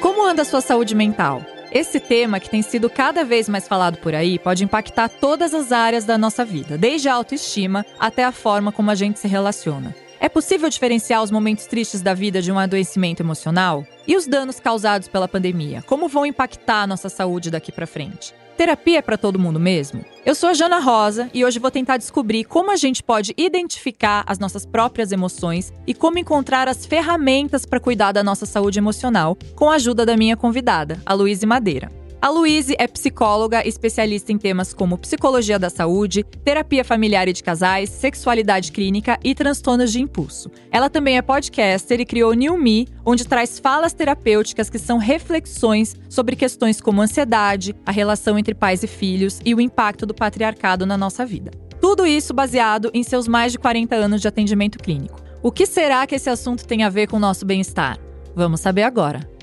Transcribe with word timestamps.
Como 0.00 0.26
anda 0.26 0.42
a 0.42 0.44
sua 0.44 0.60
saúde 0.60 0.94
mental? 0.94 1.44
Esse 1.72 2.00
tema, 2.00 2.40
que 2.40 2.50
tem 2.50 2.62
sido 2.62 2.90
cada 2.90 3.24
vez 3.24 3.48
mais 3.48 3.68
falado 3.68 3.98
por 3.98 4.14
aí, 4.14 4.38
pode 4.38 4.64
impactar 4.64 5.08
todas 5.08 5.54
as 5.54 5.72
áreas 5.72 6.04
da 6.04 6.18
nossa 6.18 6.44
vida, 6.44 6.76
desde 6.76 7.08
a 7.08 7.14
autoestima 7.14 7.84
até 7.98 8.24
a 8.24 8.32
forma 8.32 8.72
como 8.72 8.90
a 8.90 8.94
gente 8.94 9.18
se 9.18 9.28
relaciona. 9.28 9.94
É 10.18 10.28
possível 10.28 10.68
diferenciar 10.68 11.22
os 11.22 11.30
momentos 11.30 11.66
tristes 11.66 12.02
da 12.02 12.12
vida 12.12 12.42
de 12.42 12.52
um 12.52 12.58
adoecimento 12.58 13.22
emocional? 13.22 13.86
E 14.06 14.16
os 14.16 14.26
danos 14.26 14.60
causados 14.60 15.08
pela 15.08 15.28
pandemia? 15.28 15.82
Como 15.82 16.08
vão 16.08 16.26
impactar 16.26 16.82
a 16.82 16.86
nossa 16.86 17.08
saúde 17.08 17.50
daqui 17.50 17.72
para 17.72 17.86
frente? 17.86 18.34
Terapia 18.60 18.98
é 18.98 19.00
para 19.02 19.16
todo 19.16 19.38
mundo 19.38 19.58
mesmo? 19.58 20.04
Eu 20.22 20.34
sou 20.34 20.50
a 20.50 20.52
Jana 20.52 20.80
Rosa 20.80 21.30
e 21.32 21.46
hoje 21.46 21.58
vou 21.58 21.70
tentar 21.70 21.96
descobrir 21.96 22.44
como 22.44 22.70
a 22.70 22.76
gente 22.76 23.02
pode 23.02 23.32
identificar 23.34 24.22
as 24.26 24.38
nossas 24.38 24.66
próprias 24.66 25.12
emoções 25.12 25.72
e 25.86 25.94
como 25.94 26.18
encontrar 26.18 26.68
as 26.68 26.84
ferramentas 26.84 27.64
para 27.64 27.80
cuidar 27.80 28.12
da 28.12 28.22
nossa 28.22 28.44
saúde 28.44 28.78
emocional 28.78 29.34
com 29.54 29.70
a 29.70 29.76
ajuda 29.76 30.04
da 30.04 30.14
minha 30.14 30.36
convidada, 30.36 31.00
a 31.06 31.14
Luíse 31.14 31.46
Madeira. 31.46 31.99
A 32.22 32.28
Luíse 32.28 32.76
é 32.78 32.86
psicóloga, 32.86 33.66
especialista 33.66 34.30
em 34.30 34.36
temas 34.36 34.74
como 34.74 34.98
psicologia 34.98 35.58
da 35.58 35.70
saúde, 35.70 36.22
terapia 36.22 36.84
familiar 36.84 37.26
e 37.28 37.32
de 37.32 37.42
casais, 37.42 37.88
sexualidade 37.88 38.72
clínica 38.72 39.18
e 39.24 39.34
transtornos 39.34 39.90
de 39.90 40.02
impulso. 40.02 40.50
Ela 40.70 40.90
também 40.90 41.16
é 41.16 41.22
podcaster 41.22 41.98
e 41.98 42.04
criou 42.04 42.34
New 42.34 42.58
Me, 42.58 42.86
onde 43.06 43.26
traz 43.26 43.58
falas 43.58 43.94
terapêuticas 43.94 44.68
que 44.68 44.78
são 44.78 44.98
reflexões 44.98 45.96
sobre 46.10 46.36
questões 46.36 46.78
como 46.78 47.00
ansiedade, 47.00 47.74
a 47.86 47.90
relação 47.90 48.38
entre 48.38 48.54
pais 48.54 48.82
e 48.82 48.86
filhos 48.86 49.40
e 49.42 49.54
o 49.54 49.60
impacto 49.60 50.04
do 50.04 50.12
patriarcado 50.12 50.84
na 50.84 50.98
nossa 50.98 51.24
vida. 51.24 51.50
Tudo 51.80 52.06
isso 52.06 52.34
baseado 52.34 52.90
em 52.92 53.02
seus 53.02 53.26
mais 53.26 53.52
de 53.52 53.58
40 53.58 53.96
anos 53.96 54.20
de 54.20 54.28
atendimento 54.28 54.78
clínico. 54.78 55.22
O 55.42 55.50
que 55.50 55.64
será 55.64 56.06
que 56.06 56.16
esse 56.16 56.28
assunto 56.28 56.66
tem 56.66 56.82
a 56.82 56.90
ver 56.90 57.06
com 57.06 57.16
o 57.16 57.20
nosso 57.20 57.46
bem-estar? 57.46 57.98
Vamos 58.36 58.60
saber 58.60 58.82
agora. 58.82 59.39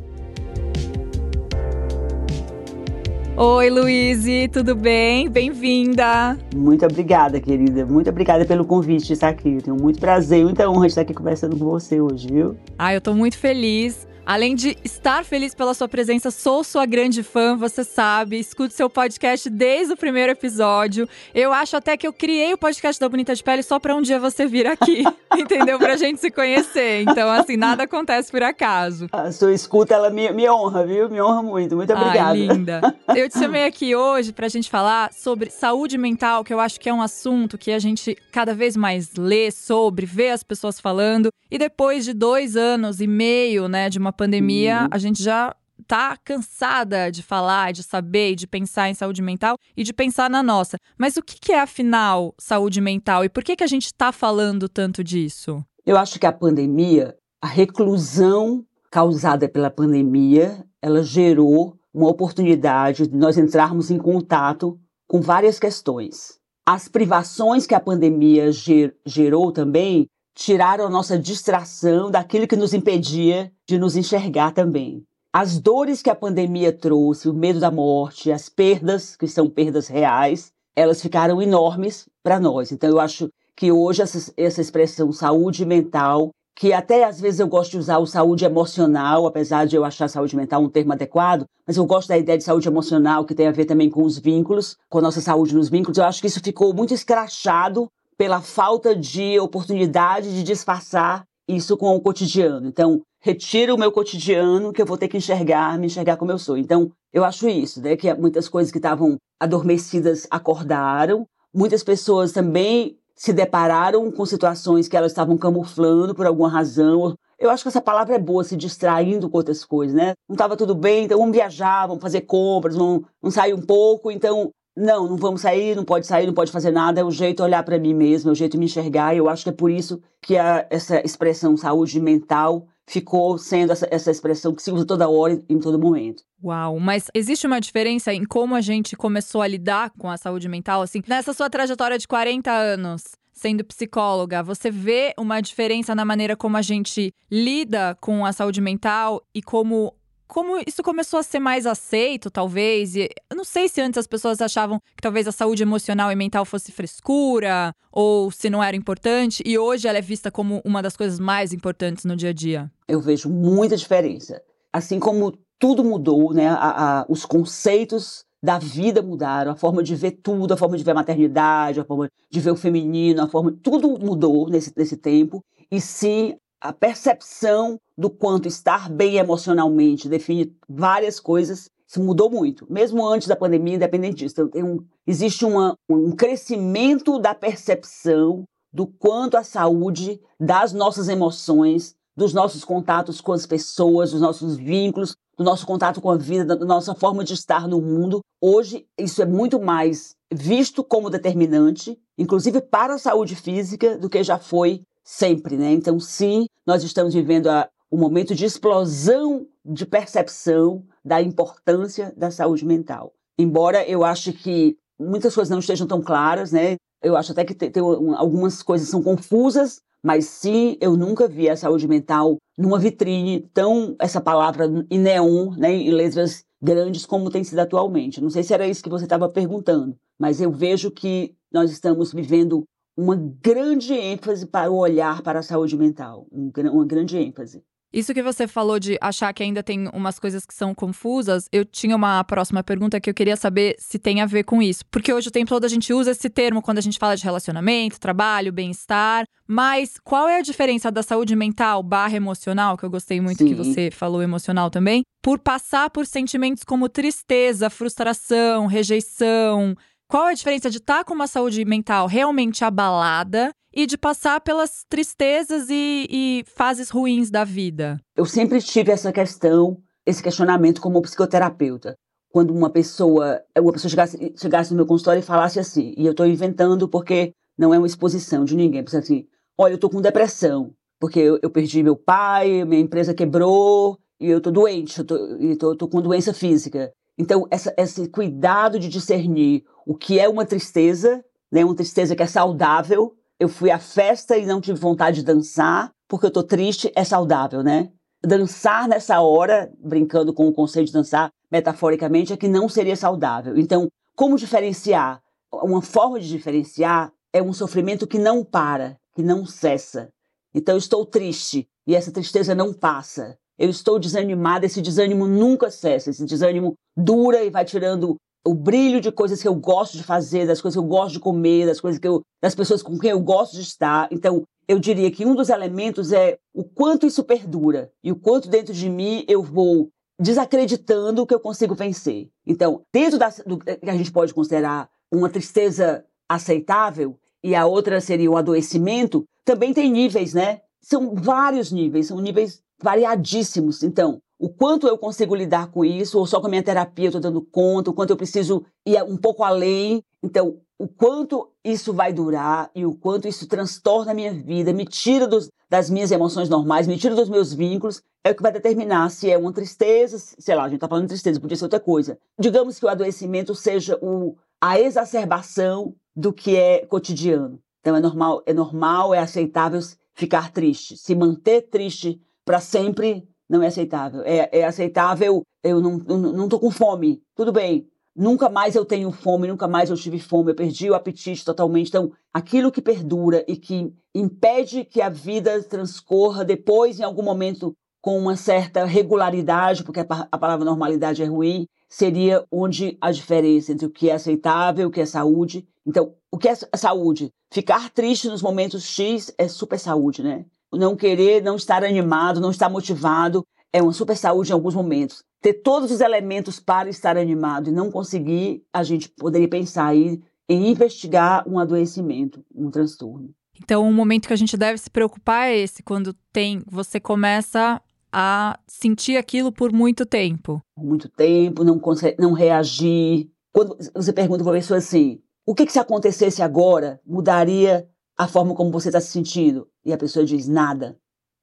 Oi, 3.40 3.70
Luíse, 3.70 4.48
tudo 4.48 4.74
bem? 4.74 5.30
Bem-vinda. 5.30 6.35
Muito 6.55 6.84
obrigada, 6.84 7.40
querida. 7.40 7.85
Muito 7.85 8.10
obrigada 8.10 8.43
pelo 8.46 8.66
convite 8.66 9.05
de 9.05 9.13
estar 9.13 9.30
aqui. 9.30 9.54
Eu 9.54 9.62
tenho 9.62 9.77
muito 9.77 9.99
prazer, 9.99 10.43
muita 10.43 10.68
honra 10.68 10.88
de 10.88 10.88
estar 10.88 11.02
aqui 11.02 11.13
conversando 11.13 11.55
com 11.55 11.63
você 11.65 12.02
hoje, 12.02 12.27
viu? 12.27 12.58
Ah, 12.80 12.96
eu 12.96 12.99
tô 12.99 13.13
muito 13.13 13.38
feliz. 13.38 14.08
Além 14.28 14.56
de 14.56 14.76
estar 14.84 15.24
feliz 15.24 15.56
pela 15.56 15.74
sua 15.74 15.88
presença, 15.88 16.30
sou 16.32 16.62
sua 16.62 16.86
grande 16.86 17.24
fã, 17.24 17.56
você 17.56 17.82
sabe. 17.82 18.38
Escuto 18.38 18.74
seu 18.74 18.90
podcast 18.90 19.50
desde 19.50 19.94
o 19.94 19.96
primeiro 19.96 20.34
episódio. 20.34 21.08
Eu 21.34 21.54
acho 21.54 21.78
até 21.78 21.96
que 21.96 22.06
eu 22.06 22.12
criei 22.12 22.54
o 22.54 22.58
podcast 22.58 23.00
da 23.00 23.08
Bonita 23.08 23.34
de 23.34 23.42
Pele 23.42 23.64
só 23.64 23.80
para 23.80 23.96
um 23.96 24.02
dia 24.02 24.20
você 24.20 24.46
vir 24.46 24.68
aqui, 24.68 25.05
entendeu? 25.34 25.80
Pra 25.80 25.96
gente 25.96 26.20
se 26.20 26.30
conhecer. 26.30 27.04
Então, 27.04 27.30
assim, 27.32 27.55
nada 27.55 27.84
acontece 27.84 28.30
por 28.30 28.44
acaso. 28.44 29.08
A 29.14 29.32
sua 29.32 29.54
escuta, 29.54 29.94
ela 29.94 30.10
me, 30.10 30.30
me 30.34 30.50
honra, 30.50 30.86
viu? 30.86 31.10
Me 31.10 31.22
honra 31.22 31.42
muito. 31.42 31.78
Muito 31.78 31.94
obrigada. 31.94 32.32
Ai, 32.32 32.48
linda. 32.48 32.82
Eu 33.16 33.30
te 33.30 33.40
chamei 33.40 33.64
aqui 33.64 33.96
hoje 33.96 34.34
pra 34.34 34.50
gente 34.50 34.70
falar 34.70 35.14
sobre 35.14 35.50
saúde 35.50 35.98
mental, 35.98 36.44
que 36.44 36.54
eu 36.54 36.60
acho 36.60 36.82
que 36.82 36.90
é 36.90 36.94
um 36.94 37.02
assunto 37.02 37.58
que 37.58 37.72
a 37.72 37.80
gente 37.80 38.18
cada 38.34 38.54
vez 38.54 38.76
mais 38.76 39.16
lê 39.16 39.50
sobre, 39.52 40.05
vê 40.05 40.32
as 40.32 40.44
pessoas 40.44 40.82
falando. 40.82 41.30
E 41.50 41.58
depois 41.58 42.04
de 42.04 42.14
dois 42.14 42.58
anos 42.58 43.00
e 43.00 43.08
meio, 43.08 43.70
né, 43.70 43.90
de 43.90 43.98
uma 43.98 44.12
pandemia, 44.18 44.82
uhum. 44.82 44.87
a 44.91 44.98
gente 44.98 45.23
já 45.23 45.55
tá 45.85 46.18
cansada 46.18 47.12
de 47.12 47.21
falar, 47.21 47.71
de 47.71 47.84
saber, 47.84 48.35
de 48.35 48.48
pensar 48.48 48.90
em 48.90 48.93
saúde 48.93 49.21
mental 49.21 49.57
e 49.76 49.84
de 49.84 49.93
pensar 49.93 50.29
na 50.29 50.41
nossa. 50.41 50.77
Mas 50.98 51.18
o 51.18 51.21
que 51.21 51.54
é, 51.54 51.62
afinal, 51.62 52.34
saúde 52.37 52.82
mental 52.82 53.24
e 53.24 53.29
por 53.29 53.43
que, 53.43 53.55
que 53.55 53.63
a 53.63 53.68
gente 53.68 53.85
está 53.85 54.12
falando 54.12 54.68
tanto 54.68 55.04
disso? 55.04 55.63
Eu 55.85 55.98
acho 55.98 56.20
que 56.20 56.26
a 56.26 56.32
pandemia, 56.32 57.15
a 57.41 57.48
reclusão 57.48 58.65
causada 58.91 59.48
pela 59.48 59.70
pandemia, 59.70 60.65
ela 60.81 61.04
gerou 61.04 61.77
uma 61.93 62.09
oportunidade 62.09 63.07
de 63.07 63.15
nós 63.15 63.37
entrarmos 63.37 63.91
em 63.91 63.98
contato 63.98 64.79
com 65.07 65.22
várias 65.22 65.59
questões. 65.59 66.38
As 66.66 66.88
privações 66.88 67.66
que 67.66 67.74
a 67.74 67.80
pandemia 67.80 68.52
ger 68.52 68.96
gerou 69.06 69.52
também 69.52 70.08
tiraram 70.38 70.88
nossa 70.88 71.18
distração 71.18 72.12
daquilo 72.12 72.48
que 72.48 72.56
nos 72.56 72.72
impedia 72.72 73.52
de 73.68 73.80
nos 73.80 73.96
enxergar 73.96 74.52
também. 74.52 75.03
As 75.34 75.59
dores 75.59 76.03
que 76.03 76.12
a 76.12 76.16
pandemia 76.16 76.72
trouxe, 76.72 77.28
o 77.28 77.34
medo 77.34 77.59
da 77.59 77.72
morte, 77.72 78.31
as 78.31 78.48
perdas, 78.48 79.16
que 79.16 79.28
são 79.28 79.50
perdas 79.50 79.88
reais, 79.88 80.52
elas 80.75 81.02
ficaram 81.02 81.42
enormes 81.42 82.08
para 82.24 82.40
nós. 82.40 82.72
Então, 82.72 82.88
eu 82.88 83.00
acho 83.00 83.30
que 83.56 83.72
hoje 83.72 84.03
essa, 84.03 84.31
essa 84.38 84.62
expressão 84.62 85.12
saúde 85.12 85.66
mental, 85.66 86.30
que 86.56 86.72
até 86.72 87.04
às 87.04 87.19
vezes 87.19 87.40
eu 87.40 87.48
gosto 87.48 87.72
de 87.72 87.80
usar 87.80 87.98
o 87.98 88.06
saúde 88.06 88.46
emocional, 88.46 89.25
apesar 89.25 89.66
de 89.66 89.75
eu 89.75 89.84
achar 89.84 90.08
saúde 90.08 90.36
mental 90.36 90.62
um 90.62 90.69
termo 90.69 90.94
adequado, 90.94 91.46
mas 91.66 91.78
eu 91.78 91.86
gosto 91.86 92.09
da 92.09 92.18
ideia 92.18 92.38
de 92.38 92.44
saúde 92.44 92.68
emocional, 92.68 93.25
que 93.25 93.34
tem 93.34 93.48
a 93.48 93.52
ver 93.52 93.66
também 93.66 93.90
com 93.90 94.04
os 94.04 94.19
vínculos, 94.19 94.78
com 94.88 95.00
a 95.00 95.02
nossa 95.02 95.19
saúde 95.19 95.56
nos 95.56 95.68
vínculos. 95.68 95.98
Eu 95.98 96.06
acho 96.06 96.22
que 96.22 96.28
isso 96.28 96.42
ficou 96.44 96.75
muito 96.75 96.94
escrachado 96.94 97.90
pela 98.18 98.42
falta 98.42 98.96
de 98.96 99.40
oportunidade 99.40 100.34
de 100.34 100.44
disfarçar 100.44 101.24
isso 101.48 101.78
com 101.78 101.96
o 101.96 102.02
cotidiano. 102.02 102.68
Então, 102.68 103.02
retiro 103.22 103.76
o 103.76 103.78
meu 103.78 103.92
cotidiano 103.92 104.74
que 104.74 104.82
eu 104.82 104.86
vou 104.86 104.98
ter 104.98 105.08
que 105.08 105.18
enxergar, 105.18 105.78
me 105.78 105.88
enxergar 105.88 106.18
como 106.18 106.32
eu 106.32 106.40
sou. 106.40 106.58
Então, 106.58 106.92
eu 107.14 107.24
acho 107.24 107.48
isso, 107.48 107.82
né, 107.82 107.96
que 107.96 108.14
muitas 108.16 108.50
coisas 108.50 108.72
que 108.72 108.80
estavam 108.80 109.18
adormecidas 109.40 110.28
acordaram, 110.30 111.26
muitas 111.54 111.84
pessoas 111.84 112.32
também 112.32 112.98
se 113.16 113.34
depararam 113.34 114.12
com 114.12 114.26
situações 114.26 114.88
que 114.88 114.96
elas 114.96 115.12
estavam 115.12 115.38
camuflando 115.38 116.14
por 116.14 116.28
alguma 116.28 116.50
razão. 116.50 117.16
Eu 117.40 117.50
acho 117.50 117.64
que 117.64 117.70
essa 117.70 117.82
palavra 117.82 118.16
é 118.16 118.20
boa, 118.20 118.44
se 118.44 118.56
distraindo 118.56 119.30
com 119.30 119.38
outras 119.38 119.66
coisas, 119.66 119.96
né? 119.96 120.14
Não 120.30 120.36
estava 120.36 120.56
tudo 120.56 120.76
bem, 120.76 121.06
então 121.06 121.18
vamos 121.18 121.36
viajar, 121.36 121.88
vamos 121.88 122.02
fazer 122.02 122.22
compras, 122.22 122.76
vamos, 122.76 123.06
vamos 123.22 123.34
sair 123.34 123.54
um 123.54 123.62
pouco. 123.62 124.12
Então, 124.12 124.52
não, 124.78 125.10
não 125.10 125.18
vamos 125.18 125.42
sair, 125.42 125.76
não 125.76 125.84
pode 125.84 126.06
sair, 126.06 126.28
não 126.28 126.34
pode 126.34 126.52
fazer 126.52 126.72
nada, 126.72 127.02
é 127.02 127.04
o 127.04 127.10
jeito 127.10 127.38
de 127.38 127.44
olhar 127.44 127.64
para 127.64 127.80
mim 127.80 127.96
mesmo, 127.96 128.30
é 128.30 128.32
o 128.32 128.36
jeito 128.36 128.52
de 128.52 128.60
me 128.60 128.66
enxergar. 128.66 129.16
E 129.16 129.18
eu 129.18 129.28
acho 129.28 129.44
que 129.44 129.50
é 129.50 129.54
por 129.54 129.72
isso 129.72 130.00
que 130.22 130.38
a, 130.38 130.68
essa 130.70 131.02
expressão 131.04 131.58
saúde 131.58 132.00
mental 132.00 132.68
ficou 132.86 133.38
sendo 133.38 133.74
essa, 133.74 133.88
essa 133.92 134.12
expressão 134.12 134.54
que 134.54 134.62
se 134.62 134.72
usa 134.72 134.86
toda 134.86 135.10
hora 135.10 135.42
em 135.50 135.60
todo 135.60 135.80
momento. 135.80 136.24
Uau, 136.42 136.80
mas 136.80 137.08
existe 137.14 137.48
uma 137.48 137.60
diferença 137.60 138.14
em 138.14 138.24
como 138.24 138.56
a 138.56 138.62
gente 138.62 138.96
começou 138.96 139.42
a 139.42 139.48
lidar 139.48 139.92
com 139.98 140.10
a 140.10 140.16
saúde 140.16 140.48
mental, 140.48 140.84
assim, 140.84 141.02
nessa 141.08 141.34
sua 141.34 141.50
trajetória 141.50 141.98
de 141.98 142.08
40 142.08 142.52
anos? 142.52 143.04
Sendo 143.34 143.64
psicóloga, 143.64 144.42
você 144.42 144.72
vê 144.72 145.14
uma 145.16 145.42
diferença 145.42 145.94
na 145.94 146.04
maneira 146.04 146.36
como 146.36 146.58
a 146.58 146.62
gente 146.64 147.14
lida 147.30 147.96
com 148.02 148.26
a 148.26 148.34
saúde 148.34 148.60
mental 148.60 149.22
e 149.32 149.44
como 149.44 149.94
como 150.28 150.58
isso 150.68 150.84
começou 150.84 151.20
a 151.20 151.24
ser 151.24 151.40
mais 151.40 151.66
aceito, 151.66 152.30
talvez. 152.30 152.96
E 152.96 153.10
eu 153.30 153.36
não 153.36 153.44
sei 153.44 153.68
se 153.70 153.82
antes 153.82 153.98
as 153.98 154.08
pessoas 154.08 154.42
achavam 154.42 154.80
que 154.80 155.02
talvez 155.02 155.28
a 155.28 155.32
saúde 155.32 155.64
emocional 155.64 156.12
e 156.12 156.16
mental 156.16 156.46
fosse 156.46 156.72
frescura 156.72 157.74
ou 157.92 158.30
se 158.30 158.50
não 158.50 158.64
era 158.64 158.76
importante, 158.76 159.42
e 159.46 159.58
hoje 159.58 159.88
ela 159.88 159.98
é 159.98 160.02
vista 160.02 160.30
como 160.30 160.62
uma 160.64 160.82
das 160.82 160.96
coisas 160.96 161.20
mais 161.20 161.52
importantes 161.52 162.06
no 162.06 162.16
dia 162.16 162.30
a 162.30 162.34
dia. 162.34 162.72
Eu 162.88 163.02
vejo 163.02 163.30
muita 163.30 163.76
diferença. 163.76 164.42
Assim 164.72 165.00
como 165.00 165.34
tudo 165.58 165.84
mudou, 165.84 166.34
né? 166.34 166.48
A, 166.48 167.00
a, 167.00 167.06
os 167.10 167.26
conceitos 167.26 168.24
da 168.42 168.60
vida 168.60 169.02
mudaram, 169.02 169.52
a 169.52 169.56
forma 169.56 169.82
de 169.82 169.96
ver 169.96 170.12
tudo, 170.12 170.54
a 170.54 170.58
forma 170.58 170.78
de 170.78 170.84
ver 170.84 170.92
a 170.92 170.96
maternidade, 170.96 171.80
a 171.80 171.86
forma 171.86 172.10
de 172.30 172.40
ver 172.40 172.52
o 172.52 172.56
feminino, 172.56 173.24
a 173.24 173.28
forma. 173.28 173.52
Tudo 173.64 173.98
mudou 174.00 174.48
nesse, 174.48 174.72
nesse 174.78 174.96
tempo. 174.96 175.44
E 175.72 175.82
sim, 175.82 176.38
a 176.59 176.73
percepção 176.73 177.79
do 177.97 178.09
quanto 178.09 178.47
estar 178.47 178.90
bem 178.90 179.18
emocionalmente 179.18 180.09
define 180.09 180.56
várias 180.68 181.19
coisas. 181.19 181.69
Isso 181.88 182.01
mudou 182.01 182.29
muito, 182.29 182.68
mesmo 182.69 183.06
antes 183.07 183.28
da 183.28 183.35
pandemia, 183.35 183.75
independente 183.75 184.18
disso. 184.18 184.41
Então, 184.41 184.66
um, 184.66 184.85
existe 185.06 185.45
uma, 185.45 185.75
um 185.90 186.12
crescimento 186.12 187.18
da 187.18 187.34
percepção 187.34 188.44
do 188.73 188.85
quanto 188.85 189.38
a 189.38 189.44
saúde 189.44 190.19
das 190.40 190.73
nossas 190.73 191.07
emoções, 191.07 191.95
dos 192.16 192.34
nossos 192.34 192.66
contatos 192.66 193.22
com 193.22 193.31
as 193.31 193.45
pessoas, 193.45 194.12
dos 194.12 194.22
nossos 194.22 194.57
vínculos, 194.57 195.15
do 195.38 195.44
nosso 195.44 195.65
contato 195.65 196.01
com 196.01 196.10
a 196.10 196.18
vida, 196.18 196.56
da 196.56 196.65
nossa 196.65 196.94
forma 196.94 197.24
de 197.24 197.33
estar 197.33 197.68
no 197.68 197.80
mundo. 197.80 198.19
Hoje, 198.42 198.86
isso 198.98 199.21
é 199.21 199.25
muito 199.25 199.60
mais 199.60 200.15
visto 200.33 200.83
como 200.83 201.10
determinante, 201.10 201.98
inclusive 202.18 202.60
para 202.60 202.95
a 202.95 203.00
saúde 203.00 203.36
física, 203.36 203.98
do 203.98 204.10
que 204.10 204.24
já 204.24 204.38
foi 204.38 204.81
sempre, 205.07 205.56
né? 205.56 205.71
Então, 205.71 205.98
sim, 206.01 206.48
nós 206.65 206.83
estamos 206.83 207.13
vivendo 207.13 207.48
a, 207.48 207.69
o 207.89 207.95
momento 207.95 208.36
de 208.36 208.44
explosão 208.44 209.48
de 209.63 209.86
percepção 209.86 210.83
da 211.04 211.21
importância 211.21 212.13
da 212.18 212.30
saúde 212.30 212.65
mental. 212.65 213.13
Embora 213.39 213.88
eu 213.88 214.04
ache 214.04 214.33
que 214.33 214.77
muitas 215.00 215.33
coisas 215.33 215.50
não 215.50 215.59
estejam 215.59 215.88
tão 215.88 216.01
claras, 216.01 216.51
né? 216.51 216.75
Eu 217.01 217.15
acho 217.15 217.31
até 217.31 217.45
que 217.45 217.56
tem, 217.56 217.71
tem 217.71 217.81
algumas 218.18 218.62
coisas 218.62 218.89
são 218.89 219.01
confusas, 219.01 219.81
mas 220.04 220.25
sim, 220.25 220.75
eu 220.81 220.98
nunca 220.98 221.25
vi 221.25 221.50
a 221.50 221.56
saúde 221.56 221.88
mental 221.88 222.36
numa 222.57 222.77
vitrine 222.77 223.50
tão 223.53 223.95
essa 224.00 224.19
palavra 224.19 224.65
em 224.92 225.00
neon, 225.00 225.56
né, 225.56 225.71
em 225.71 225.92
letras 225.92 226.44
grandes 226.62 227.06
como 227.06 227.30
tem 227.30 227.45
sido 227.45 227.60
atualmente. 227.60 228.19
Não 228.19 228.30
sei 228.30 228.44
se 228.44 228.53
era 228.53 228.68
isso 228.68 228.83
que 228.83 228.89
você 228.89 229.06
estava 229.06 229.30
perguntando, 229.30 229.95
mas 230.19 230.42
eu 230.42 230.51
vejo 230.51 230.92
que 230.92 231.33
nós 231.50 231.71
estamos 231.71 232.12
vivendo 232.12 232.65
uma 232.98 233.16
grande 233.16 233.94
ênfase 233.94 234.48
para 234.48 234.72
o 234.72 234.78
olhar 234.78 235.22
para 235.22 235.40
a 235.40 235.44
saúde 235.44 235.78
mental, 235.78 236.28
uma 236.32 236.86
grande 236.86 237.16
ênfase. 237.16 237.64
Isso 237.94 238.14
que 238.14 238.22
você 238.22 238.48
falou 238.48 238.80
de 238.80 238.98
achar 239.00 239.32
que 239.34 239.42
ainda 239.42 239.64
tem 239.64 239.88
umas 239.94 240.20
coisas 240.20 240.46
que 240.46 240.54
são 240.54 240.76
confusas, 240.76 241.48
eu 241.54 241.64
tinha 241.64 241.96
uma 241.96 242.22
próxima 242.24 242.62
pergunta 242.62 243.00
que 243.00 243.10
eu 243.10 243.14
queria 243.14 243.38
saber 243.38 243.76
se 243.80 243.98
tem 243.98 244.20
a 244.20 244.26
ver 244.26 244.44
com 244.44 244.62
isso. 244.62 244.84
Porque 244.92 245.14
hoje 245.14 245.30
o 245.30 245.32
tempo 245.32 245.50
todo 245.50 245.64
a 245.64 245.70
gente 245.70 245.94
usa 245.94 246.12
esse 246.12 246.30
termo 246.30 246.62
quando 246.62 246.80
a 246.80 246.82
gente 246.82 247.00
fala 247.00 247.16
de 247.16 247.24
relacionamento, 247.24 248.00
trabalho, 248.00 248.52
bem-estar. 248.52 249.26
Mas 249.48 249.98
qual 250.04 250.28
é 250.28 250.40
a 250.40 250.42
diferença 250.42 250.92
da 250.92 251.02
saúde 251.02 251.34
mental 251.36 251.82
barra 251.82 252.18
emocional, 252.18 252.78
que 252.78 252.84
eu 252.84 252.90
gostei 252.90 253.22
muito 253.22 253.40
Sim. 253.40 253.48
que 253.48 253.56
você 253.56 253.90
falou 253.90 254.22
emocional 254.22 254.70
também, 254.70 255.04
por 255.22 255.40
passar 255.40 255.90
por 255.90 256.06
sentimentos 256.06 256.64
como 256.64 256.90
tristeza, 256.90 257.70
frustração, 257.70 258.66
rejeição, 258.66 259.76
qual 260.07 260.27
a 260.27 260.33
diferença 260.33 260.69
de 260.69 260.77
estar 260.77 261.00
tá 261.00 261.04
com 261.04 261.13
uma 261.13 261.27
saúde 261.27 261.63
mental 261.65 262.07
realmente 262.07 262.63
abalada 262.63 263.51
e 263.74 263.86
de 263.86 263.98
passar 263.98 264.39
pelas 264.42 264.86
tristezas 264.89 265.69
e, 265.69 266.07
e, 266.09 266.44
fases 266.48 266.89
ruins 266.89 267.30
da 267.30 267.44
vida? 267.44 268.00
Eu 268.15 268.25
sempre 268.25 268.62
tive 268.62 268.92
essa 268.92 269.12
questão, 269.12 269.77
esse 270.06 270.24
questionamento 270.24 270.81
como 270.81 271.01
psicoterapeuta. 271.01 271.95
Quando 272.30 272.54
uma 272.56 272.69
pessoa, 272.69 273.42
uma 273.57 273.74
pessoa 273.74 273.89
chegasse, 273.89 274.33
chegasse 274.38 274.71
no 274.71 274.77
meu 274.77 274.86
consultório 274.86 275.19
e 275.19 275.24
falasse 275.24 275.59
assim, 275.59 275.94
e 275.98 276.06
eu 276.06 276.12
estou 276.12 276.25
inventando 276.25 276.88
porque 276.88 277.33
não 277.57 277.74
é 277.74 277.77
uma 277.77 277.88
exposição 277.88 278.45
de 278.45 278.56
ninguém, 278.56 278.83
porque 278.83 278.98
assim, 278.98 279.27
olha, 279.57 279.74
eu 279.74 279.75
estou 279.75 279.89
com 279.89 280.01
depressão, 280.01 280.71
porque 281.00 281.19
eu, 281.19 281.39
eu, 281.42 281.50
perdi 281.50 281.83
meu 281.83 281.95
pai, 281.95 282.63
minha 282.63 282.81
empresa 282.81 283.13
quebrou, 283.13 283.98
e 284.19 284.30
eu 284.30 284.38
estou 284.38 284.53
doente, 284.53 285.00
eu 285.00 285.74
estou 285.74 285.88
com 285.88 286.01
doença 286.01 286.33
física. 286.33 286.92
Então, 287.18 287.48
essa, 287.50 287.74
esse 287.78 288.08
cuidado 288.10 288.78
de 288.78 288.88
discernir 288.88 289.64
o 289.86 289.96
que 289.96 290.19
é 290.19 290.30
uma 290.30 290.46
tristeza, 290.46 291.24
né, 291.52 291.64
uma 291.64 291.75
tristeza 291.75 292.16
que 292.16 292.22
é 292.22 292.28
saudável. 292.28 293.16
Eu 293.40 293.48
fui 293.48 293.72
à 293.72 293.80
festa 293.80 294.38
e 294.38 294.46
não 294.46 294.60
tive 294.60 294.80
vontade 294.80 295.18
de 295.18 295.25
dançar, 295.25 295.92
porque 296.08 296.25
eu 296.25 296.30
estou 296.30 296.44
triste, 296.44 296.92
é 296.96 297.04
saudável, 297.04 297.64
né? 297.64 297.92
Dançar 298.25 298.88
nessa 298.88 299.22
hora, 299.22 299.72
brincando 299.80 300.34
com 300.34 300.48
o 300.48 300.54
conceito 300.54 300.88
de 300.88 300.94
dançar 300.94 301.31
metaforicamente, 301.52 302.34
é 302.34 302.38
que 302.38 302.48
não 302.48 302.68
seria 302.68 302.96
saudável. 302.96 303.58
Então, 303.58 303.88
como 304.16 304.38
diferenciar? 304.38 305.22
Uma 305.52 305.81
forma 305.81 306.20
de 306.20 306.28
diferenciar 306.28 307.13
é 307.31 307.42
um 307.42 307.54
sofrimento 307.54 308.08
que 308.08 308.18
não 308.18 308.44
para, 308.44 308.98
que 309.16 309.22
não 309.22 309.46
cessa. 309.46 310.10
Então, 310.54 310.75
estou 310.75 311.06
triste 311.06 311.68
e 311.86 311.96
essa 311.96 312.12
tristeza 312.12 312.56
não 312.56 312.74
passa. 312.74 313.38
Eu 313.57 313.69
estou 313.69 313.98
desanimada, 314.00 314.65
esse 314.65 314.81
desânimo 314.81 315.27
nunca 315.27 315.71
cessa, 315.71 316.09
esse 316.09 316.25
desânimo 316.25 316.75
dura 316.95 317.44
e 317.44 317.50
vai 317.50 317.65
tirando 317.65 318.15
o 318.45 318.54
brilho 318.54 319.01
de 319.01 319.12
coisas 319.12 319.42
que 319.42 319.48
eu 319.48 319.56
gosto 319.56 319.98
de 319.98 320.04
fazer, 320.04 320.48
das 320.48 320.62
coisas 320.62 320.80
que 320.80 320.83
eu 320.83 320.88
gosto 320.88 321.13
de 321.13 321.19
comer, 321.19 321.65
das 321.65 321.81
coisas 321.81 322.00
que 322.00 322.07
eu, 322.07 322.21
das 322.42 322.56
pessoas 322.56 322.81
com 322.81 322.98
quem 322.98 323.12
eu 323.12 323.19
gosto 323.19 323.56
de 323.56 323.62
estar. 323.62 324.07
Então, 324.12 324.44
eu 324.68 324.80
diria 324.80 325.12
que 325.12 325.25
um 325.25 325.36
dos 325.36 325.50
elementos 325.50 326.12
é 326.12 326.38
o 326.54 326.63
quanto 326.63 327.06
isso 327.06 327.24
perdura 327.24 327.92
e 328.04 328.12
o 328.12 328.15
quanto 328.15 328.50
dentro 328.50 328.74
de 328.74 328.89
mim 328.89 329.25
eu 329.27 329.42
vou 329.44 329.89
desacreditando 330.19 331.25
que 331.25 331.33
eu 331.33 331.39
consigo 331.39 331.75
vencer. 331.75 332.30
Então, 332.45 332.81
dentro 332.94 333.19
da, 333.19 333.30
do 333.45 333.57
que 333.57 333.89
a 333.89 333.95
gente 333.95 334.12
pode 334.12 334.33
considerar 334.33 334.89
uma 335.12 335.30
tristeza 335.30 336.06
aceitável 336.27 337.18
e 337.44 337.56
a 337.56 337.65
outra 337.65 338.01
seria 338.01 338.30
o 338.30 338.38
adoecimento, 338.38 339.25
também 339.45 339.74
tem 339.74 339.92
níveis, 339.92 340.33
né? 340.33 340.62
São 340.81 341.15
vários 341.15 341.71
níveis, 341.71 342.07
são 342.07 342.19
níveis 342.19 342.62
variadíssimos. 342.81 343.83
Então, 343.83 344.21
o 344.39 344.50
quanto 344.50 344.88
eu 344.88 344.97
consigo 344.97 345.35
lidar 345.35 345.71
com 345.71 345.83
isso, 345.83 346.19
ou 346.19 346.27
só 346.27 346.39
com 346.39 346.47
a 346.47 346.50
minha 346.50 346.63
terapia 346.63 347.06
eu 347.06 347.09
estou 347.09 347.21
dando 347.21 347.41
conta, 347.41 347.89
o 347.89 347.94
quanto 347.94 348.12
eu 348.12 348.18
preciso 348.18 348.63
ir 348.85 349.01
um 349.03 349.18
pouco 349.18 349.44
além. 349.44 350.03
Então, 350.21 350.59
o 350.79 350.88
quanto 350.88 351.51
isso 351.63 351.91
vai 351.91 352.13
durar 352.13 352.69
e 352.75 352.85
o 352.85 352.94
quanto 352.94 353.27
isso 353.27 353.47
transtorna 353.47 354.12
a 354.12 354.15
minha 354.15 354.31
vida, 354.31 354.71
me 354.71 354.85
tira 354.85 355.27
dos, 355.27 355.50
das 355.68 355.89
minhas 355.89 356.12
emoções 356.12 356.50
normais, 356.50 356.85
me 356.85 356.97
tira 356.97 357.15
dos 357.15 357.29
meus 357.29 357.51
vínculos, 357.51 358.03
é 358.24 358.31
o 358.31 358.35
que 358.35 358.44
vai 358.44 358.51
determinar 358.51 359.09
se 359.09 359.29
é 359.29 359.38
uma 359.38 359.51
tristeza, 359.51 360.18
sei 360.19 360.56
lá, 360.56 360.63
a 360.63 360.68
gente 360.68 360.77
está 360.77 360.88
falando 360.88 361.06
de 361.06 361.09
tristeza, 361.09 361.39
podia 361.39 361.57
ser 361.57 361.65
outra 361.65 361.79
coisa. 361.79 362.19
Digamos 362.38 362.77
que 362.77 362.85
o 362.85 362.89
adoecimento 362.89 363.56
seja 363.56 363.97
o, 364.03 364.38
a 364.62 364.79
exacerbação 364.79 365.95
do 366.15 366.31
que 366.31 366.56
é 366.56 366.85
cotidiano. 366.85 367.59
Então, 367.79 367.95
é 367.95 368.00
normal, 368.00 368.44
é 368.45 368.53
normal, 368.53 369.13
é 369.13 369.19
aceitável 369.19 369.79
ficar 370.13 370.51
triste, 370.51 370.97
se 370.97 371.15
manter 371.15 371.62
triste 371.69 372.21
para 372.48 372.62
sempre 372.62 373.28
não 373.50 373.62
é 373.62 373.68
aceitável. 373.68 374.22
É, 374.24 374.50
é 374.60 374.64
aceitável, 374.64 375.44
eu 375.62 375.82
não, 375.82 375.98
não 375.98 376.48
tô 376.48 376.58
com 376.58 376.72
fome, 376.72 377.22
tudo 377.36 377.52
bem. 377.52 377.90
Nunca 378.16 378.48
mais 378.48 378.74
eu 378.74 378.86
tenho 378.86 379.12
fome, 379.12 379.50
nunca 379.50 379.68
mais 379.68 379.90
eu 379.90 379.98
tive 379.98 380.18
fome, 380.18 380.52
eu 380.52 380.56
perdi 380.56 380.90
o 380.90 380.96
apetite 380.96 381.44
totalmente. 381.44 381.90
Então, 381.90 382.12
aquilo 382.34 382.72
que 382.72 382.82
perdura 382.82 383.44
e 383.50 383.58
que 383.58 383.94
impede 384.16 384.86
que 384.86 385.02
a 385.02 385.10
vida 385.10 385.62
transcorra 385.62 386.46
depois, 386.46 387.00
em 387.00 387.04
algum 387.04 387.22
momento, 387.22 387.76
com 388.02 388.18
uma 388.18 388.38
certa 388.38 388.86
regularidade, 388.86 389.84
porque 389.84 390.00
a 390.00 390.38
palavra 390.38 390.64
normalidade 390.64 391.22
é 391.22 391.26
ruim, 391.26 391.68
seria 391.90 392.46
onde 392.50 392.98
a 393.02 393.12
diferença 393.12 393.74
entre 393.74 393.86
o 393.86 393.92
que 393.92 394.10
é 394.10 394.14
aceitável, 394.14 394.88
o 394.88 394.92
que 394.92 395.02
é 395.02 395.06
saúde. 395.06 395.68
Então, 395.86 396.16
o 396.32 396.38
que 396.38 396.48
é 396.48 396.56
saúde? 396.56 397.30
Ficar 397.52 397.90
triste 397.90 398.30
nos 398.30 398.42
momentos 398.42 398.84
X 398.84 399.34
é 399.38 399.50
super 399.50 399.78
saúde, 399.78 400.24
né? 400.24 400.46
Não 400.74 400.96
querer, 400.96 401.42
não 401.42 401.56
estar 401.56 401.84
animado, 401.84 402.40
não 402.40 402.52
estar 402.52 402.69
motivado, 402.69 403.46
é 403.72 403.81
uma 403.81 403.94
super 403.94 404.16
saúde 404.16 404.52
em 404.52 404.54
alguns 404.54 404.75
momentos. 404.75 405.24
Ter 405.42 405.54
todos 405.54 405.92
os 405.92 406.02
elementos 406.02 406.60
para 406.60 406.90
estar 406.90 407.18
animado 407.18 407.69
e 407.69 407.74
não 407.74 407.92
conseguir, 407.92 408.64
a 408.74 408.84
gente 408.84 409.10
poderia 409.10 409.48
pensar 409.48 409.88
aí 409.88 410.22
em 410.50 410.69
investigar 410.69 411.48
um 411.48 411.60
adoecimento, 411.60 412.44
um 412.54 412.72
transtorno. 412.72 413.30
Então, 413.62 413.88
o 413.88 413.94
momento 413.94 414.28
que 414.28 414.34
a 414.34 414.38
gente 414.38 414.56
deve 414.56 414.78
se 414.78 414.90
preocupar 414.90 415.50
é 415.50 415.58
esse, 415.58 415.84
quando 415.84 416.14
tem, 416.31 416.62
você 416.70 417.00
começa 417.00 417.81
a 418.12 418.60
sentir 418.68 419.18
aquilo 419.18 419.52
por 419.52 419.72
muito 419.72 420.06
tempo. 420.06 420.62
Muito 420.78 421.10
tempo, 421.10 421.63
não 421.63 421.80
consegue, 421.80 422.16
não 422.20 422.34
reagir. 422.34 423.30
Quando 423.52 423.78
você 423.94 424.13
pergunta 424.13 424.44
para 424.44 424.54
a 424.54 424.56
pessoa 424.56 424.78
assim, 424.78 425.20
o 425.46 425.54
que, 425.54 425.66
que 425.66 425.72
se 425.72 425.80
acontecesse 425.80 426.42
agora 426.42 427.00
mudaria 427.06 427.88
a 428.18 428.28
forma 428.28 428.56
como 428.56 428.72
você 428.72 428.90
está 428.90 429.00
se 429.00 429.12
sentindo? 429.12 429.68
E 429.86 429.94
a 429.94 429.98
pessoa 429.98 430.25
diz 430.25 430.48
nada. 430.48 430.98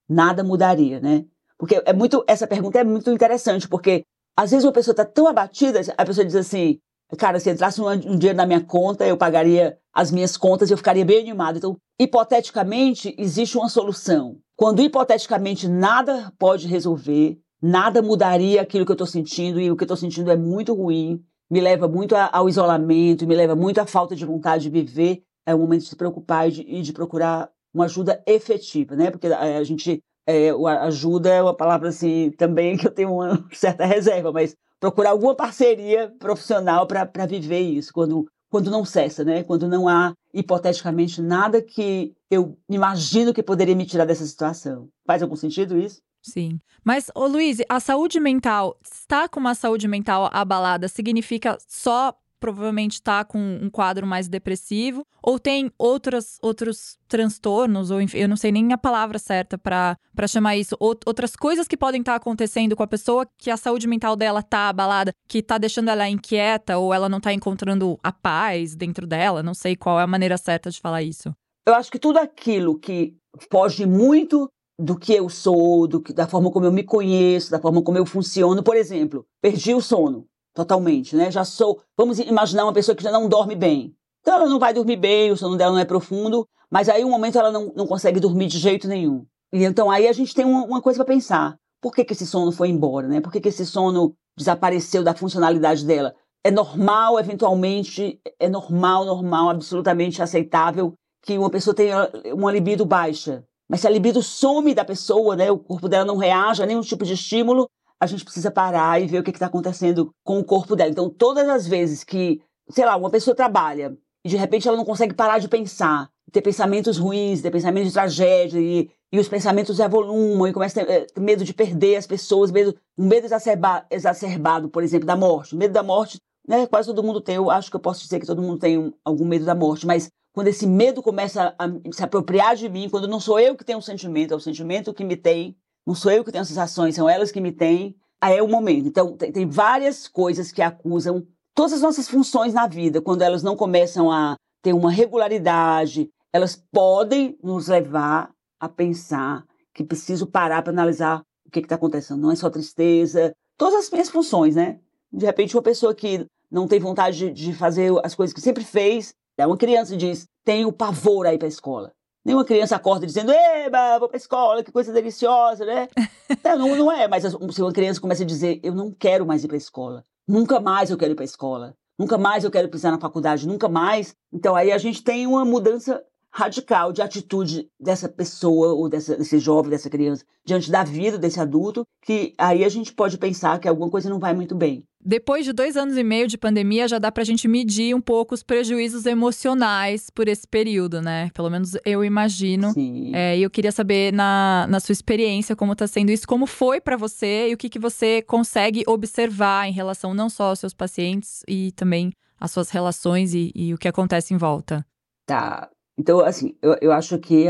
Nada 0.09 0.43
mudaria, 0.43 1.01
né? 1.01 1.25
Porque 1.57 1.81
é 1.85 1.93
muito, 1.93 2.25
essa 2.27 2.47
pergunta 2.47 2.79
é 2.79 2.85
muito 2.85 3.11
interessante, 3.11 3.69
porque 3.69 4.05
às 4.37 4.51
vezes 4.51 4.65
uma 4.65 4.73
pessoa 4.73 4.93
está 4.93 5.05
tão 5.05 5.29
abatida, 5.29 5.81
a 5.97 6.05
pessoa 6.05 6.25
diz 6.25 6.35
assim, 6.35 6.79
cara, 7.17 7.39
se 7.39 7.51
entrasse 7.51 7.81
um, 7.81 7.89
um 7.89 8.19
dinheiro 8.19 8.37
na 8.37 8.45
minha 8.45 8.61
conta, 8.61 9.07
eu 9.07 9.17
pagaria 9.17 9.79
as 9.93 10.11
minhas 10.11 10.37
contas 10.37 10.69
e 10.69 10.73
eu 10.73 10.77
ficaria 10.77 11.05
bem 11.05 11.21
animado. 11.21 11.59
Então, 11.59 11.77
hipoteticamente, 11.99 13.15
existe 13.17 13.57
uma 13.57 13.69
solução. 13.69 14.37
Quando 14.57 14.83
hipoteticamente 14.83 15.69
nada 15.69 16.33
pode 16.39 16.67
resolver, 16.67 17.39
nada 17.63 18.03
mudaria 18.03 18.61
aquilo 18.61 18.85
que 18.85 18.91
eu 18.91 18.95
estou 18.95 19.07
sentindo, 19.07 19.61
e 19.61 19.71
o 19.71 19.77
que 19.77 19.85
eu 19.85 19.87
estou 19.87 19.97
sentindo 19.97 20.31
é 20.31 20.37
muito 20.37 20.75
ruim, 20.75 21.23
me 21.51 21.61
leva 21.61 21.87
muito 21.87 22.15
ao 22.15 22.49
isolamento, 22.49 23.27
me 23.27 23.35
leva 23.35 23.55
muito 23.55 23.79
à 23.79 23.87
falta 23.87 24.17
de 24.17 24.25
vontade 24.25 24.65
de 24.65 24.71
viver, 24.71 25.23
é 25.47 25.55
o 25.55 25.59
momento 25.59 25.83
de 25.83 25.89
se 25.89 25.97
preocupar 25.97 26.49
e 26.49 26.53
de, 26.53 26.63
e 26.63 26.83
de 26.83 26.93
procurar 26.93 27.51
uma 27.73 27.87
ajuda 27.87 28.23
efetiva, 28.27 28.95
né? 28.95 29.11
Porque 29.11 29.27
a, 29.27 29.59
a 29.59 29.65
gente 29.65 30.03
é, 30.27 30.51
ajuda 30.83 31.29
é 31.29 31.43
uma 31.43 31.55
palavra 31.55 31.89
assim 31.89 32.31
também 32.33 32.77
que 32.79 32.87
eu 32.87 32.93
tenho 32.93 33.15
uma 33.15 33.45
certa 33.53 33.85
reserva, 33.85 34.33
mas 34.33 34.57
procurar 34.81 35.11
alguma 35.11 35.35
parceria 35.35 36.15
profissional 36.19 36.87
para 36.87 37.27
viver 37.27 37.61
isso 37.61 37.93
quando 37.93 38.27
quando 38.51 38.71
não 38.71 38.85
cessa, 38.85 39.25
né? 39.25 39.43
Quando 39.43 39.67
não 39.67 39.89
há 39.89 40.15
hipoteticamente 40.33 41.21
nada 41.21 41.61
que 41.61 42.15
eu 42.31 42.57
imagino 42.71 43.35
que 43.35 43.43
poderia 43.43 43.75
me 43.75 43.85
tirar 43.85 44.05
dessa 44.05 44.25
situação. 44.25 44.89
Faz 45.05 45.25
algum 45.25 45.35
sentido 45.35 45.77
isso? 45.77 46.01
Sim. 46.23 46.61
Mas, 46.85 47.11
ô 47.17 47.27
Luiz, 47.27 47.59
a 47.69 47.81
saúde 47.81 48.21
mental, 48.21 48.79
estar 48.81 49.29
com 49.29 49.41
uma 49.41 49.57
saúde 49.57 49.89
mental 49.89 50.31
abalada 50.33 50.87
significa 50.87 51.59
só 51.67 52.17
provavelmente 52.45 52.97
está 52.97 53.25
com 53.25 53.39
um 53.39 53.71
quadro 53.71 54.07
mais 54.07 54.29
depressivo, 54.29 55.07
ou 55.23 55.39
tem 55.39 55.73
outras, 55.79 56.37
outros 56.43 56.99
transtornos, 57.09 57.91
ou 57.91 58.01
eu 58.13 58.29
não 58.29 58.37
sei 58.37 58.53
nem 58.53 58.71
a 58.71 58.77
palavra 58.77 59.19
certa 59.19 59.57
para 59.57 59.97
chamar 60.29 60.55
isso, 60.55 60.77
ou, 60.79 60.95
outras 61.07 61.35
coisas 61.37 61.67
que 61.67 61.75
podem 61.75 62.03
estar 62.03 62.13
tá 62.13 62.17
acontecendo 62.17 62.77
com 62.77 62.83
a 62.83 62.87
pessoa 62.87 63.27
que 63.39 63.51
a 63.51 63.57
saúde 63.57 63.87
mental 63.87 64.15
dela 64.15 64.43
tá 64.43 64.69
abalada, 64.69 65.15
que 65.27 65.43
tá 65.43 65.57
deixando 65.57 65.89
ela 65.89 66.07
inquieta, 66.07 66.77
ou 66.77 66.93
ela 66.93 67.09
não 67.09 67.19
tá 67.19 67.33
encontrando 67.33 67.99
a 68.03 68.13
paz 68.13 68.77
dentro 68.77 69.07
dela, 69.07 69.43
não 69.43 69.55
sei 69.55 69.75
qual 69.75 69.99
é 69.99 70.03
a 70.03 70.07
maneira 70.07 70.37
certa 70.37 70.71
de 70.71 70.79
falar 70.79 71.03
isso. 71.03 71.35
Eu 71.67 71.75
acho 71.75 71.91
que 71.91 71.99
tudo 71.99 72.19
aquilo 72.19 72.79
que 72.79 73.17
foge 73.51 73.87
muito 73.87 74.51
do 74.79 74.99
que 74.99 75.15
eu 75.15 75.31
sou, 75.31 75.89
do 75.89 75.99
que, 75.99 76.13
da 76.13 76.27
forma 76.27 76.51
como 76.51 76.67
eu 76.67 76.73
me 76.73 76.83
conheço, 76.83 77.51
da 77.51 77.59
forma 77.59 77.81
como 77.81 77.97
eu 77.97 78.05
funciono. 78.05 78.63
Por 78.63 78.77
exemplo, 78.77 79.25
perdi 79.41 79.73
o 79.73 79.81
sono 79.81 80.27
totalmente, 80.55 81.17
né? 81.17 81.31
Já 81.31 81.45
sou, 81.45 81.83
vamos 81.97 82.19
imaginar 82.21 82.65
uma 82.65 82.73
pessoa 82.73 82.95
que 82.95 83.03
já 83.03 83.11
não 83.11 83.29
dorme 83.29 83.55
bem. 83.55 83.95
Então 84.21 84.37
ela 84.37 84.49
não 84.49 84.59
vai 84.59 84.73
dormir 84.73 84.97
bem, 84.97 85.33
o 85.33 85.37
sono 85.37 85.57
dela 85.57 85.73
não 85.73 85.81
é 85.81 85.85
profundo, 85.85 86.49
mas 86.71 86.89
aí 86.89 87.05
um 87.05 87.11
momento 87.11 87.39
ela 87.39 87.51
não, 87.51 87.73
não 87.77 87.87
consegue 87.87 88.21
dormir 88.21 88.47
de 88.47 88.59
jeito 88.59 88.89
nenhum. 88.89 89.27
E 89.53 89.65
então 89.65 89.91
aí 89.91 90.09
a 90.09 90.13
gente 90.13 90.35
tem 90.35 90.45
uma, 90.45 90.65
uma 90.65 90.81
coisa 90.81 91.05
para 91.05 91.13
pensar. 91.13 91.59
Por 91.83 91.93
que, 91.93 92.05
que 92.05 92.15
esse 92.15 92.27
sono 92.27 92.51
foi 92.51 92.69
embora, 92.69 93.07
né? 93.07 93.21
Por 93.21 93.31
que, 93.31 93.41
que 93.41 93.49
esse 93.49 93.67
sono 93.67 94.15
desapareceu 94.37 95.03
da 95.03 95.15
funcionalidade 95.15 95.85
dela? 95.85 96.15
É 96.43 96.51
normal, 96.51 97.19
eventualmente, 97.19 98.21
é 98.39 98.49
normal, 98.49 99.05
normal, 99.05 99.51
absolutamente 99.51 100.23
aceitável 100.23 100.95
que 101.23 101.37
uma 101.39 101.51
pessoa 101.51 101.75
tenha 101.75 102.11
uma 102.33 102.53
libido 102.53 102.85
baixa. 102.85 103.45
Mas 103.69 103.81
se 103.81 103.87
a 103.87 103.91
libido 103.91 104.23
some 104.23 104.75
da 104.75 104.85
pessoa, 104.85 105.37
né, 105.37 105.51
o 105.51 105.59
corpo 105.59 105.89
dela 105.89 106.05
não 106.05 106.17
reage 106.17 106.63
a 106.63 106.67
nenhum 106.67 106.83
tipo 106.83 107.05
de 107.05 107.15
estímulo, 107.15 107.69
a 108.05 108.07
gente 108.07 108.25
precisa 108.25 108.51
parar 108.51 109.01
e 109.01 109.07
ver 109.07 109.19
o 109.19 109.23
que 109.23 109.31
está 109.31 109.47
acontecendo 109.47 110.15
com 110.23 110.39
o 110.39 110.45
corpo 110.45 110.77
dela. 110.77 110.91
Então, 110.91 111.11
todas 111.11 111.49
as 111.49 111.67
vezes 111.67 112.05
que, 112.05 112.41
sei 112.71 112.85
lá, 112.85 112.97
uma 112.97 113.11
pessoa 113.11 113.35
trabalha 113.35 113.97
e 114.25 114.29
de 114.29 114.37
repente 114.37 114.67
ela 114.67 114.77
não 114.77 114.85
consegue 114.85 115.15
parar 115.15 115.39
de 115.39 115.49
pensar, 115.49 116.09
ter 116.33 116.41
pensamentos 116.41 116.99
ruins, 116.99 117.43
ter 117.43 117.51
pensamentos 117.51 117.89
de 117.89 117.95
tragédia, 117.95 118.59
e, 118.59 118.91
e 119.13 119.19
os 119.19 119.29
pensamentos 119.29 119.79
evolumam, 119.79 120.49
e 120.49 120.53
começa 120.53 120.81
a 120.81 120.85
ter, 120.85 120.93
é, 120.93 121.21
medo 121.21 121.45
de 121.45 121.53
perder 121.53 121.97
as 121.97 122.07
pessoas, 122.07 122.51
medo, 122.51 122.75
um 122.97 123.07
medo 123.07 123.27
exacerba, 123.27 123.87
exacerbado, 123.91 124.69
por 124.69 124.83
exemplo, 124.83 125.07
da 125.07 125.15
morte. 125.15 125.55
O 125.55 125.59
medo 125.59 125.75
da 125.75 125.83
morte, 125.83 126.19
né, 126.49 126.67
quase 126.67 126.89
todo 126.89 127.03
mundo 127.03 127.21
tem, 127.21 127.37
eu 127.37 127.51
acho 127.51 127.71
que 127.71 127.77
eu 127.77 127.81
posso 127.81 128.03
dizer 128.03 128.19
que 128.19 128.27
todo 128.27 128.43
mundo 128.43 128.59
tem 128.59 128.79
um, 128.79 128.93
algum 129.05 129.27
medo 129.27 129.45
da 129.45 129.55
morte, 129.55 129.87
mas 129.87 130.09
quando 130.33 130.49
esse 130.49 130.67
medo 130.67 131.03
começa 131.03 131.55
a, 131.59 131.69
se 131.93 132.03
apropriar 132.03 132.57
de 132.57 132.69
mim, 132.69 132.89
quando 132.89 133.07
não 133.07 133.21
sou 133.21 133.39
eu 133.39 133.55
que 133.55 133.65
tenho 133.65 133.79
um 133.79 133.83
sentimento, 133.83 134.35
é 134.35 134.37
o 134.37 134.41
sentimento 134.41 134.93
que 134.93 135.05
me 135.05 135.17
tem, 135.17 135.57
não 135.87 135.95
sou 135.95 136.11
eu 136.11 136.25
que 136.25 136.33
tenho 136.33 136.45
sensações, 136.45 136.95
são 136.95 137.09
elas 137.09 137.31
que 137.31 137.41
me 137.41 137.53
têm, 137.53 137.97
aí 138.21 138.37
é 138.39 138.43
o 138.43 138.49
momento. 138.49 138.89
Então, 138.89 139.17
tem, 139.17 139.33
tem 139.33 139.47
várias 139.47 140.09
coisas 140.09 140.51
que 140.51 140.63
acusam 140.63 141.27
todas 141.55 141.75
as 141.75 141.81
nossas 141.81 142.09
funções 142.09 142.53
na 142.53 142.67
vida, 142.67 143.01
quando 143.01 143.23
elas 143.23 143.43
não 143.43 143.57
começam 143.57 144.11
a 144.11 144.37
ter 144.63 144.73
uma 144.73 144.91
regularidade, 144.91 146.11
elas 146.33 146.57
podem 146.73 147.39
nos 147.43 147.69
levar 147.69 148.31
a 148.59 148.69
pensar 148.69 149.45
que 149.73 149.85
preciso 149.85 150.27
parar 150.27 150.63
para 150.63 150.73
analisar 150.73 151.23
o 151.47 151.51
que 151.51 151.61
está 151.61 151.75
acontecendo. 151.75 152.21
Não 152.21 152.31
é 152.31 152.37
só 152.37 152.51
tristeza, 152.51 153.33
todas 153.57 153.85
as 153.85 153.91
minhas 153.91 154.09
funções, 154.09 154.57
né? 154.57 154.81
De 155.13 155.27
repente, 155.27 155.57
uma 155.57 155.63
pessoa 155.63 155.95
que 155.95 156.27
não 156.51 156.67
tem 156.67 156.81
vontade 156.81 157.19
de, 157.19 157.31
de 157.31 157.53
fazer 157.53 157.93
as 158.03 158.15
coisas 158.15 158.33
que 158.33 158.41
sempre 158.41 158.65
fez, 158.65 159.15
é 159.37 159.47
uma 159.47 159.57
criança 159.57 159.97
diz, 159.97 160.27
tenho 160.45 160.73
pavor 160.73 161.27
a 161.27 161.35
ir 161.35 161.39
para 161.39 161.47
a 161.47 161.49
escola. 161.49 161.93
Nenhuma 162.25 162.45
criança 162.45 162.77
acorda 162.77 163.07
dizendo, 163.07 163.31
eba, 163.31 163.99
vou 163.99 164.09
para 164.09 164.17
a 164.17 164.19
escola, 164.19 164.65
que 164.65 164.73
coisa 164.73 164.93
deliciosa, 164.93 165.65
né? 165.65 165.89
não, 166.43 166.59
não, 166.59 166.77
não 166.77 166.93
é, 166.93 167.07
mas 167.07 167.25
se 167.25 167.63
uma 167.63 167.73
criança 167.73 168.01
começa 168.01 168.23
a 168.23 168.27
dizer, 168.27 168.61
eu 168.63 168.75
não 168.75 168.91
quero 168.91 169.27
mais 169.27 169.45
ir 169.45 169.49
para 169.49 169.57
a 169.57 169.59
escola, 169.59 170.05
nunca 170.27 170.59
mais 170.59 170.91
eu 170.91 170.97
quero 170.97 171.13
ir 171.13 171.15
para 171.15 171.25
a 171.25 171.27
escola, 171.27 171.77
nunca 171.99 172.17
mais 172.17 172.43
eu 172.43 172.51
quero 172.51 172.69
pisar 172.69 172.93
na 172.93 172.99
faculdade, 172.99 173.47
nunca 173.47 173.69
mais. 173.69 174.17
Então 174.33 174.57
aí 174.57 174.73
a 174.73 174.79
gente 174.79 175.05
tem 175.05 175.27
uma 175.27 175.45
mudança 175.45 176.03
radical 176.35 176.93
de 176.93 177.01
atitude 177.01 177.71
dessa 177.79 178.09
pessoa 178.09 178.73
ou 178.73 178.89
dessa, 178.89 179.17
desse 179.17 179.39
jovem, 179.39 179.71
dessa 179.71 179.89
criança, 179.89 180.25
diante 180.45 180.69
da 180.69 180.83
vida 180.83 181.17
desse 181.17 181.39
adulto, 181.39 181.87
que 182.03 182.35
aí 182.37 182.65
a 182.65 182.69
gente 182.69 182.93
pode 182.93 183.17
pensar 183.19 183.61
que 183.61 183.69
alguma 183.69 183.89
coisa 183.89 184.11
não 184.11 184.19
vai 184.19 184.35
muito 184.35 184.55
bem. 184.55 184.85
Depois 185.05 185.45
de 185.45 185.53
dois 185.53 185.77
anos 185.77 185.99
e 185.99 186.03
meio 186.03 186.27
de 186.27 186.39
pandemia, 186.39 186.89
já 186.89 186.99
dá 186.99 187.13
pra 187.13 187.25
gente 187.25 187.47
medir 187.47 187.95
um 187.95 188.01
pouco 188.01 188.35
os 188.35 188.43
prejuízos 188.43 189.05
emocionais 189.05 190.09
por 190.09 190.29
esse 190.29 190.49
período, 190.49 191.03
né? 191.03 191.31
Pelo 191.35 191.51
menos 191.51 191.77
eu 191.85 192.03
imagino. 192.03 192.73
É, 193.13 193.37
e 193.37 193.43
eu 193.43 193.51
queria 193.51 193.71
saber, 193.71 194.15
na, 194.15 194.67
na 194.67 194.81
sua 194.81 194.95
experiência, 194.95 195.55
como 195.55 195.77
tá 195.77 195.87
sendo 195.87 196.11
isso, 196.11 196.27
como 196.27 196.47
foi 196.47 196.81
para 196.81 196.97
você 196.97 197.51
e 197.51 197.55
o 197.55 197.57
que, 197.59 197.69
que 197.69 197.79
você 197.79 198.23
consegue 198.23 198.83
observar 198.87 199.69
em 199.69 199.73
relação 199.73 200.15
não 200.15 200.31
só 200.31 200.45
aos 200.45 200.61
seus 200.61 200.73
pacientes 200.73 201.43
e 201.47 201.71
também 201.73 202.11
às 202.41 202.51
suas 202.51 202.71
relações 202.71 203.35
e, 203.35 203.53
e 203.55 203.75
o 203.75 203.79
que 203.79 203.89
acontece 203.89 204.33
em 204.33 204.39
volta. 204.39 204.87
Tá. 205.27 205.69
Então, 205.99 206.21
assim, 206.21 206.57
eu, 206.63 206.79
eu 206.81 206.93
acho 206.93 207.19
que 207.19 207.47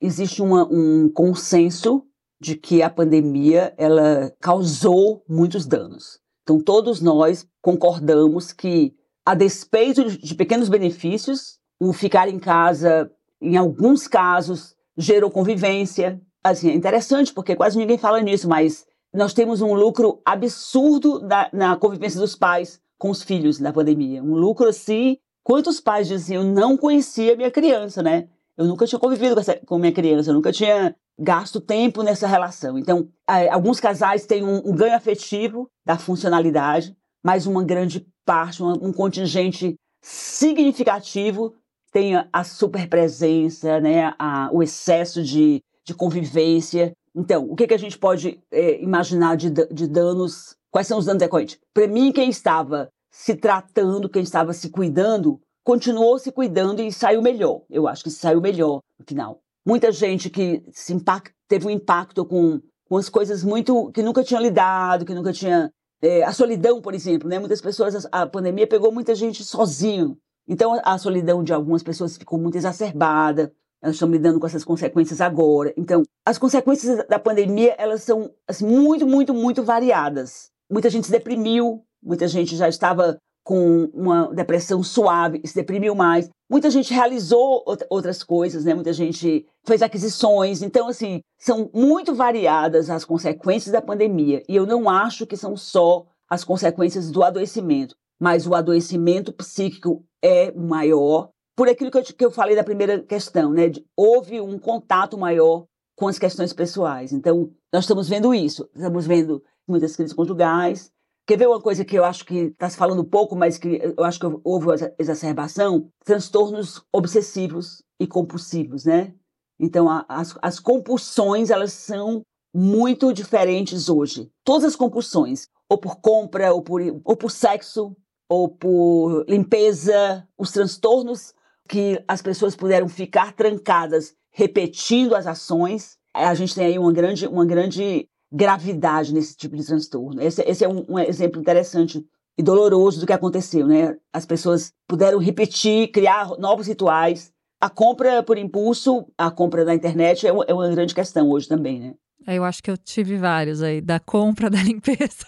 existe 0.00 0.40
uma, 0.40 0.64
um 0.70 1.08
consenso 1.08 2.04
de 2.40 2.56
que 2.56 2.80
a 2.80 2.90
pandemia 2.90 3.74
ela 3.76 4.32
causou 4.40 5.24
muitos 5.28 5.66
danos. 5.66 6.21
Então, 6.42 6.60
todos 6.60 7.00
nós 7.00 7.46
concordamos 7.60 8.52
que, 8.52 8.94
a 9.24 9.34
despeito 9.34 10.04
de 10.04 10.34
pequenos 10.34 10.68
benefícios, 10.68 11.58
o 11.80 11.92
ficar 11.92 12.28
em 12.28 12.38
casa, 12.38 13.10
em 13.40 13.56
alguns 13.56 14.08
casos, 14.08 14.74
gerou 14.96 15.30
convivência. 15.30 16.20
Assim, 16.42 16.70
é 16.70 16.74
interessante 16.74 17.32
porque 17.32 17.54
quase 17.54 17.78
ninguém 17.78 17.98
fala 17.98 18.20
nisso, 18.20 18.48
mas 18.48 18.84
nós 19.14 19.32
temos 19.32 19.60
um 19.60 19.74
lucro 19.74 20.20
absurdo 20.24 21.20
na, 21.52 21.76
convivência 21.76 22.20
dos 22.20 22.34
pais 22.34 22.80
com 22.98 23.10
os 23.10 23.22
filhos 23.22 23.60
na 23.60 23.72
pandemia. 23.72 24.22
Um 24.22 24.34
lucro 24.34 24.68
assim 24.68 25.18
Quantos 25.42 25.80
pais 25.80 26.06
diziam, 26.06 26.44
não 26.44 26.76
conhecia 26.76 27.36
minha 27.36 27.50
criança, 27.50 28.02
né? 28.02 28.28
Eu 28.56 28.66
nunca 28.66 28.86
tinha 28.86 28.98
convivido 28.98 29.34
com, 29.34 29.40
essa, 29.40 29.56
com 29.66 29.78
minha 29.78 29.92
criança, 29.92 30.30
eu 30.30 30.34
nunca 30.34 30.52
tinha 30.52 30.94
gasto 31.18 31.60
tempo 31.60 32.02
nessa 32.02 32.26
relação. 32.26 32.78
Então, 32.78 33.08
alguns 33.50 33.80
casais 33.80 34.26
têm 34.26 34.44
um, 34.44 34.56
um 34.68 34.74
ganho 34.74 34.94
afetivo 34.94 35.68
da 35.84 35.96
funcionalidade, 35.96 36.96
mas 37.24 37.46
uma 37.46 37.64
grande 37.64 38.06
parte, 38.24 38.62
um, 38.62 38.92
contingente 38.92 39.76
significativo 40.02 41.54
tem 41.92 42.16
a, 42.16 42.28
a 42.32 42.44
superpresença, 42.44 43.80
né, 43.80 44.14
a, 44.18 44.50
o 44.52 44.62
excesso 44.62 45.22
de, 45.22 45.62
de 45.84 45.94
convivência. 45.94 46.92
Então, 47.14 47.44
o 47.44 47.54
que, 47.54 47.66
que 47.66 47.74
a 47.74 47.78
gente 47.78 47.98
pode 47.98 48.40
é, 48.50 48.82
imaginar 48.82 49.36
de, 49.36 49.50
de 49.50 49.86
danos? 49.86 50.56
Quais 50.70 50.86
são 50.86 50.98
os 50.98 51.04
danos 51.04 51.20
decorrentes? 51.20 51.58
Para 51.74 51.86
mim, 51.86 52.10
quem 52.12 52.30
estava 52.30 52.88
se 53.10 53.36
tratando, 53.36 54.08
quem 54.08 54.22
estava 54.22 54.54
se 54.54 54.70
cuidando, 54.70 55.38
continuou 55.64 56.18
se 56.18 56.32
cuidando 56.32 56.80
e 56.80 56.92
saiu 56.92 57.22
melhor. 57.22 57.62
Eu 57.70 57.86
acho 57.88 58.04
que 58.04 58.10
saiu 58.10 58.40
melhor 58.40 58.80
no 58.98 59.04
final. 59.06 59.40
Muita 59.66 59.92
gente 59.92 60.28
que 60.28 60.62
se 60.72 60.92
impact, 60.92 61.32
teve 61.48 61.66
um 61.66 61.70
impacto 61.70 62.24
com, 62.24 62.60
com 62.88 62.96
as 62.96 63.08
coisas 63.08 63.44
muito 63.44 63.90
que 63.92 64.02
nunca 64.02 64.24
tinha 64.24 64.40
lidado, 64.40 65.04
que 65.04 65.14
nunca 65.14 65.32
tinha 65.32 65.70
é, 66.02 66.24
a 66.24 66.32
solidão, 66.32 66.80
por 66.80 66.94
exemplo, 66.94 67.28
né? 67.28 67.38
Muitas 67.38 67.60
pessoas 67.60 68.06
a, 68.06 68.22
a 68.22 68.26
pandemia 68.26 68.66
pegou 68.66 68.90
muita 68.90 69.14
gente 69.14 69.44
sozinho. 69.44 70.16
Então 70.48 70.74
a, 70.74 70.94
a 70.94 70.98
solidão 70.98 71.44
de 71.44 71.52
algumas 71.52 71.82
pessoas 71.82 72.16
ficou 72.16 72.38
muito 72.38 72.56
exacerbada. 72.56 73.52
Elas 73.80 73.96
estão 73.96 74.08
lidando 74.08 74.38
com 74.38 74.46
essas 74.46 74.64
consequências 74.64 75.20
agora. 75.20 75.74
Então, 75.76 76.04
as 76.24 76.38
consequências 76.38 77.04
da 77.08 77.18
pandemia, 77.18 77.74
elas 77.76 78.04
são 78.04 78.30
assim, 78.46 78.64
muito, 78.64 79.04
muito, 79.04 79.34
muito 79.34 79.64
variadas. 79.64 80.52
Muita 80.70 80.88
gente 80.88 81.06
se 81.06 81.10
deprimiu, 81.10 81.84
Muita 82.02 82.26
gente 82.26 82.56
já 82.56 82.68
estava 82.68 83.16
com 83.44 83.90
uma 83.92 84.32
depressão 84.32 84.82
suave 84.82 85.40
se 85.44 85.54
deprimiu 85.54 85.94
mais. 85.94 86.30
Muita 86.50 86.70
gente 86.70 86.92
realizou 86.92 87.64
outras 87.90 88.22
coisas, 88.22 88.64
né? 88.64 88.74
Muita 88.74 88.92
gente 88.92 89.46
fez 89.66 89.82
aquisições. 89.82 90.62
Então, 90.62 90.88
assim, 90.88 91.20
são 91.38 91.70
muito 91.74 92.14
variadas 92.14 92.90
as 92.90 93.04
consequências 93.04 93.72
da 93.72 93.82
pandemia. 93.82 94.42
E 94.48 94.54
eu 94.54 94.66
não 94.66 94.88
acho 94.88 95.26
que 95.26 95.36
são 95.36 95.56
só 95.56 96.06
as 96.28 96.44
consequências 96.44 97.10
do 97.10 97.22
adoecimento, 97.22 97.94
mas 98.20 98.46
o 98.46 98.54
adoecimento 98.54 99.32
psíquico 99.32 100.04
é 100.22 100.52
maior. 100.52 101.30
Por 101.56 101.68
aquilo 101.68 101.90
que 101.90 101.98
eu, 101.98 102.02
que 102.02 102.24
eu 102.24 102.30
falei 102.30 102.56
da 102.56 102.64
primeira 102.64 103.00
questão, 103.02 103.52
né? 103.52 103.70
houve 103.96 104.40
um 104.40 104.58
contato 104.58 105.18
maior 105.18 105.66
com 105.96 106.08
as 106.08 106.18
questões 106.18 106.52
pessoais. 106.52 107.12
Então, 107.12 107.50
nós 107.72 107.84
estamos 107.84 108.08
vendo 108.08 108.34
isso. 108.34 108.68
Estamos 108.74 109.06
vendo 109.06 109.42
muitas 109.66 109.94
crises 109.94 110.14
conjugais, 110.14 110.90
Quer 111.26 111.38
ver 111.38 111.48
uma 111.48 111.60
coisa 111.60 111.84
que 111.84 111.96
eu 111.96 112.04
acho 112.04 112.24
que 112.24 112.34
está 112.34 112.68
se 112.68 112.76
falando 112.76 113.04
pouco, 113.04 113.36
mas 113.36 113.56
que 113.56 113.80
eu 113.96 114.04
acho 114.04 114.18
que 114.18 114.26
houve 114.42 114.68
exacerbação? 114.98 115.88
Transtornos 116.04 116.84
obsessivos 116.92 117.82
e 118.00 118.06
compulsivos, 118.06 118.84
né? 118.84 119.14
Então, 119.58 119.88
a, 119.88 120.04
as, 120.08 120.36
as 120.42 120.58
compulsões, 120.58 121.50
elas 121.50 121.72
são 121.72 122.22
muito 122.52 123.12
diferentes 123.12 123.88
hoje. 123.88 124.30
Todas 124.44 124.64
as 124.64 124.76
compulsões, 124.76 125.48
ou 125.68 125.78
por 125.78 126.00
compra, 126.00 126.52
ou 126.52 126.60
por, 126.60 126.80
ou 127.04 127.16
por 127.16 127.30
sexo, 127.30 127.96
ou 128.28 128.48
por 128.48 129.24
limpeza, 129.28 130.26
os 130.36 130.50
transtornos 130.50 131.32
que 131.68 132.02
as 132.08 132.20
pessoas 132.20 132.56
puderam 132.56 132.88
ficar 132.88 133.32
trancadas 133.32 134.14
repetindo 134.32 135.14
as 135.14 135.26
ações, 135.26 135.96
a 136.14 136.34
gente 136.34 136.54
tem 136.54 136.66
aí 136.66 136.78
uma 136.78 136.92
grande, 136.92 137.26
uma 137.26 137.46
grande 137.46 138.08
gravidade 138.32 139.12
nesse 139.12 139.36
tipo 139.36 139.54
de 139.54 139.64
transtorno. 139.64 140.20
Esse, 140.22 140.42
esse 140.42 140.64
é 140.64 140.68
um, 140.68 140.84
um, 140.88 140.98
exemplo 140.98 141.40
interessante 141.40 142.04
e 142.36 142.42
doloroso 142.42 143.00
do 143.00 143.06
que 143.06 143.12
aconteceu, 143.12 143.66
né? 143.66 143.96
As 144.12 144.24
pessoas 144.24 144.72
puderam 144.88 145.18
repetir, 145.18 145.90
criar 145.92 146.30
novos 146.38 146.66
rituais. 146.66 147.30
A 147.60 147.68
compra 147.68 148.22
por 148.22 148.38
impulso, 148.38 149.06
a 149.16 149.30
compra 149.30 149.64
na 149.64 149.74
internet 149.74 150.26
é, 150.26 150.30
é 150.30 150.54
uma 150.54 150.68
grande 150.70 150.94
questão 150.94 151.30
hoje 151.30 151.46
também, 151.46 151.78
né? 151.78 151.94
É, 152.26 152.38
eu 152.38 152.44
acho 152.44 152.62
que 152.62 152.70
eu 152.70 152.78
tive 152.78 153.16
vários 153.16 153.62
aí, 153.62 153.80
da 153.80 154.00
compra, 154.00 154.48
da 154.50 154.62
limpeza. 154.62 155.26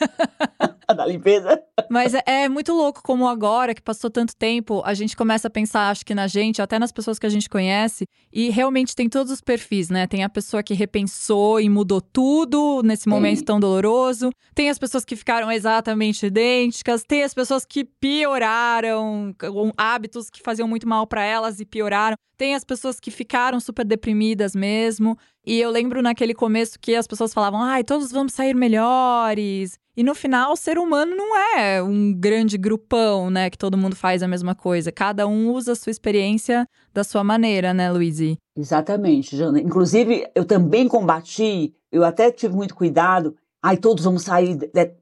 da 0.95 1.07
limpeza. 1.07 1.63
Mas 1.91 2.15
é, 2.15 2.23
é, 2.27 2.49
muito 2.49 2.73
louco 2.73 3.03
como 3.03 3.29
agora, 3.29 3.75
que 3.75 3.83
passou 3.83 4.11
tanto 4.11 4.35
tempo, 4.37 4.83
a 4.85 4.95
gente 4.95 5.17
começa 5.17 5.49
a 5.49 5.51
pensar, 5.51 5.91
acho 5.91 6.05
que 6.05 6.15
na 6.15 6.27
gente, 6.27 6.61
até 6.61 6.79
nas 6.79 6.93
pessoas 6.93 7.19
que 7.19 7.27
a 7.27 7.31
gente 7.31 7.49
conhece, 7.49 8.07
e 8.33 8.51
realmente 8.51 8.95
tem 8.95 9.09
todos 9.09 9.33
os 9.33 9.41
perfis, 9.41 9.89
né? 9.89 10.07
Tem 10.07 10.25
a 10.25 10.29
pessoa 10.29 10.63
que 10.63 10.75
repensou 10.75 11.61
e 11.61 11.69
mudou 11.69 12.01
tudo 12.01 12.83
nesse 12.85 13.09
momento 13.09 13.39
Sim. 13.39 13.45
tão 13.45 13.61
doloroso, 13.61 14.31
tem 14.55 14.71
as 14.71 14.79
pessoas 14.79 15.05
que 15.05 15.17
ficaram 15.17 15.51
exatamente 15.51 16.27
idênticas, 16.27 17.03
tem 17.05 17.23
as 17.23 17.35
pessoas 17.35 17.65
que 17.65 17.85
pioraram, 17.85 19.35
hábitos 19.77 20.31
que 20.31 20.41
faziam 20.43 20.69
muito 20.69 20.89
mal 20.89 21.07
para 21.07 21.25
elas 21.25 21.61
e 21.61 21.65
pioraram, 21.65 22.17
tem 22.37 22.55
as 22.55 22.65
pessoas 22.65 22.99
que 22.99 23.11
ficaram 23.11 23.61
super 23.61 23.85
deprimidas 23.85 24.55
mesmo. 24.55 25.17
E 25.47 25.61
eu 25.61 25.71
lembro 25.71 26.03
naquele 26.03 26.35
começo 26.35 26.79
que 26.81 26.95
as 26.95 27.07
pessoas 27.07 27.33
falavam, 27.33 27.63
ai, 27.63 27.85
todos 27.85 28.11
vamos 28.11 28.33
sair 28.33 28.55
melhores. 28.55 29.79
E 29.97 30.03
no 30.03 30.15
final, 30.15 30.53
o 30.53 30.57
ser 30.57 30.77
humano 30.77 31.15
não 31.15 31.37
é 31.57 31.81
um 31.81 32.13
grande 32.13 32.59
grupão, 32.59 33.31
né? 33.31 33.49
Que 33.49 33.57
todo 33.57 33.79
mundo 33.79 33.95
faz 33.95 34.23
a 34.25 34.29
mesma 34.29 34.55
coisa. 34.55 34.91
Cada 34.91 35.27
um 35.27 35.53
usa 35.53 35.73
a 35.73 35.77
sua 35.77 35.91
experiência 35.91 36.67
da 36.93 37.05
sua 37.05 37.23
maneira, 37.23 37.73
né, 37.73 37.91
Luizy? 37.93 38.37
Exatamente, 38.57 39.37
Jana. 39.37 39.61
Inclusive, 39.61 40.27
eu 40.35 40.45
também 40.45 40.89
combati, 40.89 41.75
eu 41.93 42.03
até 42.05 42.31
tive 42.33 42.55
muito 42.55 42.75
cuidado. 42.75 43.37
Ai, 43.63 43.77
todos 43.77 44.05
vamos 44.05 44.25
sair 44.25 44.59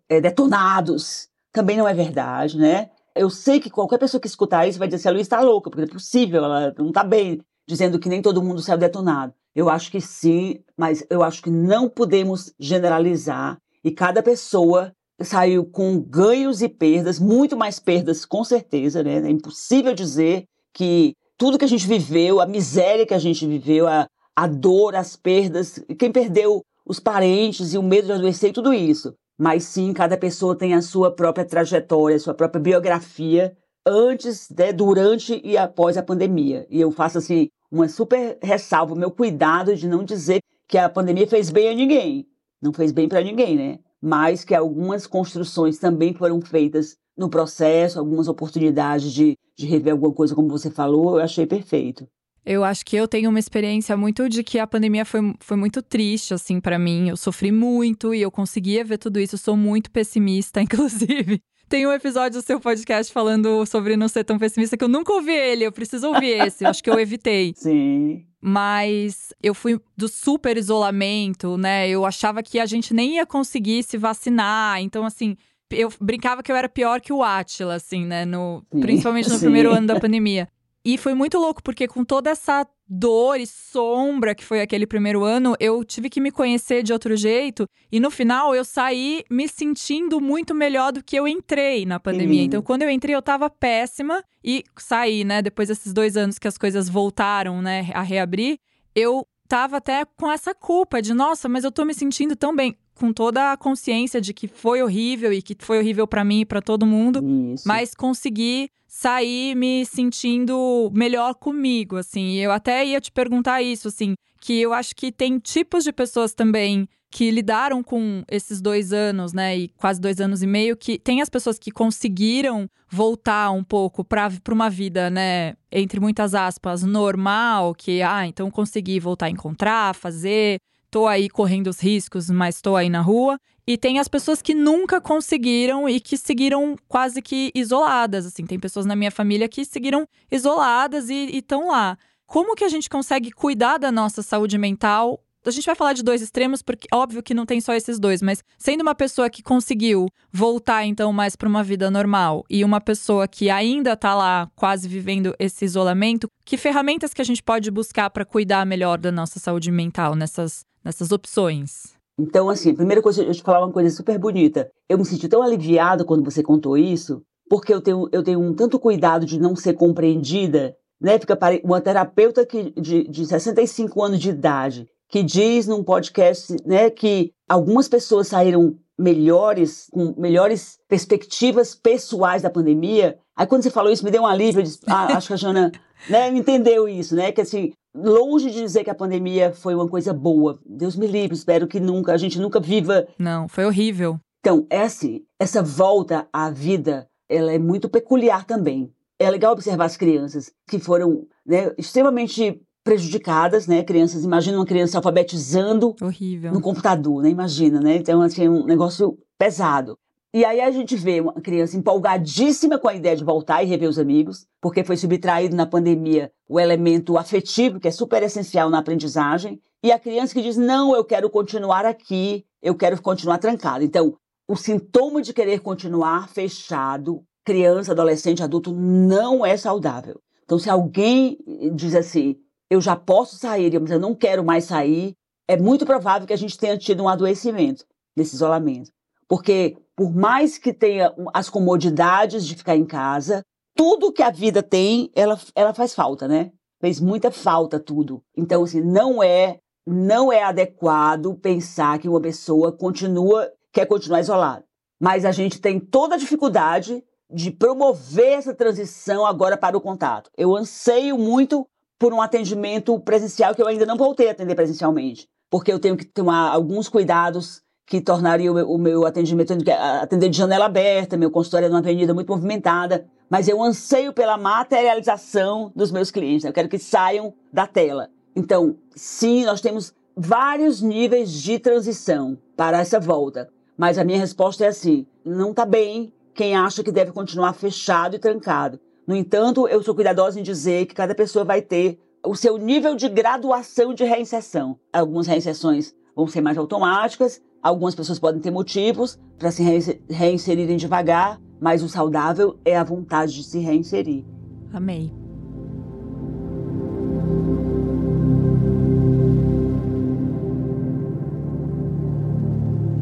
é, 0.08 0.20
detonados. 0.20 1.28
Também 1.52 1.76
não 1.78 1.88
é 1.88 1.94
verdade, 1.94 2.58
né? 2.58 2.90
Eu 3.14 3.30
sei 3.30 3.60
que 3.60 3.70
qualquer 3.70 3.98
pessoa 3.98 4.20
que 4.20 4.26
escutar 4.26 4.66
isso 4.66 4.78
vai 4.78 4.88
dizer 4.88 4.96
assim, 4.96 5.08
a 5.08 5.12
Luiz 5.12 5.22
está 5.22 5.40
louca, 5.40 5.70
porque 5.70 5.84
é 5.84 5.92
possível, 5.92 6.44
ela 6.44 6.74
não 6.78 6.88
está 6.88 7.02
bem, 7.02 7.40
dizendo 7.66 7.98
que 7.98 8.08
nem 8.08 8.22
todo 8.22 8.42
mundo 8.42 8.60
saiu 8.60 8.78
detonado. 8.78 9.34
Eu 9.54 9.68
acho 9.68 9.90
que 9.90 10.00
sim, 10.00 10.60
mas 10.76 11.04
eu 11.10 11.22
acho 11.22 11.42
que 11.42 11.50
não 11.50 11.88
podemos 11.88 12.54
generalizar 12.58 13.58
e 13.84 13.90
cada 13.90 14.22
pessoa 14.22 14.92
saiu 15.20 15.64
com 15.64 16.00
ganhos 16.00 16.62
e 16.62 16.68
perdas, 16.68 17.18
muito 17.18 17.56
mais 17.56 17.78
perdas, 17.78 18.24
com 18.24 18.42
certeza, 18.44 19.02
né? 19.02 19.18
É 19.18 19.30
impossível 19.30 19.94
dizer 19.94 20.44
que 20.72 21.14
tudo 21.38 21.58
que 21.58 21.64
a 21.64 21.68
gente 21.68 21.86
viveu, 21.86 22.40
a 22.40 22.46
miséria 22.46 23.06
que 23.06 23.14
a 23.14 23.18
gente 23.18 23.46
viveu, 23.46 23.86
a, 23.86 24.06
a 24.34 24.46
dor, 24.46 24.94
as 24.94 25.16
perdas, 25.16 25.82
quem 25.98 26.10
perdeu 26.10 26.62
os 26.86 26.98
parentes 26.98 27.74
e 27.74 27.78
o 27.78 27.82
medo 27.82 28.06
de 28.06 28.12
adoecer 28.12 28.52
tudo 28.52 28.72
isso. 28.72 29.14
Mas 29.38 29.64
sim, 29.64 29.92
cada 29.92 30.16
pessoa 30.16 30.56
tem 30.56 30.74
a 30.74 30.82
sua 30.82 31.14
própria 31.14 31.44
trajetória, 31.44 32.16
a 32.16 32.20
sua 32.20 32.34
própria 32.34 32.60
biografia 32.60 33.56
antes, 33.86 34.48
né, 34.50 34.72
durante 34.72 35.40
e 35.44 35.56
após 35.56 35.96
a 35.96 36.02
pandemia. 36.02 36.66
E 36.70 36.80
eu 36.80 36.90
faço 36.90 37.18
assim 37.18 37.48
uma 37.70 37.88
super 37.88 38.38
ressalva, 38.42 38.94
meu 38.94 39.10
cuidado 39.10 39.74
de 39.74 39.88
não 39.88 40.04
dizer 40.04 40.40
que 40.68 40.78
a 40.78 40.88
pandemia 40.88 41.26
fez 41.26 41.50
bem 41.50 41.70
a 41.70 41.74
ninguém. 41.74 42.26
Não 42.62 42.72
fez 42.72 42.92
bem 42.92 43.08
para 43.08 43.22
ninguém, 43.22 43.56
né? 43.56 43.78
Mas 44.00 44.44
que 44.44 44.54
algumas 44.54 45.06
construções 45.06 45.78
também 45.78 46.14
foram 46.14 46.40
feitas 46.40 46.96
no 47.16 47.28
processo, 47.28 47.98
algumas 47.98 48.28
oportunidades 48.28 49.12
de, 49.12 49.36
de 49.56 49.66
rever 49.66 49.92
alguma 49.92 50.12
coisa, 50.12 50.34
como 50.34 50.48
você 50.48 50.70
falou, 50.70 51.18
eu 51.18 51.24
achei 51.24 51.46
perfeito. 51.46 52.06
Eu 52.44 52.64
acho 52.64 52.84
que 52.84 52.96
eu 52.96 53.06
tenho 53.06 53.30
uma 53.30 53.38
experiência 53.38 53.96
muito 53.96 54.28
de 54.28 54.42
que 54.42 54.58
a 54.58 54.66
pandemia 54.66 55.04
foi, 55.04 55.20
foi 55.38 55.56
muito 55.56 55.80
triste, 55.80 56.34
assim, 56.34 56.60
para 56.60 56.78
mim. 56.78 57.08
Eu 57.08 57.16
sofri 57.16 57.52
muito 57.52 58.12
e 58.12 58.20
eu 58.20 58.32
conseguia 58.32 58.84
ver 58.84 58.98
tudo 58.98 59.20
isso. 59.20 59.36
Eu 59.36 59.38
sou 59.38 59.56
muito 59.56 59.90
pessimista, 59.92 60.58
inclusive. 60.62 61.40
Tem 61.68 61.86
um 61.86 61.92
episódio 61.92 62.40
do 62.40 62.44
seu 62.44 62.58
podcast 62.58 63.12
falando 63.12 63.64
sobre 63.64 63.96
não 63.96 64.08
ser 64.08 64.24
tão 64.24 64.38
pessimista 64.38 64.76
que 64.76 64.82
eu 64.82 64.88
nunca 64.88 65.12
ouvi 65.12 65.32
ele. 65.32 65.64
Eu 65.64 65.72
preciso 65.72 66.08
ouvir 66.08 66.44
esse. 66.46 66.64
Eu 66.64 66.70
acho 66.70 66.82
que 66.82 66.90
eu 66.90 66.98
evitei. 66.98 67.54
Sim. 67.56 68.26
Mas 68.44 69.32
eu 69.40 69.54
fui 69.54 69.80
do 69.96 70.08
super 70.08 70.56
isolamento, 70.56 71.56
né? 71.56 71.88
Eu 71.88 72.04
achava 72.04 72.42
que 72.42 72.58
a 72.58 72.66
gente 72.66 72.92
nem 72.92 73.16
ia 73.16 73.24
conseguir 73.24 73.84
se 73.84 73.96
vacinar. 73.96 74.80
Então, 74.82 75.06
assim, 75.06 75.36
eu 75.70 75.92
brincava 76.00 76.42
que 76.42 76.50
eu 76.50 76.56
era 76.56 76.68
pior 76.68 77.00
que 77.00 77.12
o 77.12 77.22
Atila, 77.22 77.74
assim, 77.74 78.04
né? 78.04 78.24
No, 78.24 78.64
principalmente 78.80 79.28
no 79.28 79.36
Sim. 79.36 79.42
primeiro 79.42 79.70
ano 79.70 79.86
da 79.86 80.00
pandemia. 80.00 80.48
E 80.84 80.98
foi 80.98 81.14
muito 81.14 81.38
louco, 81.38 81.62
porque 81.62 81.86
com 81.86 82.04
toda 82.04 82.30
essa 82.30 82.66
dor 82.94 83.40
e 83.40 83.46
sombra 83.46 84.34
que 84.34 84.44
foi 84.44 84.60
aquele 84.60 84.86
primeiro 84.86 85.24
ano, 85.24 85.56
eu 85.58 85.82
tive 85.82 86.10
que 86.10 86.20
me 86.20 86.30
conhecer 86.30 86.82
de 86.82 86.92
outro 86.92 87.16
jeito. 87.16 87.66
E 87.90 87.98
no 87.98 88.10
final, 88.10 88.54
eu 88.54 88.64
saí 88.64 89.24
me 89.30 89.48
sentindo 89.48 90.20
muito 90.20 90.54
melhor 90.54 90.92
do 90.92 91.02
que 91.02 91.16
eu 91.16 91.26
entrei 91.26 91.86
na 91.86 91.98
pandemia. 91.98 92.40
Uhum. 92.40 92.46
Então, 92.46 92.62
quando 92.62 92.82
eu 92.82 92.90
entrei, 92.90 93.14
eu 93.14 93.22
tava 93.22 93.48
péssima. 93.48 94.22
E 94.44 94.62
saí, 94.76 95.24
né? 95.24 95.40
Depois 95.40 95.68
desses 95.68 95.94
dois 95.94 96.18
anos 96.18 96.38
que 96.38 96.46
as 96.46 96.58
coisas 96.58 96.86
voltaram, 96.86 97.62
né? 97.62 97.88
A 97.94 98.02
reabrir, 98.02 98.58
eu 98.94 99.26
tava 99.48 99.78
até 99.78 100.04
com 100.04 100.30
essa 100.30 100.54
culpa 100.54 101.00
de, 101.00 101.14
nossa, 101.14 101.48
mas 101.48 101.64
eu 101.64 101.72
tô 101.72 101.86
me 101.86 101.94
sentindo 101.94 102.36
tão 102.36 102.54
bem 102.54 102.76
com 103.02 103.12
toda 103.12 103.50
a 103.50 103.56
consciência 103.56 104.20
de 104.20 104.32
que 104.32 104.46
foi 104.46 104.80
horrível 104.80 105.32
e 105.32 105.42
que 105.42 105.56
foi 105.58 105.80
horrível 105.80 106.06
para 106.06 106.22
mim 106.22 106.42
e 106.42 106.44
para 106.44 106.62
todo 106.62 106.86
mundo, 106.86 107.20
Isso. 107.52 107.66
mas 107.66 107.96
consegui 107.96 108.68
sair 108.86 109.56
me 109.56 109.84
sentindo 109.84 110.88
melhor 110.94 111.34
comigo, 111.34 111.96
assim. 111.96 112.34
E 112.34 112.38
eu 112.38 112.52
até 112.52 112.86
ia 112.86 113.00
te 113.00 113.10
perguntar 113.10 113.60
isso, 113.60 113.88
assim, 113.88 114.14
que 114.40 114.60
eu 114.60 114.72
acho 114.72 114.94
que 114.94 115.10
tem 115.10 115.40
tipos 115.40 115.82
de 115.82 115.92
pessoas 115.92 116.32
também 116.32 116.88
que 117.10 117.28
lidaram 117.32 117.82
com 117.82 118.22
esses 118.30 118.60
dois 118.60 118.92
anos, 118.92 119.32
né, 119.32 119.58
e 119.58 119.68
quase 119.68 120.00
dois 120.00 120.20
anos 120.20 120.40
e 120.40 120.46
meio, 120.46 120.76
que 120.76 120.96
tem 120.96 121.20
as 121.20 121.28
pessoas 121.28 121.58
que 121.58 121.72
conseguiram 121.72 122.68
voltar 122.88 123.50
um 123.50 123.64
pouco 123.64 124.04
para 124.04 124.30
uma 124.50 124.70
vida, 124.70 125.10
né, 125.10 125.54
entre 125.72 125.98
muitas 125.98 126.34
aspas, 126.34 126.84
normal, 126.84 127.74
que, 127.74 128.00
ah, 128.00 128.26
então 128.26 128.48
consegui 128.48 129.00
voltar 129.00 129.26
a 129.26 129.30
encontrar, 129.30 129.94
fazer, 129.94 130.58
tô 130.92 131.06
aí 131.06 131.30
correndo 131.30 131.68
os 131.68 131.80
riscos, 131.80 132.28
mas 132.28 132.60
tô 132.60 132.76
aí 132.76 132.90
na 132.90 133.00
rua. 133.00 133.40
E 133.66 133.78
tem 133.78 133.98
as 133.98 134.08
pessoas 134.08 134.42
que 134.42 134.54
nunca 134.54 135.00
conseguiram 135.00 135.88
e 135.88 135.98
que 135.98 136.18
seguiram 136.18 136.76
quase 136.86 137.22
que 137.22 137.50
isoladas, 137.54 138.26
assim. 138.26 138.44
Tem 138.44 138.60
pessoas 138.60 138.84
na 138.84 138.94
minha 138.94 139.10
família 139.10 139.48
que 139.48 139.64
seguiram 139.64 140.06
isoladas 140.30 141.08
e 141.08 141.38
estão 141.38 141.68
lá. 141.68 141.96
Como 142.26 142.54
que 142.54 142.64
a 142.64 142.68
gente 142.68 142.90
consegue 142.90 143.32
cuidar 143.32 143.78
da 143.78 143.90
nossa 143.90 144.22
saúde 144.22 144.58
mental 144.58 145.18
a 145.44 145.50
gente 145.50 145.66
vai 145.66 145.74
falar 145.74 145.92
de 145.92 146.04
dois 146.04 146.22
extremos, 146.22 146.62
porque 146.62 146.86
óbvio 146.92 147.20
que 147.20 147.34
não 147.34 147.44
tem 147.44 147.60
só 147.60 147.74
esses 147.74 147.98
dois, 147.98 148.22
mas 148.22 148.44
sendo 148.56 148.82
uma 148.82 148.94
pessoa 148.94 149.28
que 149.28 149.42
conseguiu 149.42 150.06
voltar 150.32 150.84
então 150.86 151.12
mais 151.12 151.34
para 151.34 151.48
uma 151.48 151.64
vida 151.64 151.90
normal 151.90 152.44
e 152.48 152.64
uma 152.64 152.80
pessoa 152.80 153.26
que 153.26 153.50
ainda 153.50 153.94
está 153.94 154.14
lá 154.14 154.48
quase 154.54 154.86
vivendo 154.86 155.34
esse 155.40 155.64
isolamento, 155.64 156.28
que 156.44 156.56
ferramentas 156.56 157.12
que 157.12 157.20
a 157.20 157.24
gente 157.24 157.42
pode 157.42 157.72
buscar 157.72 158.08
para 158.10 158.24
cuidar 158.24 158.64
melhor 158.64 158.98
da 158.98 159.10
nossa 159.10 159.40
saúde 159.40 159.72
mental 159.72 160.14
nessas 160.14 160.64
nessas 160.84 161.12
opções? 161.12 161.94
Então, 162.18 162.48
assim, 162.50 162.74
primeira 162.74 163.02
coisa, 163.02 163.22
eu 163.22 163.32
te 163.32 163.42
falar 163.42 163.64
uma 163.64 163.72
coisa 163.72 163.90
super 163.90 164.18
bonita. 164.18 164.70
Eu 164.88 164.98
me 164.98 165.04
senti 165.04 165.28
tão 165.28 165.42
aliviada 165.42 166.04
quando 166.04 166.24
você 166.24 166.42
contou 166.42 166.76
isso, 166.76 167.22
porque 167.48 167.72
eu 167.72 167.80
tenho, 167.80 168.08
eu 168.12 168.22
tenho 168.22 168.40
um 168.40 168.54
tanto 168.54 168.78
cuidado 168.78 169.26
de 169.26 169.40
não 169.40 169.56
ser 169.56 169.74
compreendida, 169.74 170.76
né? 171.00 171.18
Fica 171.18 171.38
uma 171.64 171.80
terapeuta 171.80 172.46
que, 172.46 172.70
de, 172.80 173.08
de 173.08 173.26
65 173.26 174.02
anos 174.02 174.20
de 174.20 174.30
idade, 174.30 174.86
que 175.08 175.22
diz 175.22 175.66
num 175.66 175.82
podcast, 175.82 176.56
né, 176.64 176.88
que 176.88 177.32
algumas 177.48 177.88
pessoas 177.88 178.28
saíram 178.28 178.78
melhores, 178.98 179.88
com 179.92 180.14
melhores 180.18 180.78
perspectivas 180.88 181.74
pessoais 181.74 182.42
da 182.42 182.50
pandemia. 182.50 183.18
Aí 183.36 183.46
quando 183.46 183.62
você 183.62 183.70
falou 183.70 183.92
isso, 183.92 184.04
me 184.04 184.10
deu 184.10 184.22
um 184.22 184.26
alívio, 184.26 184.60
eu 184.60 184.64
disse, 184.64 184.80
ah, 184.86 185.16
acho 185.16 185.26
que 185.26 185.34
a 185.34 185.36
Jana 185.36 185.72
né, 186.08 186.28
entendeu 186.28 186.88
isso, 186.88 187.14
né? 187.14 187.32
Que 187.32 187.40
assim, 187.40 187.72
longe 187.94 188.50
de 188.50 188.60
dizer 188.60 188.84
que 188.84 188.90
a 188.90 188.94
pandemia 188.94 189.52
foi 189.52 189.74
uma 189.74 189.88
coisa 189.88 190.12
boa. 190.12 190.58
Deus 190.64 190.96
me 190.96 191.06
livre, 191.06 191.34
espero 191.34 191.66
que 191.66 191.80
nunca, 191.80 192.12
a 192.12 192.16
gente 192.16 192.38
nunca 192.38 192.60
viva. 192.60 193.06
Não, 193.18 193.48
foi 193.48 193.64
horrível. 193.64 194.18
Então, 194.40 194.66
é 194.70 194.82
assim, 194.82 195.22
essa 195.38 195.62
volta 195.62 196.26
à 196.32 196.50
vida, 196.50 197.08
ela 197.28 197.52
é 197.52 197.58
muito 197.58 197.88
peculiar 197.88 198.44
também. 198.44 198.92
É 199.18 199.30
legal 199.30 199.52
observar 199.52 199.84
as 199.84 199.96
crianças 199.96 200.52
que 200.68 200.78
foram 200.78 201.26
né, 201.46 201.72
extremamente 201.78 202.60
prejudicadas, 202.82 203.68
né? 203.68 203.84
Crianças, 203.84 204.24
imagina 204.24 204.58
uma 204.58 204.66
criança 204.66 204.98
alfabetizando 204.98 205.94
Horrível. 206.00 206.52
no 206.52 206.60
computador, 206.60 207.22
né? 207.22 207.30
Imagina, 207.30 207.80
né? 207.80 207.96
Então, 207.96 208.20
assim, 208.20 208.46
é 208.46 208.50
um 208.50 208.64
negócio 208.64 209.16
pesado. 209.38 209.96
E 210.34 210.46
aí 210.46 210.62
a 210.62 210.70
gente 210.70 210.96
vê 210.96 211.20
uma 211.20 211.34
criança 211.34 211.76
empolgadíssima 211.76 212.78
com 212.78 212.88
a 212.88 212.94
ideia 212.94 213.14
de 213.14 213.22
voltar 213.22 213.62
e 213.62 213.66
rever 213.66 213.86
os 213.86 213.98
amigos, 213.98 214.46
porque 214.62 214.82
foi 214.82 214.96
subtraído 214.96 215.54
na 215.54 215.66
pandemia 215.66 216.32
o 216.48 216.58
elemento 216.58 217.18
afetivo, 217.18 217.78
que 217.78 217.86
é 217.86 217.90
super 217.90 218.22
essencial 218.22 218.70
na 218.70 218.78
aprendizagem, 218.78 219.60
e 219.84 219.92
a 219.92 219.98
criança 219.98 220.32
que 220.32 220.40
diz: 220.40 220.56
"Não, 220.56 220.96
eu 220.96 221.04
quero 221.04 221.28
continuar 221.28 221.84
aqui, 221.84 222.46
eu 222.62 222.74
quero 222.74 223.00
continuar 223.02 223.36
trancada". 223.36 223.84
Então, 223.84 224.16
o 224.48 224.56
sintoma 224.56 225.20
de 225.20 225.34
querer 225.34 225.60
continuar 225.60 226.28
fechado, 226.30 227.22
criança, 227.44 227.92
adolescente, 227.92 228.42
adulto, 228.42 228.72
não 228.72 229.44
é 229.44 229.58
saudável. 229.58 230.18
Então, 230.44 230.58
se 230.58 230.70
alguém 230.70 231.36
diz 231.74 231.94
assim: 231.94 232.36
"Eu 232.70 232.80
já 232.80 232.96
posso 232.96 233.36
sair, 233.36 233.78
mas 233.78 233.90
eu 233.90 234.00
não 234.00 234.14
quero 234.14 234.42
mais 234.42 234.64
sair", 234.64 235.14
é 235.46 235.58
muito 235.58 235.84
provável 235.84 236.26
que 236.26 236.32
a 236.32 236.38
gente 236.38 236.56
tenha 236.56 236.78
tido 236.78 237.02
um 237.02 237.08
adoecimento 237.08 237.84
nesse 238.16 238.34
isolamento. 238.34 238.90
Porque 239.28 239.76
por 239.96 240.14
mais 240.14 240.58
que 240.58 240.72
tenha 240.72 241.14
as 241.32 241.50
comodidades 241.50 242.46
de 242.46 242.54
ficar 242.54 242.76
em 242.76 242.84
casa, 242.84 243.42
tudo 243.76 244.12
que 244.12 244.22
a 244.22 244.30
vida 244.30 244.62
tem, 244.62 245.10
ela, 245.14 245.38
ela 245.54 245.74
faz 245.74 245.94
falta, 245.94 246.26
né? 246.26 246.52
Fez 246.80 247.00
muita 247.00 247.30
falta 247.30 247.78
tudo. 247.78 248.22
Então, 248.36 248.64
assim, 248.64 248.80
não 248.80 249.22
é, 249.22 249.58
não 249.86 250.32
é 250.32 250.42
adequado 250.42 251.34
pensar 251.36 251.98
que 251.98 252.08
uma 252.08 252.20
pessoa 252.20 252.72
continua, 252.72 253.50
quer 253.72 253.86
continuar 253.86 254.20
isolada. 254.20 254.64
Mas 255.00 255.24
a 255.24 255.32
gente 255.32 255.60
tem 255.60 255.80
toda 255.80 256.14
a 256.14 256.18
dificuldade 256.18 257.02
de 257.32 257.50
promover 257.50 258.34
essa 258.34 258.54
transição 258.54 259.24
agora 259.24 259.56
para 259.56 259.76
o 259.76 259.80
contato. 259.80 260.30
Eu 260.36 260.54
anseio 260.54 261.16
muito 261.16 261.66
por 261.98 262.12
um 262.12 262.20
atendimento 262.20 262.98
presencial 263.00 263.54
que 263.54 263.62
eu 263.62 263.66
ainda 263.66 263.86
não 263.86 263.96
voltei 263.96 264.28
a 264.28 264.32
atender 264.32 264.54
presencialmente, 264.54 265.28
porque 265.50 265.72
eu 265.72 265.78
tenho 265.78 265.96
que 265.96 266.04
tomar 266.04 266.50
alguns 266.50 266.88
cuidados 266.88 267.62
que 267.86 268.00
tornaria 268.00 268.50
o 268.50 268.54
meu, 268.54 268.70
o 268.70 268.78
meu 268.78 269.06
atendimento, 269.06 269.52
atender 270.00 270.28
de 270.28 270.36
janela 270.36 270.66
aberta, 270.66 271.16
meu 271.16 271.30
consultório 271.30 271.66
é 271.66 271.68
numa 271.68 271.80
avenida 271.80 272.14
muito 272.14 272.28
movimentada, 272.28 273.06
mas 273.28 273.48
eu 273.48 273.62
anseio 273.62 274.12
pela 274.12 274.36
materialização 274.36 275.72
dos 275.74 275.90
meus 275.90 276.10
clientes, 276.10 276.44
eu 276.44 276.52
quero 276.52 276.68
que 276.68 276.78
saiam 276.78 277.34
da 277.52 277.66
tela. 277.66 278.08
Então, 278.34 278.76
sim, 278.94 279.44
nós 279.44 279.60
temos 279.60 279.94
vários 280.16 280.80
níveis 280.80 281.30
de 281.30 281.58
transição 281.58 282.38
para 282.56 282.80
essa 282.80 283.00
volta. 283.00 283.50
Mas 283.76 283.98
a 283.98 284.04
minha 284.04 284.18
resposta 284.18 284.64
é 284.64 284.68
assim: 284.68 285.06
não 285.24 285.50
está 285.50 285.64
bem 285.64 286.12
quem 286.34 286.54
acha 286.56 286.82
que 286.82 286.92
deve 286.92 287.12
continuar 287.12 287.52
fechado 287.52 288.16
e 288.16 288.18
trancado. 288.18 288.78
No 289.06 289.16
entanto, 289.16 289.66
eu 289.66 289.82
sou 289.82 289.94
cuidadosa 289.94 290.38
em 290.38 290.42
dizer 290.42 290.86
que 290.86 290.94
cada 290.94 291.14
pessoa 291.14 291.44
vai 291.44 291.60
ter 291.60 291.98
o 292.24 292.34
seu 292.36 292.56
nível 292.56 292.94
de 292.94 293.08
graduação 293.08 293.92
de 293.92 294.04
reinserção. 294.04 294.78
Algumas 294.92 295.26
reinserções 295.26 295.94
vão 296.14 296.26
ser 296.26 296.40
mais 296.40 296.58
automáticas, 296.58 297.40
algumas 297.62 297.94
pessoas 297.94 298.18
podem 298.18 298.40
ter 298.40 298.50
motivos 298.50 299.18
para 299.38 299.50
se 299.50 299.62
reinserirem 300.10 300.76
devagar, 300.76 301.40
mas 301.60 301.82
o 301.82 301.88
saudável 301.88 302.58
é 302.64 302.76
a 302.76 302.84
vontade 302.84 303.34
de 303.34 303.44
se 303.44 303.58
reinserir. 303.58 304.24
Amei. 304.72 305.12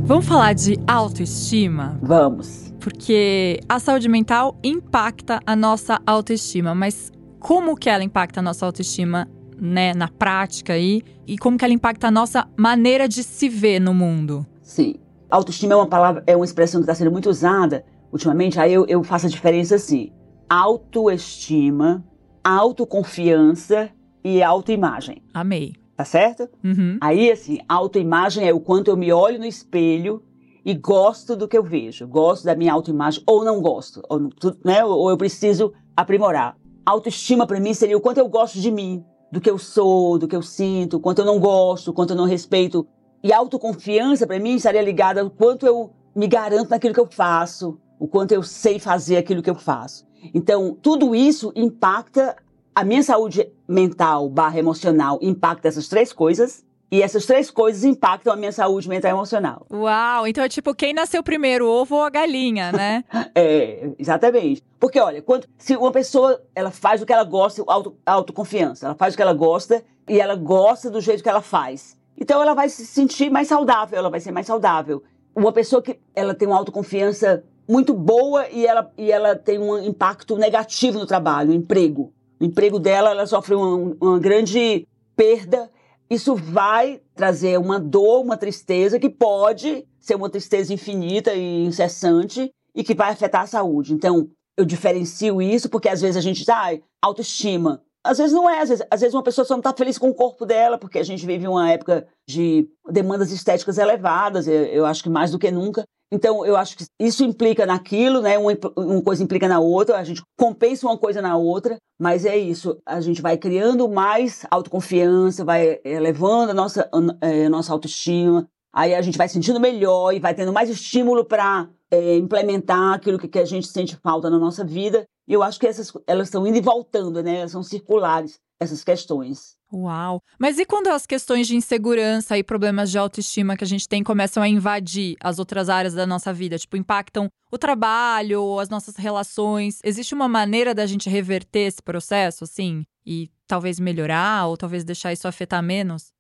Vamos 0.05 0.27
falar 0.27 0.55
de 0.55 0.77
autoestima? 0.89 1.97
Vamos. 2.03 2.75
Porque 2.81 3.61
a 3.69 3.79
saúde 3.79 4.09
mental 4.09 4.59
impacta 4.65 5.41
a 5.47 5.55
nossa 5.55 6.01
autoestima, 6.05 6.75
mas 6.75 7.13
como 7.39 7.77
que 7.77 7.89
ela 7.89 8.03
impacta 8.03 8.41
a 8.41 8.43
nossa 8.43 8.67
autoestima, 8.67 9.29
né, 9.61 9.95
na 9.95 10.09
prática 10.09 10.73
aí? 10.73 11.03
E 11.27 11.39
como 11.39 11.57
que 11.59 11.65
ela 11.65 11.75
impacta 11.75 12.09
a 12.09 12.11
nossa 12.11 12.49
maneira 12.57 13.09
de 13.09 13.23
se 13.23 13.49
ver 13.49 13.81
no 13.81 13.95
mundo? 13.95 14.47
Sim. 14.63 14.97
Autoestima 15.31 15.75
é 15.75 15.77
uma 15.77 15.87
palavra, 15.87 16.25
é 16.27 16.35
uma 16.35 16.45
expressão 16.45 16.81
que 16.81 16.85
está 16.85 16.95
sendo 16.95 17.13
muito 17.13 17.31
usada 17.31 17.85
ultimamente, 18.13 18.59
aí 18.59 18.73
eu, 18.73 18.85
eu 18.87 19.03
faço 19.05 19.27
a 19.27 19.29
diferença 19.29 19.77
assim. 19.77 20.13
Autoestima, 20.49 22.05
autoconfiança 22.43 23.91
e 24.25 24.43
autoimagem. 24.43 25.23
Amei. 25.33 25.75
Tá 25.97 26.05
certo? 26.05 26.49
Uhum. 26.65 26.97
Aí, 27.01 27.31
assim, 27.31 27.59
autoimagem 27.69 28.49
é 28.49 28.55
o 28.55 28.61
quanto 28.61 28.89
eu 28.89 28.97
me 28.97 29.13
olho 29.13 29.39
no 29.39 29.45
espelho 29.45 30.23
e 30.65 30.75
gosto 30.75 31.37
do 31.37 31.47
que 31.47 31.57
eu 31.57 31.63
vejo. 31.63 32.09
Gosto 32.09 32.45
da 32.45 32.57
minha 32.57 32.73
autoimagem 32.73 33.23
ou 33.27 33.45
não 33.45 33.61
gosto. 33.61 34.03
Ou, 34.09 34.31
né, 34.65 34.85
ou 34.85 35.11
eu 35.11 35.17
preciso 35.17 35.73
aprimorar. 35.97 36.57
Autoestima 36.87 37.47
para 37.47 37.61
mim 37.61 37.75
seria 37.75 37.97
o 37.97 38.01
quanto 38.01 38.19
eu 38.19 38.29
gosto 38.29 38.59
de 38.59 38.71
mim, 38.71 39.05
do 39.31 39.41
que 39.41 39.51
eu 39.51 39.59
sou, 39.59 40.19
do 40.19 40.27
que 40.27 40.37
eu 40.37 40.43
sinto, 40.43 40.99
quanto 40.99 41.21
eu 41.21 41.25
não 41.25 41.39
gosto, 41.39 41.93
quanto 41.93 42.11
eu 42.11 42.17
não 42.17 42.25
respeito. 42.25 42.87
E 43.23 43.33
autoconfiança 43.33 44.27
para 44.27 44.39
mim 44.39 44.55
estaria 44.55 44.83
ligada 44.83 45.21
ao 45.21 45.31
quanto 45.31 45.67
eu 45.67 45.91
me 46.15 46.27
garanto 46.27 46.71
naquilo 46.71 46.95
que 46.95 47.01
eu 47.01 47.09
faço, 47.11 47.79
o 47.99 48.09
quanto 48.09 48.33
eu 48.33 48.43
sei 48.43 48.79
fazer 48.79 49.17
aquilo 49.17 49.43
que 49.43 49.51
eu 49.51 49.55
faço. 49.55 50.07
Então, 50.35 50.77
tudo 50.81 51.15
isso 51.15 51.53
impacta 51.55 52.37
a 52.75 52.85
minha 52.85 53.03
saúde 53.03 53.51
mental 53.69 54.29
barra 54.29 54.59
emocional 54.59 55.19
impacta 55.21 55.69
essas 55.69 55.89
três 55.89 56.13
coisas. 56.13 56.65
E 56.91 57.03
essas 57.03 57.25
três 57.25 57.51
coisas 57.51 57.85
impactam 57.85 58.33
a 58.33 58.37
minha 58.37 58.51
saúde 58.51 58.89
mental 58.89 59.11
e 59.11 59.15
emocional. 59.15 59.67
Uau! 59.73 60.27
Então 60.27 60.43
é 60.43 60.49
tipo 60.49 60.75
quem 60.75 60.93
nasceu 60.93 61.23
primeiro, 61.23 61.67
o 61.67 61.71
ovo 61.71 61.97
ou 61.97 62.03
a 62.03 62.11
galinha, 62.11 62.73
né? 62.73 63.05
é, 63.35 63.91
exatamente. 63.99 64.63
Porque, 64.79 64.99
olha, 64.99 65.23
quando, 65.23 65.47
se 65.57 65.77
uma 65.77 65.93
pessoa 65.93 66.43
ela 66.55 66.71
faz 66.71 67.01
o 67.01 67.07
que 67.07 67.13
ela 67.13 67.25
gosta, 67.25 67.63
auto, 67.67 67.97
autoconfiança, 68.05 68.87
ela 68.87 68.95
faz 68.95 69.15
o 69.15 69.17
que 69.17 69.23
ela 69.23 69.35
gosta 69.35 69.85
e 70.09 70.21
ela 70.21 70.35
gosta 70.35 70.91
do 70.91 71.01
jeito 71.01 71.23
que 71.23 71.29
ela 71.29 71.43
faz. 71.43 71.97
Então 72.19 72.43
ela 72.43 72.55
vai 72.55 72.69
se 72.69 72.85
sentir 72.85 73.31
mais 73.31 73.47
saudável, 73.49 73.99
ela 73.99 74.11
vai 74.11 74.21
ser 74.21 74.33
mais 74.33 74.47
saudável. 74.47 75.03
Uma 75.35 75.53
pessoa 75.53 75.81
que 75.81 75.99
ela 76.15 76.35
tem 76.35 76.49
uma 76.49 76.59
autoconfiança 76.59 77.45
muito 77.69 77.95
boa 77.95 78.49
e 78.49 78.67
ela, 78.67 78.91
e 78.99 79.13
ela 79.13 79.37
tem 79.37 79.59
um 79.59 79.79
impacto 79.79 80.37
negativo 80.37 80.99
no 80.99 81.07
trabalho, 81.07 81.51
no 81.51 81.55
emprego 81.55 82.13
o 82.41 82.45
emprego 82.45 82.79
dela, 82.79 83.11
ela 83.11 83.27
sofre 83.27 83.55
uma, 83.55 83.95
uma 84.01 84.19
grande 84.19 84.89
perda. 85.15 85.71
Isso 86.11 86.35
vai 86.35 87.01
trazer 87.15 87.57
uma 87.59 87.79
dor, 87.79 88.21
uma 88.21 88.37
tristeza 88.37 88.99
que 88.99 89.09
pode 89.09 89.87
ser 90.01 90.17
uma 90.17 90.29
tristeza 90.29 90.75
infinita 90.75 91.33
e 91.35 91.65
incessante 91.65 92.51
e 92.75 92.83
que 92.83 92.95
vai 92.95 93.11
afetar 93.11 93.43
a 93.43 93.47
saúde. 93.47 93.95
Então, 93.95 94.29
eu 94.57 94.65
diferencio 94.65 95.41
isso 95.41 95.69
porque 95.69 95.89
às 95.89 96.01
vezes 96.01 96.17
a 96.17 96.21
gente 96.21 96.39
diz, 96.39 96.49
ah, 96.49 96.77
autoestima. 97.01 97.83
Às 98.03 98.19
vezes 98.19 98.33
não 98.33 98.49
é, 98.49 98.61
às 98.61 98.71
vezes, 98.71 98.87
às 98.91 99.01
vezes 99.01 99.15
uma 99.15 99.23
pessoa 99.23 99.45
só 99.45 99.55
não 99.55 99.61
está 99.61 99.73
feliz 99.73 99.99
com 99.99 100.09
o 100.09 100.15
corpo 100.15 100.47
dela, 100.47 100.79
porque 100.79 100.99
a 100.99 101.03
gente 101.03 101.25
vive 101.25 101.47
uma 101.47 101.71
época 101.71 102.09
de 102.27 102.69
demandas 102.91 103.31
estéticas 103.31 103.79
elevadas, 103.79 104.49
eu, 104.49 104.65
eu 104.65 104.87
acho 104.87 105.03
que 105.03 105.11
mais 105.11 105.31
do 105.31 105.39
que 105.39 105.51
nunca. 105.51 105.85
Então, 106.13 106.45
eu 106.45 106.57
acho 106.57 106.77
que 106.77 106.85
isso 106.99 107.23
implica 107.25 107.65
naquilo, 107.65 108.21
né? 108.21 108.37
Uma, 108.37 108.53
uma, 108.77 109.03
coisa 109.03 109.23
implica 109.23 109.47
na 109.47 109.61
outra, 109.61 109.97
a 109.97 110.05
gente 110.05 110.23
compensa 110.37 110.87
uma 110.87 110.99
coisa 110.99 111.23
na 111.23 111.37
outra, 111.37 111.77
mas 111.99 112.25
é 112.25 112.37
isso. 112.37 112.81
A 112.85 113.01
gente 113.01 113.23
vai 113.23 113.39
criando 113.39 113.89
mais 113.89 114.45
autoconfiança, 114.51 115.45
vai 115.45 115.81
elevando 115.85 116.51
a 116.51 116.55
nossa, 116.55 116.91
a, 116.93 117.47
a 117.47 117.49
nossa 117.49 117.73
autoestima, 117.73 118.49
aí 118.73 118.93
a 118.93 119.03
gente 119.03 119.17
vai 119.17 119.29
sentindo 119.29 119.61
melhor 119.61 120.13
e 120.13 120.19
vai 120.19 120.35
tendo 120.35 120.53
mais 120.53 120.69
estímulo 120.69 121.25
para 121.25 121.69
é, 121.91 122.17
implementar 122.17 122.95
aquilo 122.95 123.19
que, 123.19 123.29
que, 123.29 123.39
a 123.39 123.45
gente 123.45 123.69
sente 123.69 123.97
falta 123.97 124.29
na 124.29 124.39
nossa 124.39 124.65
vida. 124.65 125.05
E 125.29 125.33
eu 125.33 125.45
acho 125.45 125.61
que 125.61 125.67
essas, 125.67 125.93
elas 126.09 126.27
estão 126.27 126.45
indo 126.45 126.59
e 126.59 126.61
voltando, 126.61 127.23
né? 127.23 127.39
Elas 127.39 127.53
são 127.53 127.63
circulares, 127.63 128.41
essas 128.59 128.83
questões. 128.83 129.57
Uau! 129.73 130.23
Mas 130.39 130.59
e 130.59 130.65
quando 130.65 130.89
as 130.89 131.07
questões 131.07 131.47
de 131.47 131.55
insegurança 131.55 132.37
e 132.37 132.43
problemas 132.43 132.91
de 132.91 132.99
autoestima 132.99 133.57
que 133.57 133.63
a 133.63 133.67
gente 133.67 133.89
tem 133.89 134.03
começam 134.03 134.43
a 134.43 134.49
invadir 134.49 135.17
as 135.23 135.39
outras 135.39 135.69
áreas 135.69 135.95
da 135.95 136.05
nossa 136.07 136.33
vida? 136.33 136.59
Tipo, 136.59 136.77
impactam 136.77 137.31
o 137.53 137.59
trabalho, 137.59 138.59
as 138.59 138.69
nossas 138.69 138.97
relações? 138.97 139.79
Existe 139.85 140.13
uma 140.13 140.29
maneira 140.29 140.75
da 140.75 140.87
gente 140.87 141.09
reverter 141.09 141.61
esse 141.61 141.83
processo, 141.83 142.45
assim? 142.45 142.85
E 143.07 143.31
talvez 143.47 143.79
melhorar 143.79 144.49
ou 144.49 144.57
talvez 144.57 144.83
deixar 144.83 145.13
isso 145.13 145.29
afetar 145.29 145.63
menos? 145.63 146.13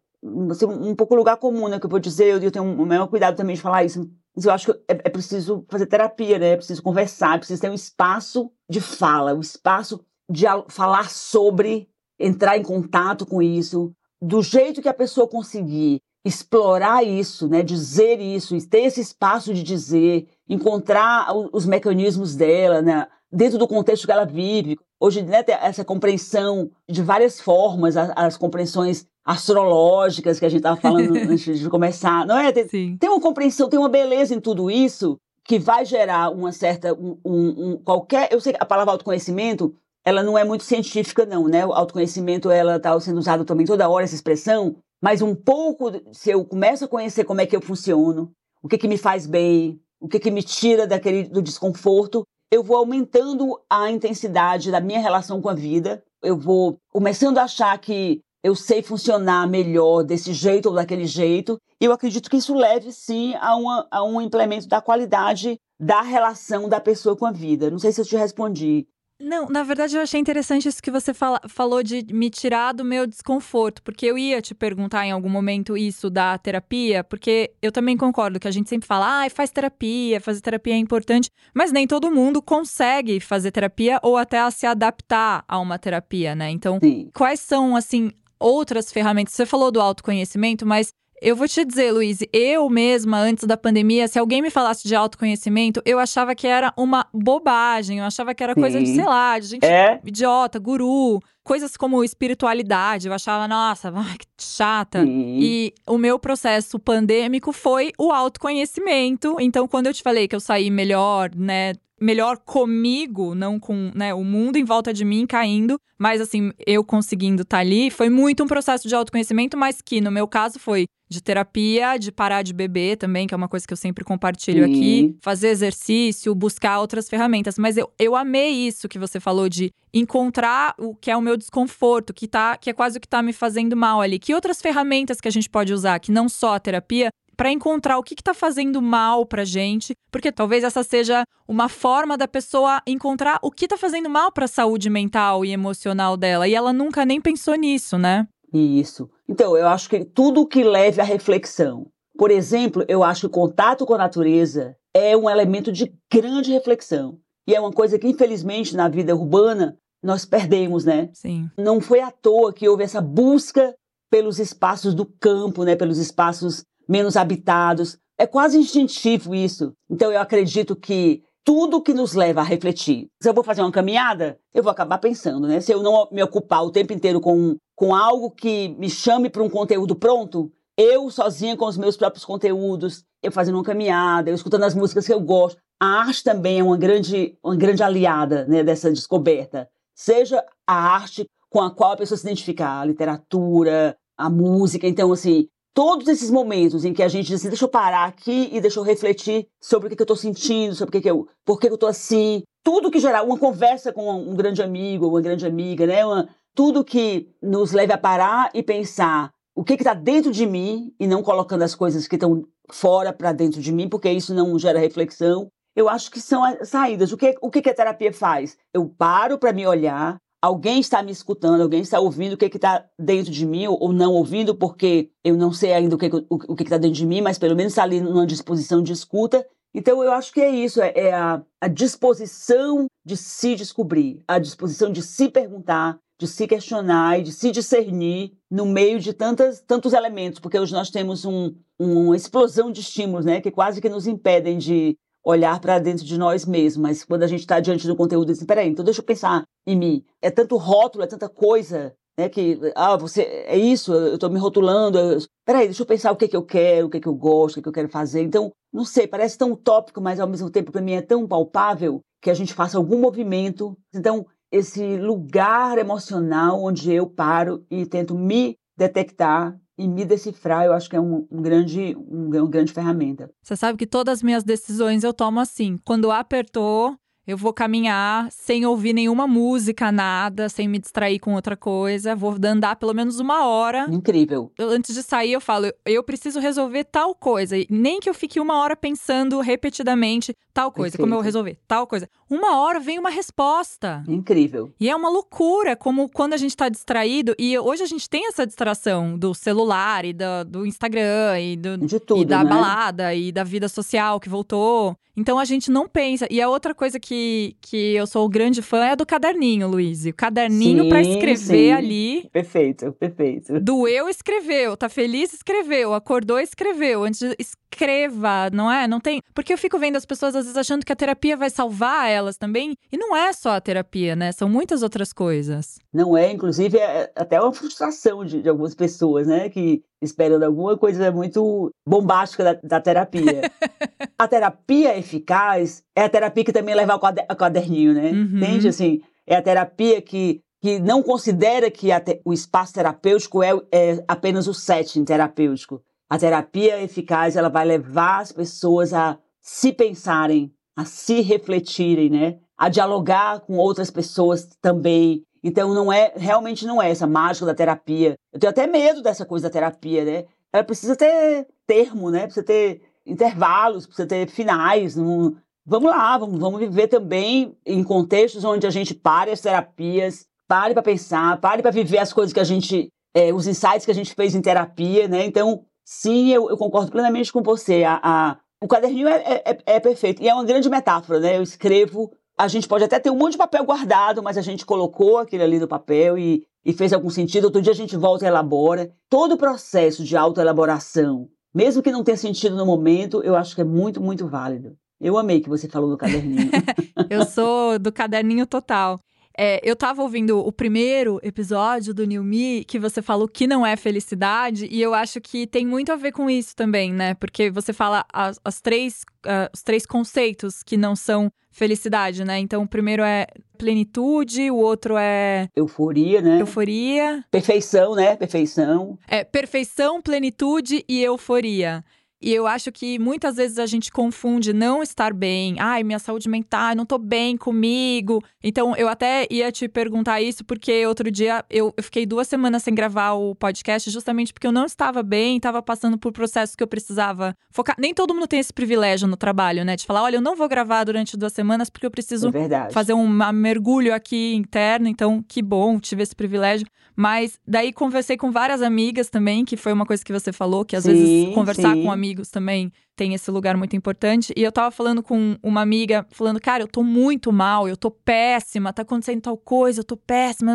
Assim, 0.50 0.66
um 0.66 0.94
pouco 0.94 1.14
lugar 1.16 1.36
comum, 1.36 1.66
né? 1.66 1.80
Que 1.80 1.86
eu 1.86 1.90
vou 1.90 1.98
dizer, 1.98 2.42
eu 2.42 2.50
tenho 2.50 2.64
o 2.64 2.86
maior 2.86 3.08
cuidado 3.08 3.36
também 3.36 3.56
de 3.56 3.62
falar 3.62 3.84
isso. 3.84 4.08
Mas 4.34 4.44
eu 4.44 4.52
acho 4.52 4.66
que 4.66 4.72
é, 4.86 5.00
é 5.04 5.10
preciso 5.10 5.64
fazer 5.68 5.86
terapia, 5.86 6.38
né? 6.38 6.50
É 6.50 6.56
preciso 6.56 6.82
conversar, 6.82 7.34
é 7.34 7.38
preciso 7.38 7.60
ter 7.60 7.70
um 7.70 7.74
espaço 7.74 8.50
de 8.68 8.80
fala, 8.80 9.34
um 9.34 9.40
espaço 9.40 10.04
de 10.30 10.44
falar 10.68 11.10
sobre 11.10 11.89
entrar 12.20 12.58
em 12.58 12.62
contato 12.62 13.24
com 13.24 13.40
isso, 13.40 13.92
do 14.20 14.42
jeito 14.42 14.82
que 14.82 14.88
a 14.88 14.94
pessoa 14.94 15.26
conseguir 15.26 16.00
explorar 16.24 17.02
isso, 17.02 17.48
né, 17.48 17.62
dizer 17.62 18.20
isso, 18.20 18.56
ter 18.68 18.80
esse 18.80 19.00
espaço 19.00 19.54
de 19.54 19.62
dizer, 19.62 20.28
encontrar 20.48 21.28
os 21.52 21.64
mecanismos 21.64 22.36
dela, 22.36 22.82
né, 22.82 23.06
dentro 23.32 23.58
do 23.58 23.66
contexto 23.66 24.04
que 24.04 24.12
ela 24.12 24.26
vive. 24.26 24.78
Hoje, 25.00 25.22
né, 25.22 25.42
tem 25.42 25.54
essa 25.54 25.82
compreensão 25.82 26.70
de 26.88 27.02
várias 27.02 27.40
formas, 27.40 27.96
as, 27.96 28.12
as 28.14 28.36
compreensões 28.36 29.06
astrológicas 29.24 30.38
que 30.38 30.44
a 30.44 30.48
gente 30.48 30.60
estava 30.60 30.78
falando 30.78 31.14
antes 31.30 31.58
de 31.58 31.70
começar, 31.70 32.26
não 32.26 32.36
é? 32.36 32.52
Tem, 32.52 32.96
tem, 32.96 33.08
uma 33.08 33.20
compreensão, 33.20 33.68
tem 33.68 33.78
uma 33.78 33.88
beleza 33.88 34.34
em 34.34 34.40
tudo 34.40 34.70
isso 34.70 35.18
que 35.44 35.58
vai 35.58 35.86
gerar 35.86 36.30
uma 36.30 36.52
certa, 36.52 36.92
um, 36.92 37.18
um, 37.24 37.70
um 37.70 37.76
qualquer, 37.78 38.28
eu 38.30 38.40
sei 38.40 38.52
que 38.52 38.62
a 38.62 38.66
palavra 38.66 38.92
autoconhecimento 38.92 39.74
ela 40.04 40.22
não 40.22 40.36
é 40.36 40.44
muito 40.44 40.64
científica, 40.64 41.26
não, 41.26 41.46
né? 41.46 41.64
O 41.66 41.72
autoconhecimento, 41.72 42.50
ela 42.50 42.76
está 42.76 42.98
sendo 43.00 43.18
usada 43.18 43.44
também 43.44 43.66
toda 43.66 43.88
hora, 43.88 44.04
essa 44.04 44.14
expressão, 44.14 44.76
mas 45.02 45.22
um 45.22 45.34
pouco, 45.34 45.90
se 46.12 46.30
eu 46.30 46.44
começo 46.44 46.84
a 46.84 46.88
conhecer 46.88 47.24
como 47.24 47.40
é 47.40 47.46
que 47.46 47.56
eu 47.56 47.60
funciono, 47.60 48.32
o 48.62 48.68
que 48.68 48.78
que 48.78 48.88
me 48.88 48.98
faz 48.98 49.26
bem, 49.26 49.80
o 50.00 50.08
que 50.08 50.18
que 50.18 50.30
me 50.30 50.42
tira 50.42 50.86
daquele, 50.86 51.24
do 51.24 51.42
desconforto, 51.42 52.24
eu 52.50 52.62
vou 52.62 52.76
aumentando 52.76 53.60
a 53.68 53.90
intensidade 53.90 54.70
da 54.70 54.80
minha 54.80 55.00
relação 55.00 55.40
com 55.40 55.48
a 55.48 55.54
vida, 55.54 56.02
eu 56.22 56.36
vou 56.36 56.78
começando 56.90 57.38
a 57.38 57.44
achar 57.44 57.78
que 57.78 58.20
eu 58.42 58.54
sei 58.54 58.82
funcionar 58.82 59.46
melhor 59.46 60.02
desse 60.02 60.32
jeito 60.32 60.70
ou 60.70 60.74
daquele 60.74 61.06
jeito, 61.06 61.58
e 61.80 61.84
eu 61.84 61.92
acredito 61.92 62.28
que 62.28 62.36
isso 62.36 62.54
leve, 62.54 62.90
sim, 62.92 63.34
a, 63.36 63.54
uma, 63.56 63.86
a 63.90 64.02
um 64.02 64.20
implemento 64.20 64.66
da 64.66 64.80
qualidade 64.80 65.58
da 65.78 66.02
relação 66.02 66.68
da 66.68 66.80
pessoa 66.80 67.16
com 67.16 67.24
a 67.24 67.32
vida. 67.32 67.70
Não 67.70 67.78
sei 67.78 67.92
se 67.92 68.00
eu 68.00 68.04
te 68.04 68.16
respondi. 68.16 68.86
Não, 69.20 69.48
na 69.50 69.62
verdade 69.62 69.96
eu 69.96 70.02
achei 70.02 70.18
interessante 70.18 70.66
isso 70.66 70.82
que 70.82 70.90
você 70.90 71.12
fala, 71.12 71.38
falou 71.46 71.82
de 71.82 72.06
me 72.10 72.30
tirar 72.30 72.72
do 72.72 72.82
meu 72.82 73.06
desconforto, 73.06 73.82
porque 73.82 74.06
eu 74.06 74.16
ia 74.16 74.40
te 74.40 74.54
perguntar 74.54 75.06
em 75.06 75.10
algum 75.10 75.28
momento 75.28 75.76
isso 75.76 76.08
da 76.08 76.38
terapia, 76.38 77.04
porque 77.04 77.52
eu 77.60 77.70
também 77.70 77.98
concordo 77.98 78.40
que 78.40 78.48
a 78.48 78.50
gente 78.50 78.70
sempre 78.70 78.86
fala, 78.86 79.24
ah, 79.26 79.30
faz 79.30 79.50
terapia, 79.50 80.20
fazer 80.22 80.40
terapia 80.40 80.72
é 80.72 80.78
importante, 80.78 81.30
mas 81.54 81.70
nem 81.70 81.86
todo 81.86 82.10
mundo 82.10 82.40
consegue 82.40 83.20
fazer 83.20 83.50
terapia 83.50 84.00
ou 84.02 84.16
até 84.16 84.50
se 84.50 84.66
adaptar 84.66 85.44
a 85.46 85.58
uma 85.58 85.78
terapia, 85.78 86.34
né? 86.34 86.50
Então, 86.50 86.78
Sim. 86.82 87.10
quais 87.14 87.40
são, 87.40 87.76
assim, 87.76 88.10
outras 88.38 88.90
ferramentas? 88.90 89.34
Você 89.34 89.44
falou 89.44 89.70
do 89.70 89.82
autoconhecimento, 89.82 90.64
mas 90.64 90.94
eu 91.20 91.36
vou 91.36 91.46
te 91.46 91.64
dizer, 91.64 91.92
Luiz, 91.92 92.20
eu 92.32 92.68
mesma, 92.70 93.18
antes 93.18 93.46
da 93.46 93.56
pandemia, 93.56 94.08
se 94.08 94.18
alguém 94.18 94.40
me 94.40 94.50
falasse 94.50 94.88
de 94.88 94.94
autoconhecimento, 94.94 95.82
eu 95.84 95.98
achava 95.98 96.34
que 96.34 96.46
era 96.46 96.72
uma 96.76 97.06
bobagem, 97.12 97.98
eu 97.98 98.04
achava 98.04 98.34
que 98.34 98.42
era 98.42 98.54
Sim. 98.54 98.60
coisa 98.60 98.80
de, 98.80 98.94
sei 98.94 99.04
lá, 99.04 99.38
de 99.38 99.46
gente 99.46 99.66
é. 99.66 100.00
idiota, 100.04 100.58
guru, 100.58 101.20
coisas 101.44 101.76
como 101.76 102.02
espiritualidade. 102.02 103.08
Eu 103.08 103.12
achava, 103.12 103.46
nossa, 103.46 103.92
que 104.18 104.26
chata. 104.38 105.02
Sim. 105.04 105.38
E 105.40 105.74
o 105.86 105.98
meu 105.98 106.18
processo 106.18 106.78
pandêmico 106.78 107.52
foi 107.52 107.92
o 107.98 108.12
autoconhecimento. 108.12 109.36
Então, 109.40 109.68
quando 109.68 109.88
eu 109.88 109.94
te 109.94 110.02
falei 110.02 110.26
que 110.26 110.34
eu 110.34 110.40
saí 110.40 110.70
melhor, 110.70 111.30
né, 111.34 111.74
melhor 112.00 112.38
comigo, 112.38 113.34
não 113.34 113.60
com 113.60 113.90
né, 113.94 114.14
o 114.14 114.24
mundo 114.24 114.56
em 114.56 114.64
volta 114.64 114.92
de 114.92 115.04
mim 115.04 115.26
caindo, 115.26 115.78
mas 115.98 116.20
assim, 116.20 116.50
eu 116.66 116.82
conseguindo 116.82 117.42
estar 117.42 117.58
tá 117.58 117.60
ali, 117.60 117.90
foi 117.90 118.08
muito 118.08 118.42
um 118.42 118.46
processo 118.46 118.88
de 118.88 118.94
autoconhecimento, 118.94 119.56
mas 119.56 119.82
que 119.82 120.00
no 120.00 120.10
meu 120.10 120.26
caso 120.26 120.58
foi 120.58 120.86
de 121.10 121.20
terapia, 121.20 121.98
de 121.98 122.12
parar 122.12 122.42
de 122.42 122.52
beber 122.52 122.96
também, 122.96 123.26
que 123.26 123.34
é 123.34 123.36
uma 123.36 123.48
coisa 123.48 123.66
que 123.66 123.72
eu 123.72 123.76
sempre 123.76 124.04
compartilho 124.04 124.64
Sim. 124.64 124.70
aqui, 124.70 125.16
fazer 125.20 125.48
exercício, 125.48 126.34
buscar 126.34 126.78
outras 126.78 127.08
ferramentas. 127.08 127.58
Mas 127.58 127.76
eu, 127.76 127.92
eu 127.98 128.14
amei 128.14 128.52
isso 128.52 128.88
que 128.88 128.98
você 128.98 129.18
falou 129.18 129.48
de 129.48 129.72
encontrar 129.92 130.72
o 130.78 130.94
que 130.94 131.10
é 131.10 131.16
o 131.16 131.20
meu 131.20 131.36
desconforto, 131.36 132.14
que, 132.14 132.28
tá, 132.28 132.56
que 132.56 132.70
é 132.70 132.72
quase 132.72 132.98
o 132.98 133.00
que 133.00 133.08
tá 133.08 133.20
me 133.22 133.32
fazendo 133.32 133.76
mal 133.76 134.00
ali. 134.00 134.20
Que 134.20 134.32
outras 134.32 134.62
ferramentas 134.62 135.20
que 135.20 135.26
a 135.26 135.32
gente 135.32 135.50
pode 135.50 135.72
usar, 135.72 135.98
que 135.98 136.12
não 136.12 136.28
só 136.28 136.54
a 136.54 136.60
terapia, 136.60 137.10
para 137.36 137.50
encontrar 137.50 137.98
o 137.98 138.02
que 138.02 138.14
está 138.14 138.34
fazendo 138.34 138.82
mal 138.82 139.24
para 139.24 139.44
gente, 139.44 139.94
porque 140.12 140.30
talvez 140.30 140.62
essa 140.62 140.84
seja 140.84 141.24
uma 141.48 141.70
forma 141.70 142.16
da 142.16 142.28
pessoa 142.28 142.82
encontrar 142.86 143.38
o 143.42 143.50
que 143.50 143.64
está 143.64 143.78
fazendo 143.78 144.10
mal 144.10 144.30
para 144.30 144.44
a 144.44 144.48
saúde 144.48 144.90
mental 144.90 145.42
e 145.42 145.50
emocional 145.50 146.18
dela, 146.18 146.46
e 146.46 146.54
ela 146.54 146.70
nunca 146.70 147.04
nem 147.04 147.18
pensou 147.18 147.54
nisso, 147.54 147.96
né? 147.96 148.28
Isso. 148.52 149.08
Então, 149.28 149.56
eu 149.56 149.66
acho 149.66 149.88
que 149.88 150.04
tudo 150.04 150.46
que 150.46 150.64
leve 150.64 151.00
à 151.00 151.04
reflexão. 151.04 151.86
Por 152.16 152.30
exemplo, 152.30 152.84
eu 152.88 153.02
acho 153.02 153.22
que 153.22 153.26
o 153.26 153.30
contato 153.30 153.86
com 153.86 153.94
a 153.94 153.98
natureza 153.98 154.76
é 154.94 155.16
um 155.16 155.30
elemento 155.30 155.72
de 155.72 155.92
grande 156.12 156.52
reflexão. 156.52 157.18
E 157.46 157.54
é 157.54 157.60
uma 157.60 157.72
coisa 157.72 157.98
que, 157.98 158.08
infelizmente, 158.08 158.76
na 158.76 158.88
vida 158.88 159.14
urbana, 159.14 159.76
nós 160.02 160.24
perdemos, 160.24 160.84
né? 160.84 161.10
Sim. 161.12 161.48
Não 161.58 161.80
foi 161.80 162.00
à 162.00 162.10
toa 162.10 162.52
que 162.52 162.68
houve 162.68 162.84
essa 162.84 163.00
busca 163.00 163.74
pelos 164.10 164.38
espaços 164.38 164.94
do 164.94 165.04
campo, 165.04 165.64
né? 165.64 165.76
Pelos 165.76 165.98
espaços 165.98 166.64
menos 166.88 167.16
habitados. 167.16 167.98
É 168.18 168.26
quase 168.26 168.58
instintivo 168.58 169.34
isso. 169.34 169.72
Então 169.88 170.10
eu 170.12 170.20
acredito 170.20 170.74
que 170.74 171.22
tudo 171.44 171.82
que 171.82 171.94
nos 171.94 172.14
leva 172.14 172.40
a 172.40 172.44
refletir. 172.44 173.08
Se 173.22 173.28
eu 173.28 173.34
vou 173.34 173.42
fazer 173.42 173.62
uma 173.62 173.72
caminhada, 173.72 174.38
eu 174.54 174.62
vou 174.62 174.70
acabar 174.70 174.98
pensando, 174.98 175.46
né? 175.46 175.60
Se 175.60 175.72
eu 175.72 175.82
não 175.82 176.08
me 176.10 176.22
ocupar 176.22 176.62
o 176.64 176.70
tempo 176.70 176.92
inteiro 176.92 177.20
com, 177.20 177.56
com 177.80 177.94
algo 177.94 178.30
que 178.30 178.76
me 178.78 178.90
chame 178.90 179.30
para 179.30 179.42
um 179.42 179.48
conteúdo 179.48 179.96
pronto, 179.96 180.52
eu 180.76 181.10
sozinha 181.10 181.56
com 181.56 181.64
os 181.64 181.78
meus 181.78 181.96
próprios 181.96 182.26
conteúdos, 182.26 183.06
eu 183.22 183.32
fazendo 183.32 183.54
uma 183.54 183.64
caminhada, 183.64 184.28
eu 184.28 184.34
escutando 184.34 184.64
as 184.64 184.74
músicas 184.74 185.06
que 185.06 185.14
eu 185.14 185.18
gosto. 185.18 185.58
A 185.80 185.86
arte 185.86 186.22
também 186.22 186.60
é 186.60 186.62
uma 186.62 186.76
grande, 186.76 187.38
uma 187.42 187.56
grande 187.56 187.82
aliada 187.82 188.44
né, 188.44 188.62
dessa 188.62 188.92
descoberta. 188.92 189.66
Seja 189.94 190.44
a 190.66 190.74
arte 190.74 191.24
com 191.48 191.62
a 191.62 191.70
qual 191.70 191.92
a 191.92 191.96
pessoa 191.96 192.18
se 192.18 192.26
identifica, 192.26 192.80
a 192.80 192.84
literatura, 192.84 193.96
a 194.14 194.28
música. 194.28 194.86
Então, 194.86 195.10
assim, 195.10 195.48
todos 195.72 196.06
esses 196.06 196.30
momentos 196.30 196.84
em 196.84 196.92
que 196.92 197.02
a 197.02 197.08
gente 197.08 197.28
diz 197.28 197.36
assim, 197.36 197.48
deixa 197.48 197.64
eu 197.64 197.68
parar 197.70 198.04
aqui 198.04 198.50
e 198.52 198.60
deixa 198.60 198.78
eu 198.78 198.84
refletir 198.84 199.48
sobre 199.58 199.86
o 199.86 199.88
que, 199.88 199.96
que 199.96 200.02
eu 200.02 200.04
estou 200.04 200.16
sentindo, 200.18 200.74
sobre 200.74 200.90
o 200.90 200.92
que, 200.92 201.00
que 201.00 201.10
eu, 201.10 201.26
por 201.46 201.58
que, 201.58 201.66
que 201.66 201.72
eu 201.72 201.76
estou 201.76 201.88
assim, 201.88 202.42
tudo 202.62 202.90
que 202.90 202.98
gerar 202.98 203.22
uma 203.22 203.38
conversa 203.38 203.90
com 203.90 204.12
um 204.12 204.34
grande 204.34 204.62
amigo 204.62 205.08
uma 205.08 205.22
grande 205.22 205.46
amiga, 205.46 205.86
né? 205.86 206.04
Uma, 206.04 206.28
tudo 206.54 206.84
que 206.84 207.28
nos 207.42 207.72
leve 207.72 207.92
a 207.92 207.98
parar 207.98 208.50
e 208.54 208.62
pensar 208.62 209.30
o 209.54 209.64
que 209.64 209.74
está 209.74 209.94
dentro 209.94 210.32
de 210.32 210.46
mim 210.46 210.94
e 210.98 211.06
não 211.06 211.22
colocando 211.22 211.62
as 211.62 211.74
coisas 211.74 212.06
que 212.08 212.16
estão 212.16 212.44
fora 212.70 213.12
para 213.12 213.32
dentro 213.32 213.60
de 213.60 213.72
mim, 213.72 213.88
porque 213.88 214.10
isso 214.10 214.34
não 214.34 214.58
gera 214.58 214.78
reflexão. 214.78 215.48
Eu 215.74 215.88
acho 215.88 216.10
que 216.10 216.20
são 216.20 216.42
as 216.42 216.68
saídas. 216.68 217.12
O 217.12 217.16
que, 217.16 217.36
o 217.40 217.50
que 217.50 217.68
a 217.68 217.74
terapia 217.74 218.12
faz? 218.12 218.56
Eu 218.72 218.88
paro 218.88 219.38
para 219.38 219.52
me 219.52 219.66
olhar, 219.66 220.18
alguém 220.42 220.80
está 220.80 221.02
me 221.02 221.12
escutando, 221.12 221.62
alguém 221.62 221.80
está 221.80 222.00
ouvindo 222.00 222.34
o 222.34 222.36
que 222.36 222.46
está 222.46 222.84
dentro 222.98 223.30
de 223.30 223.46
mim, 223.46 223.66
ou 223.66 223.92
não 223.92 224.12
ouvindo, 224.12 224.54
porque 224.54 225.10
eu 225.24 225.36
não 225.36 225.52
sei 225.52 225.72
ainda 225.72 225.94
o 225.94 225.98
que 225.98 226.06
o, 226.06 226.26
o 226.30 226.56
está 226.58 226.78
dentro 226.78 226.96
de 226.96 227.06
mim, 227.06 227.20
mas 227.20 227.38
pelo 227.38 227.56
menos 227.56 227.72
está 227.72 227.82
ali 227.82 228.00
numa 228.00 228.26
disposição 228.26 228.82
de 228.82 228.92
escuta. 228.92 229.46
Então 229.74 230.02
eu 230.02 230.12
acho 230.12 230.32
que 230.32 230.40
é 230.40 230.50
isso, 230.50 230.80
é, 230.80 230.92
é 230.96 231.12
a, 231.12 231.42
a 231.60 231.68
disposição 231.68 232.86
de 233.04 233.16
se 233.16 233.54
descobrir, 233.54 234.22
a 234.26 234.38
disposição 234.38 234.90
de 234.90 235.00
se 235.00 235.28
perguntar, 235.28 235.98
de 236.20 236.28
se 236.28 236.46
questionar 236.46 237.18
e 237.18 237.22
de 237.22 237.32
se 237.32 237.50
discernir 237.50 238.32
no 238.50 238.66
meio 238.66 239.00
de 239.00 239.14
tantas, 239.14 239.62
tantos 239.62 239.94
elementos, 239.94 240.38
porque 240.38 240.58
hoje 240.58 240.74
nós 240.74 240.90
temos 240.90 241.24
um, 241.24 241.54
uma 241.78 242.14
explosão 242.14 242.70
de 242.70 242.82
estímulos, 242.82 243.24
né, 243.24 243.40
que 243.40 243.50
quase 243.50 243.80
que 243.80 243.88
nos 243.88 244.06
impedem 244.06 244.58
de 244.58 244.98
olhar 245.24 245.58
para 245.60 245.78
dentro 245.78 246.04
de 246.04 246.18
nós 246.18 246.44
mesmos, 246.44 246.76
mas 246.76 247.04
quando 247.04 247.22
a 247.22 247.26
gente 247.26 247.40
está 247.40 247.58
diante 247.58 247.86
do 247.86 247.96
conteúdo, 247.96 248.30
diz, 248.30 248.44
peraí, 248.44 248.68
então 248.68 248.84
deixa 248.84 249.00
eu 249.00 249.04
pensar 249.04 249.44
em 249.66 249.74
mim. 249.74 250.04
É 250.20 250.30
tanto 250.30 250.58
rótulo, 250.58 251.04
é 251.04 251.06
tanta 251.06 251.26
coisa, 251.26 251.94
né, 252.18 252.28
que, 252.28 252.60
ah, 252.76 252.98
você, 252.98 253.22
é 253.22 253.56
isso, 253.56 253.94
eu 253.94 254.16
estou 254.16 254.28
me 254.28 254.38
rotulando, 254.38 254.98
eu, 254.98 255.18
peraí, 255.46 255.68
deixa 255.68 255.82
eu 255.82 255.86
pensar 255.86 256.12
o 256.12 256.16
que, 256.16 256.28
que 256.28 256.36
eu 256.36 256.44
quero, 256.44 256.86
o 256.86 256.90
que, 256.90 257.00
que 257.00 257.08
eu 257.08 257.14
gosto, 257.14 257.54
o 257.54 257.56
que, 257.56 257.62
que 257.62 257.68
eu 257.70 257.72
quero 257.72 257.88
fazer. 257.88 258.20
Então, 258.20 258.52
não 258.70 258.84
sei, 258.84 259.06
parece 259.06 259.38
tão 259.38 259.52
utópico, 259.52 260.02
mas 260.02 260.20
ao 260.20 260.28
mesmo 260.28 260.50
tempo 260.50 260.70
para 260.70 260.82
mim 260.82 260.92
é 260.92 261.00
tão 261.00 261.26
palpável 261.26 262.02
que 262.20 262.28
a 262.28 262.34
gente 262.34 262.52
faça 262.52 262.76
algum 262.76 263.00
movimento. 263.00 263.74
Então, 263.94 264.26
esse 264.50 264.96
lugar 264.96 265.78
emocional 265.78 266.62
onde 266.62 266.92
eu 266.92 267.06
paro 267.06 267.64
e 267.70 267.86
tento 267.86 268.14
me 268.14 268.56
detectar 268.76 269.58
e 269.78 269.88
me 269.88 270.04
decifrar, 270.04 270.66
eu 270.66 270.74
acho 270.74 270.90
que 270.90 270.96
é 270.96 271.00
um, 271.00 271.26
um 271.30 271.40
grande, 271.40 271.96
um, 271.96 272.28
uma 272.28 272.48
grande 272.48 272.72
ferramenta. 272.72 273.30
Você 273.42 273.56
sabe 273.56 273.78
que 273.78 273.86
todas 273.86 274.18
as 274.18 274.22
minhas 274.22 274.44
decisões 274.44 275.04
eu 275.04 275.14
tomo 275.14 275.40
assim. 275.40 275.78
Quando 275.84 276.10
apertou, 276.10 276.94
eu 277.26 277.36
vou 277.36 277.52
caminhar 277.52 278.28
sem 278.32 278.66
ouvir 278.66 278.92
nenhuma 278.92 279.26
música, 279.26 279.92
nada, 279.92 280.48
sem 280.48 280.66
me 280.66 280.78
distrair 280.78 281.18
com 281.18 281.34
outra 281.34 281.56
coisa. 281.56 282.16
Vou 282.16 282.36
andar 282.44 282.76
pelo 282.76 282.92
menos 282.92 283.20
uma 283.20 283.46
hora. 283.46 283.86
Incrível. 283.90 284.52
Eu, 284.58 284.68
antes 284.70 284.94
de 284.94 285.02
sair, 285.02 285.32
eu 285.32 285.40
falo, 285.40 285.72
eu 285.86 286.02
preciso 286.02 286.40
resolver 286.40 286.84
tal 286.84 287.14
coisa. 287.14 287.56
Nem 287.70 288.00
que 288.00 288.10
eu 288.10 288.14
fique 288.14 288.40
uma 288.40 288.58
hora 288.60 288.74
pensando 288.74 289.40
repetidamente 289.40 290.34
tal 290.52 290.72
coisa, 290.72 290.92
Perfeito. 290.92 291.02
como 291.02 291.14
eu 291.14 291.18
vou 291.18 291.24
resolver 291.24 291.58
tal 291.68 291.86
coisa. 291.86 292.08
Uma 292.30 292.60
hora 292.60 292.78
vem 292.78 292.96
uma 292.96 293.10
resposta. 293.10 294.04
Incrível. 294.06 294.72
E 294.78 294.88
é 294.88 294.94
uma 294.94 295.10
loucura, 295.10 295.74
como 295.74 296.08
quando 296.08 296.32
a 296.32 296.36
gente 296.36 296.56
tá 296.56 296.68
distraído. 296.68 297.34
E 297.36 297.58
hoje 297.58 297.82
a 297.82 297.86
gente 297.86 298.08
tem 298.08 298.28
essa 298.28 298.46
distração 298.46 299.18
do 299.18 299.34
celular 299.34 300.04
e 300.04 300.12
do, 300.12 300.44
do 300.46 300.64
Instagram 300.64 301.40
e, 301.40 301.56
do, 301.56 302.00
tudo, 302.00 302.22
e 302.22 302.24
da 302.24 302.44
né? 302.44 302.50
balada 302.50 303.12
e 303.12 303.32
da 303.32 303.42
vida 303.42 303.68
social 303.68 304.20
que 304.20 304.28
voltou. 304.28 304.96
Então 305.16 305.38
a 305.38 305.44
gente 305.44 305.70
não 305.70 305.88
pensa. 305.88 306.26
E 306.30 306.40
a 306.40 306.48
outra 306.48 306.74
coisa 306.74 307.00
que, 307.00 307.56
que 307.60 307.94
eu 307.94 308.06
sou 308.06 308.28
grande 308.28 308.62
fã 308.62 308.84
é 308.84 308.96
do 308.96 309.04
caderninho, 309.04 309.68
Luiz. 309.68 310.06
O 310.06 310.14
caderninho 310.14 310.88
para 310.88 311.00
escrever 311.00 311.36
sim. 311.36 311.72
ali. 311.72 312.28
Perfeito, 312.32 312.92
perfeito. 312.92 313.60
Doeu, 313.60 314.08
escreveu. 314.08 314.76
Tá 314.76 314.88
feliz, 314.88 315.32
escreveu. 315.32 315.94
Acordou, 315.94 316.38
escreveu. 316.38 317.04
Antes 317.04 317.20
de 317.20 317.36
escreva, 317.72 318.50
não 318.52 318.70
é? 318.70 318.86
Não 318.86 319.00
tem. 319.00 319.22
Porque 319.34 319.52
eu 319.52 319.58
fico 319.58 319.78
vendo 319.78 319.96
as 319.96 320.04
pessoas 320.04 320.34
às 320.34 320.44
vezes 320.44 320.56
achando 320.56 320.84
que 320.84 320.92
a 320.92 320.96
terapia 320.96 321.36
vai 321.36 321.48
salvar 321.48 322.10
elas 322.10 322.36
também. 322.36 322.74
E 322.92 322.96
não 322.96 323.16
é 323.16 323.32
só 323.32 323.50
a 323.50 323.60
terapia, 323.60 324.16
né? 324.16 324.32
São 324.32 324.48
muitas 324.48 324.82
outras 324.82 325.12
coisas. 325.12 325.78
Não 325.92 326.16
é, 326.16 326.30
inclusive, 326.30 326.78
é 326.78 327.10
até 327.14 327.40
uma 327.40 327.52
frustração 327.52 328.24
de, 328.24 328.42
de 328.42 328.48
algumas 328.48 328.74
pessoas, 328.74 329.26
né? 329.26 329.48
Que 329.48 329.82
esperando 330.02 330.42
alguma 330.42 330.76
coisa 330.76 331.10
muito 331.12 331.70
bombástica 331.86 332.44
da, 332.44 332.60
da 332.62 332.80
terapia. 332.80 333.50
a 334.18 334.28
terapia 334.28 334.98
eficaz 334.98 335.82
é 335.94 336.04
a 336.04 336.08
terapia 336.08 336.44
que 336.44 336.52
também 336.52 336.74
leva 336.74 336.92
ao 336.92 337.36
caderninho, 337.36 337.94
né? 337.94 338.10
Uhum. 338.10 338.36
Entende? 338.36 338.68
Assim, 338.68 339.00
é 339.26 339.36
a 339.36 339.42
terapia 339.42 340.00
que, 340.00 340.40
que 340.60 340.78
não 340.78 341.02
considera 341.02 341.70
que 341.70 341.88
te, 342.00 342.20
o 342.24 342.32
espaço 342.32 342.74
terapêutico 342.74 343.42
é, 343.42 343.50
é 343.72 344.04
apenas 344.08 344.46
o 344.46 344.54
setting 344.54 345.04
terapêutico. 345.04 345.82
A 346.10 346.18
terapia 346.18 346.82
eficaz 346.82 347.36
ela 347.36 347.48
vai 347.48 347.64
levar 347.64 348.18
as 348.20 348.32
pessoas 348.32 348.92
a 348.92 349.16
se 349.40 349.72
pensarem, 349.72 350.52
a 350.76 350.84
se 350.84 351.20
refletirem, 351.20 352.10
né? 352.10 352.38
A 352.58 352.68
dialogar 352.68 353.40
com 353.40 353.56
outras 353.56 353.92
pessoas 353.92 354.48
também. 354.60 355.22
Então 355.42 355.72
não 355.72 355.92
é, 355.92 356.12
realmente 356.16 356.66
não 356.66 356.82
é 356.82 356.90
essa 356.90 357.06
mágica 357.06 357.46
da 357.46 357.54
terapia. 357.54 358.16
Eu 358.32 358.40
tenho 358.40 358.50
até 358.50 358.66
medo 358.66 359.02
dessa 359.02 359.24
coisa 359.24 359.48
da 359.48 359.52
terapia, 359.52 360.04
né? 360.04 360.24
Ela 360.52 360.64
precisa 360.64 360.96
ter 360.96 361.46
termo, 361.64 362.10
né? 362.10 362.24
Precisa 362.24 362.44
ter 362.44 362.82
intervalos, 363.06 363.86
precisa 363.86 364.08
ter 364.08 364.28
finais. 364.28 364.96
Não... 364.96 365.36
Vamos 365.64 365.90
lá, 365.90 366.18
vamos, 366.18 366.40
vamos 366.40 366.58
viver 366.58 366.88
também 366.88 367.56
em 367.64 367.84
contextos 367.84 368.44
onde 368.44 368.66
a 368.66 368.70
gente 368.70 368.94
pare 368.94 369.30
as 369.30 369.40
terapias, 369.40 370.26
pare 370.48 370.74
para 370.74 370.82
pensar, 370.82 371.40
pare 371.40 371.62
para 371.62 371.70
viver 371.70 371.98
as 371.98 372.12
coisas 372.12 372.32
que 372.32 372.40
a 372.40 372.44
gente, 372.44 372.88
é, 373.14 373.32
os 373.32 373.46
insights 373.46 373.84
que 373.84 373.92
a 373.92 373.94
gente 373.94 374.12
fez 374.12 374.34
em 374.34 374.42
terapia, 374.42 375.06
né? 375.06 375.24
Então 375.24 375.64
Sim, 375.92 376.28
eu, 376.28 376.48
eu 376.48 376.56
concordo 376.56 376.88
plenamente 376.88 377.32
com 377.32 377.42
você. 377.42 377.82
A, 377.82 378.00
a 378.00 378.36
o 378.62 378.68
caderninho 378.68 379.08
é, 379.08 379.16
é, 379.16 379.42
é, 379.44 379.58
é, 379.66 379.80
perfeito. 379.80 380.22
E 380.22 380.28
é 380.28 380.32
uma 380.32 380.44
grande 380.44 380.70
metáfora, 380.70 381.18
né? 381.18 381.36
Eu 381.36 381.42
escrevo. 381.42 382.12
A 382.38 382.46
gente 382.46 382.68
pode 382.68 382.84
até 382.84 383.00
ter 383.00 383.10
um 383.10 383.16
monte 383.16 383.32
de 383.32 383.38
papel 383.38 383.64
guardado, 383.64 384.22
mas 384.22 384.38
a 384.38 384.40
gente 384.40 384.64
colocou 384.64 385.18
aquele 385.18 385.42
ali 385.42 385.58
no 385.58 385.66
papel 385.66 386.16
e, 386.16 386.46
e 386.64 386.72
fez 386.72 386.92
algum 386.92 387.10
sentido. 387.10 387.46
Outro 387.46 387.60
dia 387.60 387.72
a 387.72 387.76
gente 387.76 387.96
volta 387.96 388.24
e 388.24 388.28
elabora. 388.28 388.92
Todo 389.08 389.32
o 389.32 389.36
processo 389.36 390.04
de 390.04 390.16
autoelaboração, 390.16 391.28
mesmo 391.52 391.82
que 391.82 391.90
não 391.90 392.04
tenha 392.04 392.16
sentido 392.16 392.54
no 392.54 392.64
momento, 392.64 393.20
eu 393.24 393.34
acho 393.34 393.56
que 393.56 393.60
é 393.60 393.64
muito, 393.64 394.00
muito 394.00 394.28
válido. 394.28 394.76
Eu 395.00 395.18
amei 395.18 395.40
que 395.40 395.48
você 395.48 395.66
falou 395.66 395.90
do 395.90 395.98
caderninho. 395.98 396.52
eu 397.10 397.24
sou 397.24 397.80
do 397.80 397.90
caderninho 397.90 398.46
total. 398.46 399.00
É, 399.42 399.58
eu 399.64 399.74
tava 399.74 400.02
ouvindo 400.02 400.38
o 400.38 400.52
primeiro 400.52 401.18
episódio 401.22 401.94
do 401.94 402.04
New 402.04 402.22
Me, 402.22 402.62
que 402.62 402.78
você 402.78 403.00
falou 403.00 403.26
que 403.26 403.46
não 403.46 403.64
é 403.64 403.74
felicidade, 403.74 404.68
e 404.70 404.82
eu 404.82 404.92
acho 404.92 405.18
que 405.18 405.46
tem 405.46 405.66
muito 405.66 405.90
a 405.90 405.96
ver 405.96 406.12
com 406.12 406.28
isso 406.28 406.54
também, 406.54 406.92
né? 406.92 407.14
Porque 407.14 407.50
você 407.50 407.72
fala 407.72 408.04
as, 408.12 408.38
as 408.44 408.60
três, 408.60 409.00
uh, 409.24 409.48
os 409.50 409.62
três 409.62 409.86
conceitos 409.86 410.62
que 410.62 410.76
não 410.76 410.94
são 410.94 411.32
felicidade, 411.50 412.22
né? 412.22 412.38
Então, 412.38 412.64
o 412.64 412.68
primeiro 412.68 413.02
é 413.02 413.26
plenitude, 413.56 414.50
o 414.50 414.56
outro 414.56 414.98
é. 414.98 415.48
Euforia, 415.56 416.20
né? 416.20 416.42
Euforia. 416.42 417.24
Perfeição, 417.30 417.94
né? 417.94 418.16
Perfeição. 418.16 418.98
É 419.08 419.24
perfeição, 419.24 420.02
plenitude 420.02 420.84
e 420.86 421.02
euforia. 421.02 421.82
E 422.22 422.34
eu 422.34 422.46
acho 422.46 422.70
que 422.70 422.98
muitas 422.98 423.36
vezes 423.36 423.58
a 423.58 423.64
gente 423.64 423.90
confunde 423.90 424.52
não 424.52 424.82
estar 424.82 425.14
bem. 425.14 425.56
Ai, 425.58 425.82
minha 425.82 425.98
saúde 425.98 426.28
mental, 426.28 426.74
não 426.74 426.84
tô 426.84 426.98
bem 426.98 427.36
comigo. 427.36 428.22
Então, 428.42 428.76
eu 428.76 428.88
até 428.88 429.26
ia 429.30 429.50
te 429.50 429.68
perguntar 429.68 430.20
isso, 430.20 430.44
porque 430.44 430.84
outro 430.86 431.10
dia 431.10 431.42
eu, 431.48 431.72
eu 431.76 431.82
fiquei 431.82 432.04
duas 432.04 432.28
semanas 432.28 432.62
sem 432.62 432.74
gravar 432.74 433.12
o 433.12 433.34
podcast, 433.34 433.90
justamente 433.90 434.32
porque 434.34 434.46
eu 434.46 434.52
não 434.52 434.66
estava 434.66 435.02
bem, 435.02 435.36
estava 435.36 435.62
passando 435.62 435.96
por 435.96 436.12
processos 436.12 436.54
que 436.54 436.62
eu 436.62 436.68
precisava 436.68 437.34
focar. 437.50 437.74
Nem 437.78 437.94
todo 437.94 438.14
mundo 438.14 438.26
tem 438.26 438.38
esse 438.38 438.52
privilégio 438.52 439.08
no 439.08 439.16
trabalho, 439.16 439.64
né? 439.64 439.74
De 439.76 439.86
falar, 439.86 440.02
olha, 440.02 440.16
eu 440.16 440.22
não 440.22 440.36
vou 440.36 440.48
gravar 440.48 440.84
durante 440.84 441.16
duas 441.16 441.32
semanas 441.32 441.70
porque 441.70 441.86
eu 441.86 441.90
preciso 441.90 442.28
é 442.28 442.70
fazer 442.70 442.92
um 442.92 443.08
mergulho 443.32 443.94
aqui 443.94 444.34
interno. 444.34 444.88
Então, 444.88 445.24
que 445.26 445.40
bom, 445.40 445.80
tive 445.80 446.02
esse 446.02 446.14
privilégio. 446.14 446.66
Mas 446.94 447.38
daí 447.46 447.72
conversei 447.72 448.16
com 448.16 448.30
várias 448.30 448.60
amigas 448.60 449.08
também, 449.08 449.42
que 449.42 449.56
foi 449.56 449.72
uma 449.72 449.86
coisa 449.86 450.04
que 450.04 450.12
você 450.12 450.32
falou, 450.32 450.66
que 450.66 450.76
às 450.76 450.84
sim, 450.84 450.92
vezes 450.92 451.34
conversar 451.34 451.74
sim. 451.74 451.82
com 451.82 451.90
amigos 452.10 452.28
também 452.28 452.72
tem 452.96 453.14
esse 453.14 453.30
lugar 453.30 453.56
muito 453.56 453.76
importante. 453.76 454.32
E 454.36 454.42
eu 454.42 454.52
tava 454.52 454.70
falando 454.70 455.02
com 455.02 455.36
uma 455.42 455.62
amiga, 455.62 456.06
falando, 456.10 456.40
cara, 456.40 456.62
eu 456.64 456.68
tô 456.68 456.82
muito 456.82 457.32
mal, 457.32 457.68
eu 457.68 457.76
tô 457.76 457.90
péssima, 457.90 458.72
tá 458.72 458.82
acontecendo 458.82 459.22
tal 459.22 459.36
coisa, 459.36 459.80
eu 459.80 459.84
tô 459.84 459.96
péssima. 459.96 460.52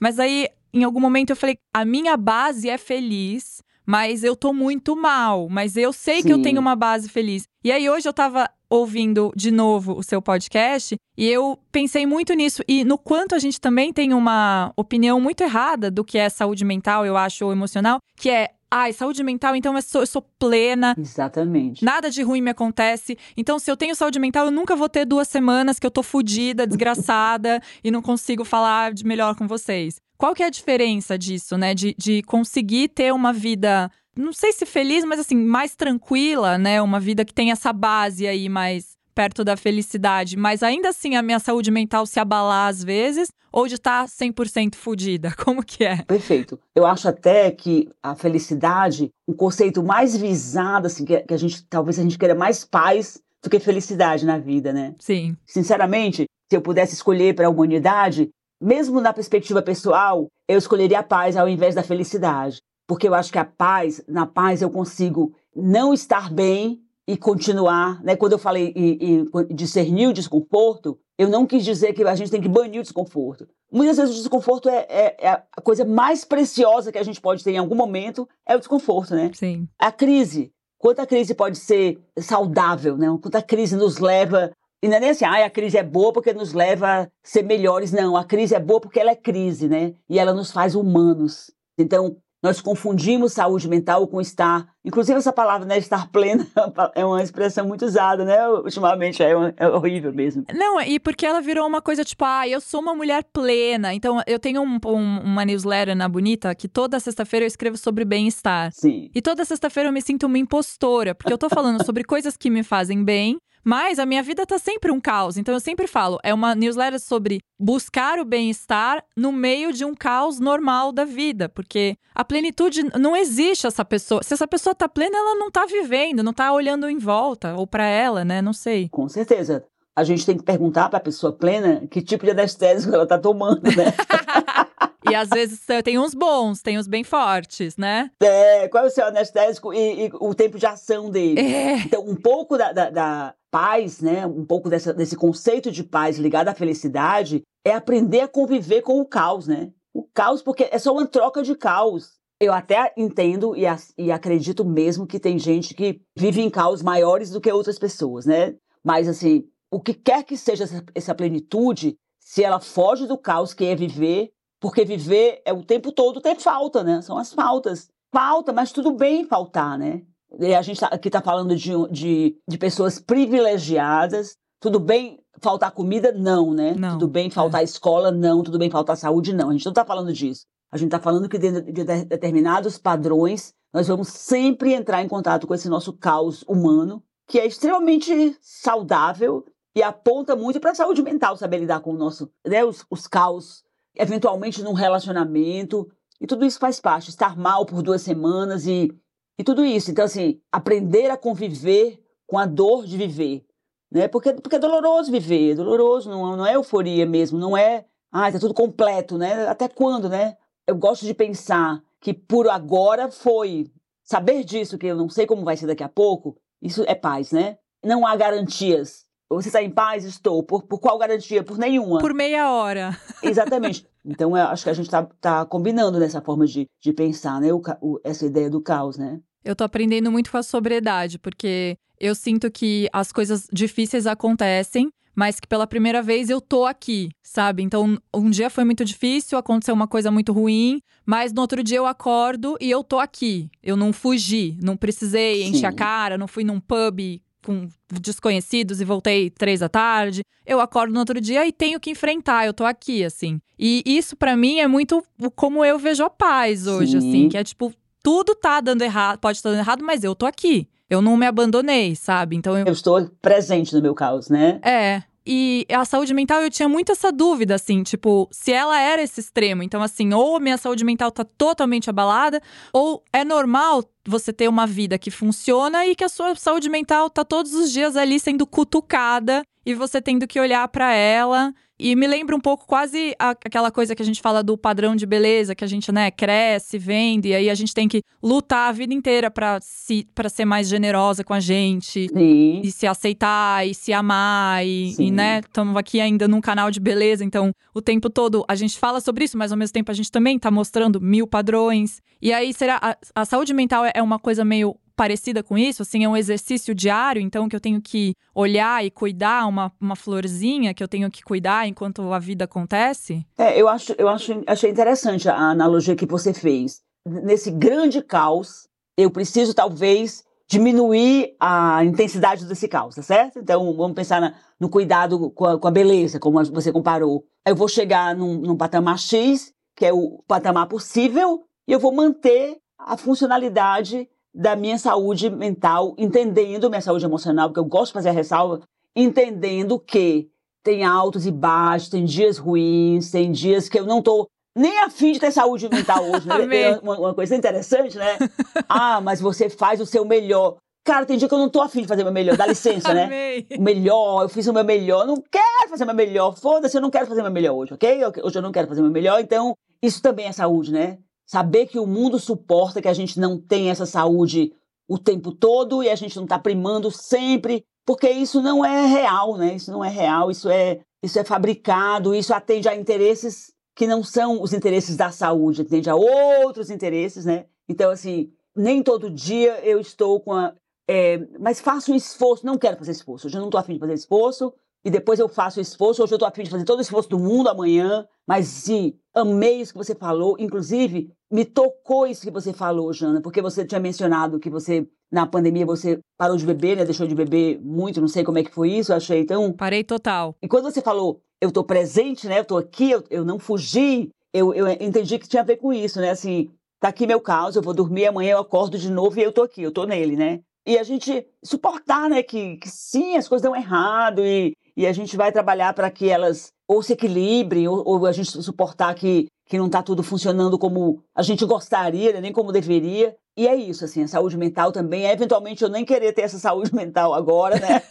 Mas 0.00 0.18
aí, 0.18 0.48
em 0.72 0.82
algum 0.82 1.00
momento, 1.00 1.30
eu 1.30 1.36
falei, 1.36 1.58
a 1.72 1.84
minha 1.84 2.16
base 2.16 2.68
é 2.68 2.78
feliz, 2.78 3.62
mas 3.86 4.24
eu 4.24 4.34
tô 4.34 4.52
muito 4.52 4.96
mal. 4.96 5.48
Mas 5.48 5.76
eu 5.76 5.92
sei 5.92 6.22
Sim. 6.22 6.26
que 6.26 6.32
eu 6.32 6.42
tenho 6.42 6.60
uma 6.60 6.74
base 6.74 7.08
feliz. 7.08 7.44
E 7.62 7.70
aí, 7.70 7.88
hoje 7.88 8.08
eu 8.08 8.12
tava 8.12 8.48
ouvindo 8.68 9.32
de 9.36 9.50
novo 9.50 9.98
o 9.98 10.02
seu 10.02 10.22
podcast 10.22 10.96
e 11.18 11.26
eu 11.26 11.58
pensei 11.72 12.06
muito 12.06 12.32
nisso 12.34 12.62
e 12.68 12.84
no 12.84 12.96
quanto 12.96 13.34
a 13.34 13.38
gente 13.40 13.60
também 13.60 13.92
tem 13.92 14.14
uma 14.14 14.72
opinião 14.76 15.20
muito 15.20 15.42
errada 15.42 15.90
do 15.90 16.04
que 16.04 16.16
é 16.16 16.28
saúde 16.28 16.64
mental, 16.64 17.04
eu 17.04 17.16
acho, 17.16 17.44
ou 17.44 17.50
emocional, 17.50 17.98
que 18.16 18.30
é 18.30 18.50
ai, 18.70 18.92
saúde 18.92 19.22
mental, 19.22 19.56
então 19.56 19.74
eu 19.74 19.82
sou, 19.82 20.02
eu 20.02 20.06
sou, 20.06 20.22
plena. 20.38 20.94
Exatamente. 20.98 21.84
Nada 21.84 22.10
de 22.10 22.22
ruim 22.22 22.40
me 22.40 22.50
acontece. 22.50 23.18
Então, 23.36 23.58
se 23.58 23.70
eu 23.70 23.76
tenho 23.76 23.94
saúde 23.94 24.18
mental, 24.18 24.46
eu 24.46 24.50
nunca 24.50 24.76
vou 24.76 24.88
ter 24.88 25.04
duas 25.04 25.28
semanas 25.28 25.78
que 25.78 25.86
eu 25.86 25.90
tô 25.90 26.02
fodida, 26.02 26.66
desgraçada 26.66 27.60
e 27.82 27.90
não 27.90 28.00
consigo 28.00 28.44
falar 28.44 28.92
de 28.92 29.04
melhor 29.04 29.34
com 29.34 29.46
vocês. 29.46 30.00
Qual 30.16 30.34
que 30.34 30.42
é 30.42 30.46
a 30.46 30.50
diferença 30.50 31.18
disso, 31.18 31.56
né? 31.56 31.74
De, 31.74 31.94
de 31.98 32.22
conseguir 32.22 32.88
ter 32.88 33.12
uma 33.12 33.32
vida 33.32 33.90
não 34.16 34.32
sei 34.32 34.52
se 34.52 34.66
feliz, 34.66 35.04
mas 35.04 35.20
assim, 35.20 35.36
mais 35.36 35.74
tranquila, 35.74 36.58
né? 36.58 36.82
Uma 36.82 37.00
vida 37.00 37.24
que 37.24 37.32
tem 37.32 37.50
essa 37.50 37.72
base 37.72 38.26
aí 38.26 38.48
mais 38.48 38.99
perto 39.20 39.44
da 39.44 39.54
felicidade, 39.54 40.34
mas 40.34 40.62
ainda 40.62 40.88
assim 40.88 41.14
a 41.14 41.20
minha 41.20 41.38
saúde 41.38 41.70
mental 41.70 42.06
se 42.06 42.18
abalar 42.18 42.68
às 42.68 42.82
vezes, 42.82 43.28
ou 43.52 43.68
de 43.68 43.74
estar 43.74 44.04
tá 44.04 44.08
100% 44.08 44.76
fodida? 44.76 45.30
Como 45.44 45.62
que 45.62 45.84
é? 45.84 46.02
Perfeito. 46.04 46.58
Eu 46.74 46.86
acho 46.86 47.06
até 47.06 47.50
que 47.50 47.90
a 48.02 48.14
felicidade, 48.14 49.10
o 49.26 49.34
conceito 49.34 49.82
mais 49.82 50.16
visado, 50.16 50.86
assim, 50.86 51.04
que, 51.04 51.20
que 51.20 51.34
a 51.34 51.36
gente, 51.36 51.62
talvez 51.68 51.98
a 51.98 52.02
gente 52.02 52.18
queira 52.18 52.34
mais 52.34 52.64
paz 52.64 53.20
do 53.42 53.50
que 53.50 53.60
felicidade 53.60 54.24
na 54.24 54.38
vida, 54.38 54.72
né? 54.72 54.94
Sim. 54.98 55.36
Sinceramente, 55.44 56.24
se 56.50 56.56
eu 56.56 56.62
pudesse 56.62 56.94
escolher 56.94 57.34
para 57.34 57.46
a 57.46 57.50
humanidade, 57.50 58.30
mesmo 58.58 59.02
na 59.02 59.12
perspectiva 59.12 59.60
pessoal, 59.60 60.28
eu 60.48 60.56
escolheria 60.56 61.00
a 61.00 61.02
paz 61.02 61.36
ao 61.36 61.46
invés 61.46 61.74
da 61.74 61.82
felicidade 61.82 62.60
porque 62.90 63.06
eu 63.06 63.14
acho 63.14 63.30
que 63.30 63.38
a 63.38 63.44
paz, 63.44 64.02
na 64.08 64.26
paz 64.26 64.62
eu 64.62 64.68
consigo 64.68 65.32
não 65.54 65.94
estar 65.94 66.28
bem 66.28 66.82
e 67.10 67.16
continuar, 67.16 68.00
né? 68.04 68.14
Quando 68.14 68.32
eu 68.32 68.38
falei 68.38 68.72
em, 68.76 69.24
em 69.48 69.54
discernir 69.54 70.06
o 70.06 70.12
desconforto, 70.12 70.96
eu 71.18 71.28
não 71.28 71.44
quis 71.44 71.64
dizer 71.64 71.92
que 71.92 72.04
a 72.04 72.14
gente 72.14 72.30
tem 72.30 72.40
que 72.40 72.48
banir 72.48 72.78
o 72.78 72.84
desconforto. 72.84 73.48
Muitas 73.72 73.96
vezes 73.96 74.14
o 74.14 74.18
desconforto 74.18 74.68
é, 74.68 74.86
é, 74.88 75.16
é, 75.26 75.28
a 75.30 75.60
coisa 75.60 75.84
mais 75.84 76.24
preciosa 76.24 76.92
que 76.92 76.98
a 76.98 77.02
gente 77.02 77.20
pode 77.20 77.42
ter 77.42 77.50
em 77.50 77.58
algum 77.58 77.74
momento, 77.74 78.28
é 78.46 78.54
o 78.54 78.60
desconforto, 78.60 79.16
né? 79.16 79.28
Sim. 79.34 79.66
A 79.76 79.90
crise, 79.90 80.52
quanto 80.78 81.00
a 81.00 81.06
crise 81.06 81.34
pode 81.34 81.58
ser 81.58 81.98
saudável, 82.16 82.96
né? 82.96 83.06
Quanto 83.20 83.34
a 83.34 83.42
crise 83.42 83.74
nos 83.74 83.98
leva 83.98 84.52
e 84.80 84.88
não 84.88 84.96
é 84.96 85.00
nem 85.00 85.10
assim, 85.10 85.24
ah, 85.24 85.44
a 85.44 85.50
crise 85.50 85.76
é 85.76 85.82
boa 85.82 86.12
porque 86.12 86.32
nos 86.32 86.52
leva 86.52 87.02
a 87.02 87.08
ser 87.24 87.42
melhores. 87.42 87.90
Não, 87.90 88.16
a 88.16 88.24
crise 88.24 88.54
é 88.54 88.60
boa 88.60 88.80
porque 88.80 89.00
ela 89.00 89.10
é 89.10 89.16
crise, 89.16 89.68
né? 89.68 89.94
E 90.08 90.16
ela 90.16 90.32
nos 90.32 90.52
faz 90.52 90.76
humanos. 90.76 91.50
Então, 91.76 92.16
nós 92.42 92.60
confundimos 92.60 93.34
saúde 93.34 93.68
mental 93.68 94.06
com 94.06 94.20
estar. 94.20 94.66
Inclusive, 94.84 95.18
essa 95.18 95.32
palavra, 95.32 95.66
né, 95.66 95.76
estar 95.76 96.10
plena, 96.10 96.46
é 96.94 97.04
uma 97.04 97.22
expressão 97.22 97.66
muito 97.66 97.84
usada, 97.84 98.24
né? 98.24 98.48
Ultimamente, 98.48 99.22
é, 99.22 99.32
é 99.56 99.68
horrível 99.68 100.12
mesmo. 100.12 100.44
Não, 100.54 100.80
e 100.80 100.98
porque 100.98 101.26
ela 101.26 101.40
virou 101.40 101.66
uma 101.66 101.82
coisa 101.82 102.02
tipo, 102.02 102.24
ah, 102.24 102.48
eu 102.48 102.60
sou 102.60 102.80
uma 102.80 102.94
mulher 102.94 103.24
plena. 103.24 103.92
Então, 103.92 104.22
eu 104.26 104.38
tenho 104.38 104.62
um, 104.62 104.78
um, 104.86 105.18
uma 105.20 105.44
newsletter 105.44 105.94
na 105.94 106.08
Bonita 106.08 106.54
que 106.54 106.66
toda 106.66 106.98
sexta-feira 106.98 107.44
eu 107.44 107.48
escrevo 107.48 107.76
sobre 107.76 108.04
bem-estar. 108.04 108.72
Sim. 108.72 109.10
E 109.14 109.20
toda 109.20 109.44
sexta-feira 109.44 109.88
eu 109.88 109.92
me 109.92 110.00
sinto 110.00 110.26
uma 110.26 110.38
impostora, 110.38 111.14
porque 111.14 111.32
eu 111.32 111.38
tô 111.38 111.48
falando 111.50 111.84
sobre 111.84 112.04
coisas 112.04 112.36
que 112.36 112.48
me 112.48 112.62
fazem 112.62 113.04
bem, 113.04 113.38
mas 113.64 113.98
a 113.98 114.06
minha 114.06 114.22
vida 114.22 114.46
tá 114.46 114.58
sempre 114.58 114.90
um 114.90 115.00
caos. 115.00 115.36
Então 115.36 115.54
eu 115.54 115.60
sempre 115.60 115.86
falo, 115.86 116.18
é 116.22 116.32
uma 116.32 116.54
newsletter 116.54 117.00
sobre 117.00 117.40
buscar 117.58 118.18
o 118.18 118.24
bem-estar 118.24 119.04
no 119.16 119.32
meio 119.32 119.72
de 119.72 119.84
um 119.84 119.94
caos 119.94 120.40
normal 120.40 120.92
da 120.92 121.04
vida, 121.04 121.48
porque 121.48 121.96
a 122.14 122.24
plenitude 122.24 122.82
não 122.98 123.16
existe 123.16 123.66
essa 123.66 123.84
pessoa. 123.84 124.22
Se 124.22 124.34
essa 124.34 124.48
pessoa 124.48 124.74
tá 124.74 124.88
plena, 124.88 125.16
ela 125.16 125.34
não 125.34 125.50
tá 125.50 125.66
vivendo, 125.66 126.22
não 126.22 126.32
tá 126.32 126.52
olhando 126.52 126.88
em 126.88 126.98
volta 126.98 127.54
ou 127.54 127.66
para 127.66 127.86
ela, 127.86 128.24
né? 128.24 128.40
Não 128.40 128.52
sei. 128.52 128.88
Com 128.90 129.08
certeza. 129.08 129.64
A 129.94 130.04
gente 130.04 130.24
tem 130.24 130.36
que 130.36 130.44
perguntar 130.44 130.88
para 130.88 130.98
a 130.98 131.02
pessoa 131.02 131.32
plena 131.32 131.86
que 131.90 132.00
tipo 132.00 132.24
de 132.24 132.30
anestésico 132.30 132.94
ela 132.94 133.06
tá 133.06 133.18
tomando, 133.18 133.62
né? 133.62 133.92
E 135.10 135.14
às 135.14 135.28
vezes 135.28 135.60
tem 135.82 135.98
uns 135.98 136.14
bons, 136.14 136.62
tem 136.62 136.78
uns 136.78 136.86
bem 136.86 137.02
fortes, 137.02 137.76
né? 137.76 138.10
É, 138.22 138.68
qual 138.68 138.84
é 138.84 138.86
o 138.86 138.90
seu 138.90 139.06
anestésico 139.06 139.72
e, 139.74 140.06
e 140.06 140.10
o 140.14 140.34
tempo 140.34 140.58
de 140.58 140.66
ação 140.66 141.10
dele? 141.10 141.40
É. 141.40 141.78
Então, 141.78 142.04
um 142.06 142.14
pouco 142.14 142.56
da, 142.56 142.72
da, 142.72 142.90
da 142.90 143.34
paz, 143.50 144.00
né? 144.00 144.26
Um 144.26 144.44
pouco 144.44 144.68
dessa, 144.68 144.92
desse 144.92 145.16
conceito 145.16 145.70
de 145.70 145.82
paz 145.82 146.18
ligado 146.18 146.48
à 146.48 146.54
felicidade 146.54 147.42
é 147.64 147.74
aprender 147.74 148.20
a 148.20 148.28
conviver 148.28 148.82
com 148.82 149.00
o 149.00 149.06
caos, 149.06 149.46
né? 149.46 149.72
O 149.92 150.04
caos, 150.04 150.42
porque 150.42 150.68
é 150.70 150.78
só 150.78 150.92
uma 150.92 151.06
troca 151.06 151.42
de 151.42 151.54
caos. 151.54 152.18
Eu 152.40 152.54
até 152.54 152.92
entendo 152.96 153.54
e, 153.54 153.64
e 153.98 154.10
acredito 154.10 154.64
mesmo 154.64 155.06
que 155.06 155.20
tem 155.20 155.38
gente 155.38 155.74
que 155.74 156.00
vive 156.16 156.40
em 156.40 156.48
caos 156.48 156.82
maiores 156.82 157.30
do 157.30 157.40
que 157.40 157.52
outras 157.52 157.78
pessoas, 157.78 158.24
né? 158.24 158.54
Mas, 158.82 159.08
assim, 159.08 159.44
o 159.70 159.78
que 159.78 159.92
quer 159.92 160.24
que 160.24 160.36
seja 160.36 160.64
essa, 160.64 160.84
essa 160.94 161.14
plenitude, 161.14 161.98
se 162.18 162.42
ela 162.42 162.60
foge 162.60 163.06
do 163.06 163.18
caos 163.18 163.52
que 163.52 163.66
é 163.66 163.76
viver, 163.76 164.32
porque 164.58 164.84
viver 164.84 165.42
é 165.44 165.52
o 165.52 165.64
tempo 165.64 165.92
todo 165.92 166.20
ter 166.20 166.36
falta, 166.36 166.82
né? 166.82 167.02
São 167.02 167.18
as 167.18 167.32
faltas. 167.32 167.88
Falta, 168.12 168.52
mas 168.52 168.72
tudo 168.72 168.92
bem 168.92 169.24
faltar, 169.24 169.78
né? 169.78 170.02
E 170.38 170.54
a 170.54 170.62
gente 170.62 170.80
tá, 170.80 170.86
aqui 170.86 171.08
está 171.08 171.20
falando 171.20 171.56
de, 171.56 171.72
de, 171.90 172.36
de, 172.46 172.58
pessoas 172.58 172.98
privilegiadas. 172.98 174.36
Tudo 174.60 174.78
bem 174.78 175.20
faltar 175.40 175.72
comida? 175.72 176.12
Não, 176.12 176.52
né? 176.52 176.74
Não, 176.78 176.98
tudo 176.98 177.08
bem 177.08 177.30
faltar 177.30 177.62
é. 177.62 177.64
escola? 177.64 178.10
Não. 178.10 178.42
Tudo 178.42 178.58
bem 178.58 178.70
faltar 178.70 178.96
saúde? 178.96 179.34
Não. 179.34 179.50
A 179.50 179.52
gente 179.52 179.64
não 179.64 179.72
está 179.72 179.84
falando 179.84 180.12
disso. 180.12 180.46
A 180.70 180.76
gente 180.76 180.88
está 180.88 181.00
falando 181.00 181.28
que 181.28 181.38
dentro 181.38 181.62
de 181.62 181.84
determinados 182.04 182.78
padrões 182.78 183.52
nós 183.72 183.88
vamos 183.88 184.08
sempre 184.08 184.72
entrar 184.72 185.02
em 185.02 185.08
contato 185.08 185.46
com 185.46 185.54
esse 185.54 185.68
nosso 185.68 185.92
caos 185.92 186.42
humano, 186.46 187.02
que 187.26 187.38
é 187.38 187.46
extremamente 187.46 188.36
saudável 188.40 189.44
e 189.74 189.82
aponta 189.82 190.34
muito 190.34 190.60
para 190.60 190.72
a 190.72 190.74
saúde 190.74 191.02
mental, 191.02 191.36
saber 191.36 191.58
lidar 191.58 191.80
com 191.80 191.90
o 191.92 191.96
nosso, 191.96 192.30
né, 192.46 192.64
os, 192.64 192.84
os 192.90 193.06
caos 193.06 193.62
eventualmente 193.96 194.62
num 194.62 194.72
relacionamento. 194.72 195.88
E 196.20 196.26
tudo 196.26 196.44
isso 196.44 196.58
faz 196.58 196.80
parte. 196.80 197.10
Estar 197.10 197.36
mal 197.36 197.64
por 197.64 197.82
duas 197.82 198.02
semanas 198.02 198.66
e, 198.66 198.92
e 199.40 199.42
tudo 199.42 199.64
isso. 199.64 199.90
Então, 199.90 200.04
assim, 200.04 200.38
aprender 200.52 201.10
a 201.10 201.16
conviver 201.16 201.98
com 202.26 202.38
a 202.38 202.44
dor 202.44 202.84
de 202.84 202.94
viver. 202.98 203.42
Né? 203.90 204.06
Porque, 204.06 204.34
porque 204.34 204.56
é 204.56 204.58
doloroso 204.58 205.10
viver, 205.10 205.52
é 205.52 205.54
doloroso, 205.54 206.10
não, 206.10 206.36
não 206.36 206.46
é 206.46 206.56
euforia 206.56 207.06
mesmo, 207.06 207.38
não 207.38 207.56
é, 207.56 207.86
ah, 208.12 208.30
tá 208.30 208.38
tudo 208.38 208.52
completo, 208.52 209.16
né? 209.16 209.48
Até 209.48 209.66
quando, 209.66 210.10
né? 210.10 210.36
Eu 210.66 210.76
gosto 210.76 211.06
de 211.06 211.14
pensar 211.14 211.82
que 211.98 212.12
por 212.12 212.50
agora 212.50 213.10
foi. 213.10 213.66
Saber 214.04 214.44
disso, 214.44 214.76
que 214.76 214.88
eu 214.88 214.96
não 214.96 215.08
sei 215.08 215.26
como 215.26 215.42
vai 215.42 215.56
ser 215.56 215.66
daqui 215.66 215.82
a 215.82 215.88
pouco, 215.88 216.36
isso 216.60 216.84
é 216.86 216.94
paz, 216.94 217.32
né? 217.32 217.56
Não 217.82 218.06
há 218.06 218.14
garantias 218.16 219.06
você 219.30 219.48
está 219.48 219.62
em 219.62 219.70
paz? 219.70 220.04
Estou. 220.04 220.42
Por, 220.42 220.64
por 220.64 220.80
qual 220.80 220.98
garantia? 220.98 221.44
Por 221.44 221.56
nenhuma. 221.56 222.00
Por 222.00 222.12
meia 222.12 222.50
hora. 222.52 222.98
Exatamente. 223.22 223.86
Então, 224.04 224.36
eu 224.36 224.44
acho 224.44 224.64
que 224.64 224.70
a 224.70 224.74
gente 224.74 224.86
está 224.86 225.04
tá 225.20 225.44
combinando 225.44 226.00
nessa 226.00 226.20
forma 226.20 226.46
de, 226.46 226.66
de 226.80 226.92
pensar, 226.92 227.40
né? 227.40 227.52
O, 227.52 227.62
o, 227.80 228.00
essa 228.02 228.26
ideia 228.26 228.50
do 228.50 228.60
caos, 228.60 228.98
né? 228.98 229.20
Eu 229.44 229.56
tô 229.56 229.64
aprendendo 229.64 230.10
muito 230.10 230.30
com 230.30 230.36
a 230.36 230.42
sobriedade, 230.42 231.18
porque 231.18 231.76
eu 231.98 232.14
sinto 232.14 232.50
que 232.50 232.88
as 232.92 233.12
coisas 233.12 233.46
difíceis 233.52 234.06
acontecem, 234.06 234.90
mas 235.14 235.38
que 235.40 235.46
pela 235.46 235.66
primeira 235.66 236.02
vez 236.02 236.30
eu 236.30 236.40
tô 236.40 236.64
aqui, 236.64 237.10
sabe? 237.22 237.62
Então, 237.62 237.98
um 238.14 238.30
dia 238.30 238.48
foi 238.48 238.64
muito 238.64 238.84
difícil, 238.84 239.36
aconteceu 239.36 239.74
uma 239.74 239.88
coisa 239.88 240.10
muito 240.10 240.32
ruim, 240.32 240.80
mas 241.04 241.32
no 241.32 241.40
outro 241.42 241.62
dia 241.62 241.78
eu 241.78 241.86
acordo 241.86 242.56
e 242.60 242.70
eu 242.70 242.82
tô 242.82 242.98
aqui. 242.98 243.50
Eu 243.62 243.76
não 243.76 243.92
fugi, 243.92 244.56
não 244.62 244.76
precisei 244.76 245.42
encher 245.44 245.66
a 245.66 245.72
cara, 245.72 246.16
não 246.16 246.28
fui 246.28 246.44
num 246.44 246.60
pub 246.60 247.20
com 247.44 247.68
desconhecidos 248.00 248.80
e 248.80 248.84
voltei 248.84 249.30
três 249.30 249.60
da 249.60 249.68
tarde. 249.68 250.22
Eu 250.46 250.60
acordo 250.60 250.92
no 250.92 251.00
outro 251.00 251.20
dia 251.20 251.46
e 251.46 251.52
tenho 251.52 251.80
que 251.80 251.90
enfrentar, 251.90 252.46
eu 252.46 252.54
tô 252.54 252.64
aqui, 252.64 253.04
assim. 253.04 253.40
E 253.58 253.82
isso 253.84 254.16
para 254.16 254.36
mim 254.36 254.58
é 254.58 254.66
muito 254.66 255.04
como 255.34 255.64
eu 255.64 255.78
vejo 255.78 256.04
a 256.04 256.10
paz 256.10 256.66
hoje, 256.66 256.96
assim, 256.96 257.10
Sim. 257.10 257.18
assim, 257.18 257.28
que 257.28 257.36
é 257.36 257.44
tipo, 257.44 257.74
tudo 258.02 258.34
tá 258.34 258.60
dando 258.60 258.82
errado, 258.82 259.18
pode 259.18 259.38
estar 259.38 259.50
dando 259.50 259.60
errado, 259.60 259.84
mas 259.84 260.04
eu 260.04 260.14
tô 260.14 260.26
aqui. 260.26 260.68
Eu 260.88 261.00
não 261.00 261.16
me 261.16 261.26
abandonei, 261.26 261.94
sabe? 261.94 262.34
Então 262.34 262.58
eu... 262.58 262.66
eu 262.66 262.72
estou 262.72 263.08
presente 263.22 263.74
no 263.74 263.80
meu 263.80 263.94
caos, 263.94 264.28
né? 264.28 264.60
É. 264.64 265.02
E 265.24 265.66
a 265.70 265.84
saúde 265.84 266.14
mental, 266.14 266.42
eu 266.42 266.50
tinha 266.50 266.68
muito 266.68 266.90
essa 266.90 267.12
dúvida, 267.12 267.54
assim, 267.54 267.82
tipo, 267.82 268.28
se 268.32 268.52
ela 268.52 268.80
era 268.80 269.02
esse 269.02 269.20
extremo. 269.20 269.62
Então, 269.62 269.82
assim, 269.82 270.12
ou 270.12 270.36
a 270.36 270.40
minha 270.40 270.56
saúde 270.56 270.84
mental 270.84 271.12
tá 271.12 271.24
totalmente 271.24 271.88
abalada, 271.90 272.40
ou 272.72 273.04
é 273.12 273.22
normal 273.22 273.84
você 274.04 274.32
ter 274.32 274.48
uma 274.48 274.66
vida 274.66 274.98
que 274.98 275.10
funciona 275.10 275.86
e 275.86 275.94
que 275.94 276.02
a 276.02 276.08
sua 276.08 276.34
saúde 276.34 276.68
mental 276.68 277.10
tá 277.10 277.24
todos 277.24 277.54
os 277.54 277.70
dias 277.70 277.96
ali 277.96 278.18
sendo 278.18 278.46
cutucada 278.46 279.42
e 279.64 279.74
você 279.74 280.00
tendo 280.00 280.26
que 280.26 280.40
olhar 280.40 280.66
para 280.68 280.92
ela 280.92 281.54
e 281.80 281.96
me 281.96 282.06
lembra 282.06 282.36
um 282.36 282.40
pouco 282.40 282.66
quase 282.66 283.14
a, 283.18 283.30
aquela 283.30 283.70
coisa 283.70 283.94
que 283.94 284.02
a 284.02 284.04
gente 284.04 284.20
fala 284.20 284.42
do 284.42 284.56
padrão 284.56 284.94
de 284.94 285.06
beleza, 285.06 285.54
que 285.54 285.64
a 285.64 285.66
gente, 285.66 285.90
né, 285.90 286.10
cresce, 286.10 286.78
vende, 286.78 287.28
e 287.28 287.34
aí 287.34 287.48
a 287.48 287.54
gente 287.54 287.72
tem 287.72 287.88
que 287.88 288.02
lutar 288.22 288.68
a 288.68 288.72
vida 288.72 288.92
inteira 288.92 289.30
para 289.30 289.58
se, 289.62 290.06
pra 290.14 290.28
ser 290.28 290.44
mais 290.44 290.68
generosa 290.68 291.24
com 291.24 291.32
a 291.32 291.40
gente. 291.40 292.08
Sim. 292.08 292.60
E 292.62 292.70
se 292.70 292.86
aceitar, 292.86 293.66
e 293.66 293.74
se 293.74 293.92
amar, 293.92 294.64
e, 294.66 294.94
e 294.98 295.10
né, 295.10 295.40
estamos 295.40 295.76
aqui 295.76 296.00
ainda 296.00 296.28
num 296.28 296.40
canal 296.40 296.70
de 296.70 296.78
beleza, 296.78 297.24
então 297.24 297.52
o 297.74 297.80
tempo 297.80 298.10
todo 298.10 298.44
a 298.46 298.54
gente 298.54 298.78
fala 298.78 299.00
sobre 299.00 299.24
isso, 299.24 299.38
mas 299.38 299.50
ao 299.50 299.58
mesmo 299.58 299.72
tempo 299.72 299.90
a 299.90 299.94
gente 299.94 300.10
também 300.10 300.38
tá 300.38 300.50
mostrando 300.50 301.00
mil 301.00 301.26
padrões. 301.26 302.02
E 302.20 302.32
aí, 302.32 302.52
será. 302.52 302.78
A, 302.82 303.22
a 303.22 303.24
saúde 303.24 303.54
mental 303.54 303.84
é, 303.84 303.92
é 303.94 304.02
uma 304.02 304.18
coisa 304.18 304.44
meio 304.44 304.76
parecida 304.96 305.42
com 305.42 305.56
isso, 305.56 305.82
assim, 305.82 306.04
é 306.04 306.08
um 306.08 306.16
exercício 306.16 306.74
diário, 306.74 307.20
então 307.20 307.48
que 307.48 307.56
eu 307.56 307.60
tenho 307.60 307.80
que 307.80 308.14
olhar 308.34 308.84
e 308.84 308.90
cuidar 308.90 309.46
uma, 309.46 309.72
uma 309.80 309.96
florzinha 309.96 310.74
que 310.74 310.82
eu 310.82 310.88
tenho 310.88 311.10
que 311.10 311.22
cuidar 311.22 311.66
enquanto 311.66 312.12
a 312.12 312.18
vida 312.18 312.44
acontece? 312.44 313.26
É, 313.38 313.60
eu 313.60 313.68
acho, 313.68 313.94
eu 313.98 314.08
acho, 314.08 314.42
achei 314.46 314.70
interessante 314.70 315.28
a 315.28 315.36
analogia 315.36 315.96
que 315.96 316.06
você 316.06 316.32
fez. 316.32 316.80
Nesse 317.06 317.50
grande 317.50 318.02
caos, 318.02 318.68
eu 318.96 319.10
preciso 319.10 319.54
talvez 319.54 320.22
diminuir 320.50 321.36
a 321.38 321.84
intensidade 321.84 322.44
desse 322.44 322.66
caos, 322.66 322.96
tá 322.96 323.02
certo? 323.02 323.38
Então, 323.38 323.72
vamos 323.76 323.94
pensar 323.94 324.20
na, 324.20 324.34
no 324.58 324.68
cuidado 324.68 325.30
com 325.30 325.44
a, 325.44 325.58
com 325.58 325.68
a, 325.68 325.70
beleza, 325.70 326.18
como 326.18 326.44
você 326.46 326.72
comparou. 326.72 327.24
Eu 327.46 327.54
vou 327.54 327.68
chegar 327.68 328.16
num, 328.16 328.38
num 328.38 328.56
patamar 328.56 328.98
X, 328.98 329.52
que 329.76 329.86
é 329.86 329.92
o 329.92 330.22
patamar 330.26 330.66
possível, 330.66 331.44
e 331.68 331.72
eu 331.72 331.78
vou 331.78 331.94
manter 331.94 332.58
a 332.76 332.96
funcionalidade 332.96 334.08
da 334.34 334.54
minha 334.54 334.78
saúde 334.78 335.28
mental, 335.28 335.94
entendendo 335.98 336.68
minha 336.68 336.80
saúde 336.80 337.04
emocional, 337.04 337.48
porque 337.48 337.60
eu 337.60 337.64
gosto 337.64 337.88
de 337.88 337.94
fazer 337.94 338.10
a 338.10 338.12
ressalva, 338.12 338.60
entendendo 338.94 339.78
que 339.78 340.28
tem 340.62 340.84
altos 340.84 341.26
e 341.26 341.30
baixos, 341.30 341.88
tem 341.88 342.04
dias 342.04 342.38
ruins, 342.38 343.10
tem 343.10 343.32
dias 343.32 343.68
que 343.68 343.78
eu 343.78 343.86
não 343.86 344.02
tô 344.02 344.28
nem 344.56 344.78
afim 344.80 345.12
de 345.12 345.20
ter 345.20 345.30
saúde 345.30 345.68
mental 345.68 346.04
hoje. 346.04 346.28
Né? 346.28 346.78
uma, 346.82 346.98
uma, 346.98 347.14
coisa 347.14 347.34
interessante, 347.34 347.96
né? 347.96 348.18
ah, 348.68 349.00
mas 349.00 349.20
você 349.20 349.48
faz 349.48 349.80
o 349.80 349.86
seu 349.86 350.04
melhor. 350.04 350.56
Cara, 350.84 351.04
tem 351.04 351.18
dia 351.18 351.28
que 351.28 351.34
eu 351.34 351.38
não 351.38 351.48
tô 351.48 351.60
afim 351.60 351.82
de 351.82 351.88
fazer 351.88 352.02
o 352.02 352.06
meu 352.06 352.12
melhor, 352.12 352.36
dá 352.36 352.46
licença, 352.46 352.92
né? 352.94 353.44
O 353.58 353.62
melhor, 353.62 354.22
eu 354.22 354.28
fiz 354.28 354.46
o 354.46 354.52
meu 354.52 354.64
melhor, 354.64 355.06
não 355.06 355.22
quero 355.30 355.68
fazer 355.68 355.84
o 355.84 355.86
meu 355.86 355.94
melhor, 355.94 356.34
foda-se, 356.36 356.76
eu 356.76 356.80
não 356.80 356.90
quero 356.90 357.06
fazer 357.06 357.20
o 357.20 357.24
meu 357.24 357.32
melhor 357.32 357.54
hoje, 357.54 357.74
ok? 357.74 358.00
Hoje 358.22 358.38
eu 358.38 358.42
não 358.42 358.50
quero 358.50 358.66
fazer 358.66 358.80
o 358.80 358.84
meu 358.84 358.92
melhor, 358.92 359.20
então 359.20 359.54
isso 359.82 360.00
também 360.00 360.26
é 360.26 360.32
saúde, 360.32 360.72
né? 360.72 360.98
Saber 361.30 361.66
que 361.66 361.78
o 361.78 361.86
mundo 361.86 362.18
suporta 362.18 362.82
que 362.82 362.88
a 362.88 362.92
gente 362.92 363.20
não 363.20 363.40
tem 363.40 363.70
essa 363.70 363.86
saúde 363.86 364.52
o 364.88 364.98
tempo 364.98 365.30
todo 365.30 365.80
e 365.80 365.88
a 365.88 365.94
gente 365.94 366.16
não 366.16 366.24
está 366.24 366.36
primando 366.40 366.90
sempre, 366.90 367.64
porque 367.86 368.10
isso 368.10 368.42
não 368.42 368.64
é 368.64 368.84
real, 368.86 369.36
né? 369.36 369.54
Isso 369.54 369.70
não 369.70 369.84
é 369.84 369.88
real, 369.88 370.28
isso 370.32 370.50
é, 370.50 370.80
isso 371.00 371.20
é 371.20 371.22
fabricado, 371.22 372.16
isso 372.16 372.34
atende 372.34 372.68
a 372.68 372.74
interesses 372.74 373.52
que 373.76 373.86
não 373.86 374.02
são 374.02 374.42
os 374.42 374.52
interesses 374.52 374.96
da 374.96 375.12
saúde, 375.12 375.62
atende 375.62 375.88
a 375.88 375.94
outros 375.94 376.68
interesses, 376.68 377.24
né? 377.24 377.46
Então, 377.68 377.92
assim, 377.92 378.32
nem 378.56 378.82
todo 378.82 379.08
dia 379.08 379.64
eu 379.64 379.78
estou 379.78 380.18
com 380.18 380.32
a. 380.32 380.52
É, 380.88 381.28
mas 381.38 381.60
faço 381.60 381.92
um 381.92 381.94
esforço, 381.94 382.44
não 382.44 382.58
quero 382.58 382.76
fazer 382.76 382.90
esforço, 382.90 383.28
eu 383.28 383.38
não 383.38 383.44
estou 383.44 383.60
afim 383.60 383.74
de 383.74 383.78
fazer 383.78 383.94
esforço, 383.94 384.52
e 384.84 384.90
depois 384.90 385.18
eu 385.18 385.28
faço 385.28 385.60
esforço. 385.60 386.02
Hoje 386.02 386.12
eu 386.12 386.16
estou 386.16 386.28
afim 386.28 386.42
de 386.42 386.50
fazer 386.50 386.64
todo 386.64 386.78
o 386.78 386.82
esforço 386.82 387.08
do 387.08 387.18
mundo 387.18 387.48
amanhã, 387.48 388.06
mas 388.26 388.46
sim, 388.46 388.94
amei 389.14 389.60
isso 389.60 389.72
que 389.72 389.78
você 389.78 389.94
falou. 389.94 390.36
Inclusive, 390.38 391.12
me 391.30 391.44
tocou 391.44 392.06
isso 392.06 392.22
que 392.22 392.30
você 392.30 392.52
falou, 392.52 392.92
Jana, 392.92 393.20
porque 393.20 393.42
você 393.42 393.64
tinha 393.64 393.80
mencionado 393.80 394.40
que 394.40 394.50
você, 394.50 394.86
na 395.10 395.26
pandemia, 395.26 395.66
você 395.66 396.00
parou 396.16 396.36
de 396.36 396.46
beber, 396.46 396.76
né? 396.76 396.84
Deixou 396.84 397.06
de 397.06 397.14
beber 397.14 397.60
muito, 397.62 398.00
não 398.00 398.08
sei 398.08 398.24
como 398.24 398.38
é 398.38 398.42
que 398.42 398.54
foi 398.54 398.70
isso, 398.70 398.92
eu 398.92 398.96
achei 398.96 399.24
tão. 399.24 399.52
Parei 399.52 399.84
total. 399.84 400.34
E 400.42 400.48
quando 400.48 400.64
você 400.64 400.80
falou, 400.80 401.20
eu 401.40 401.48
estou 401.48 401.64
presente, 401.64 402.26
né? 402.26 402.38
Eu 402.38 402.42
estou 402.42 402.58
aqui, 402.58 402.90
eu, 402.90 403.04
eu 403.10 403.24
não 403.24 403.38
fugi, 403.38 404.10
eu, 404.32 404.54
eu 404.54 404.68
entendi 404.68 405.18
que 405.18 405.28
tinha 405.28 405.42
a 405.42 405.46
ver 405.46 405.56
com 405.56 405.72
isso, 405.72 406.00
né? 406.00 406.10
Assim, 406.10 406.50
tá 406.80 406.88
aqui 406.88 407.06
meu 407.06 407.20
caos, 407.20 407.56
eu 407.56 407.62
vou 407.62 407.74
dormir, 407.74 408.06
amanhã 408.06 408.32
eu 408.32 408.38
acordo 408.38 408.78
de 408.78 408.90
novo 408.90 409.18
e 409.18 409.22
eu 409.22 409.32
tô 409.32 409.42
aqui, 409.42 409.62
eu 409.62 409.72
tô 409.72 409.84
nele, 409.84 410.16
né? 410.16 410.40
E 410.66 410.78
a 410.78 410.82
gente 410.82 411.26
suportar, 411.42 412.08
né, 412.08 412.22
que, 412.22 412.56
que 412.58 412.68
sim, 412.68 413.16
as 413.16 413.26
coisas 413.26 413.42
dão 413.42 413.56
errado 413.56 414.20
e, 414.24 414.54
e 414.76 414.86
a 414.86 414.92
gente 414.92 415.16
vai 415.16 415.32
trabalhar 415.32 415.72
para 415.74 415.90
que 415.90 416.08
elas 416.08 416.52
ou 416.68 416.82
se 416.82 416.92
equilibrem, 416.92 417.66
ou, 417.66 417.82
ou, 417.84 418.06
a 418.06 418.12
gente 418.12 418.30
suportar 418.42 418.94
que, 418.94 419.26
que 419.46 419.58
não 419.58 419.66
está 419.66 419.82
tudo 419.82 420.02
funcionando 420.04 420.56
como 420.56 421.02
a 421.14 421.22
gente 421.22 421.44
gostaria, 421.44 422.12
né, 422.12 422.20
nem 422.20 422.32
como 422.32 422.52
deveria. 422.52 423.16
E 423.36 423.48
é 423.48 423.56
isso, 423.56 423.84
assim, 423.84 424.04
a 424.04 424.08
saúde 424.08 424.36
mental 424.36 424.70
também 424.70 425.04
é 425.04 425.12
eventualmente 425.12 425.64
eu 425.64 425.68
nem 425.68 425.84
querer 425.84 426.12
ter 426.12 426.22
essa 426.22 426.38
saúde 426.38 426.72
mental 426.74 427.12
agora, 427.12 427.58
né? 427.58 427.82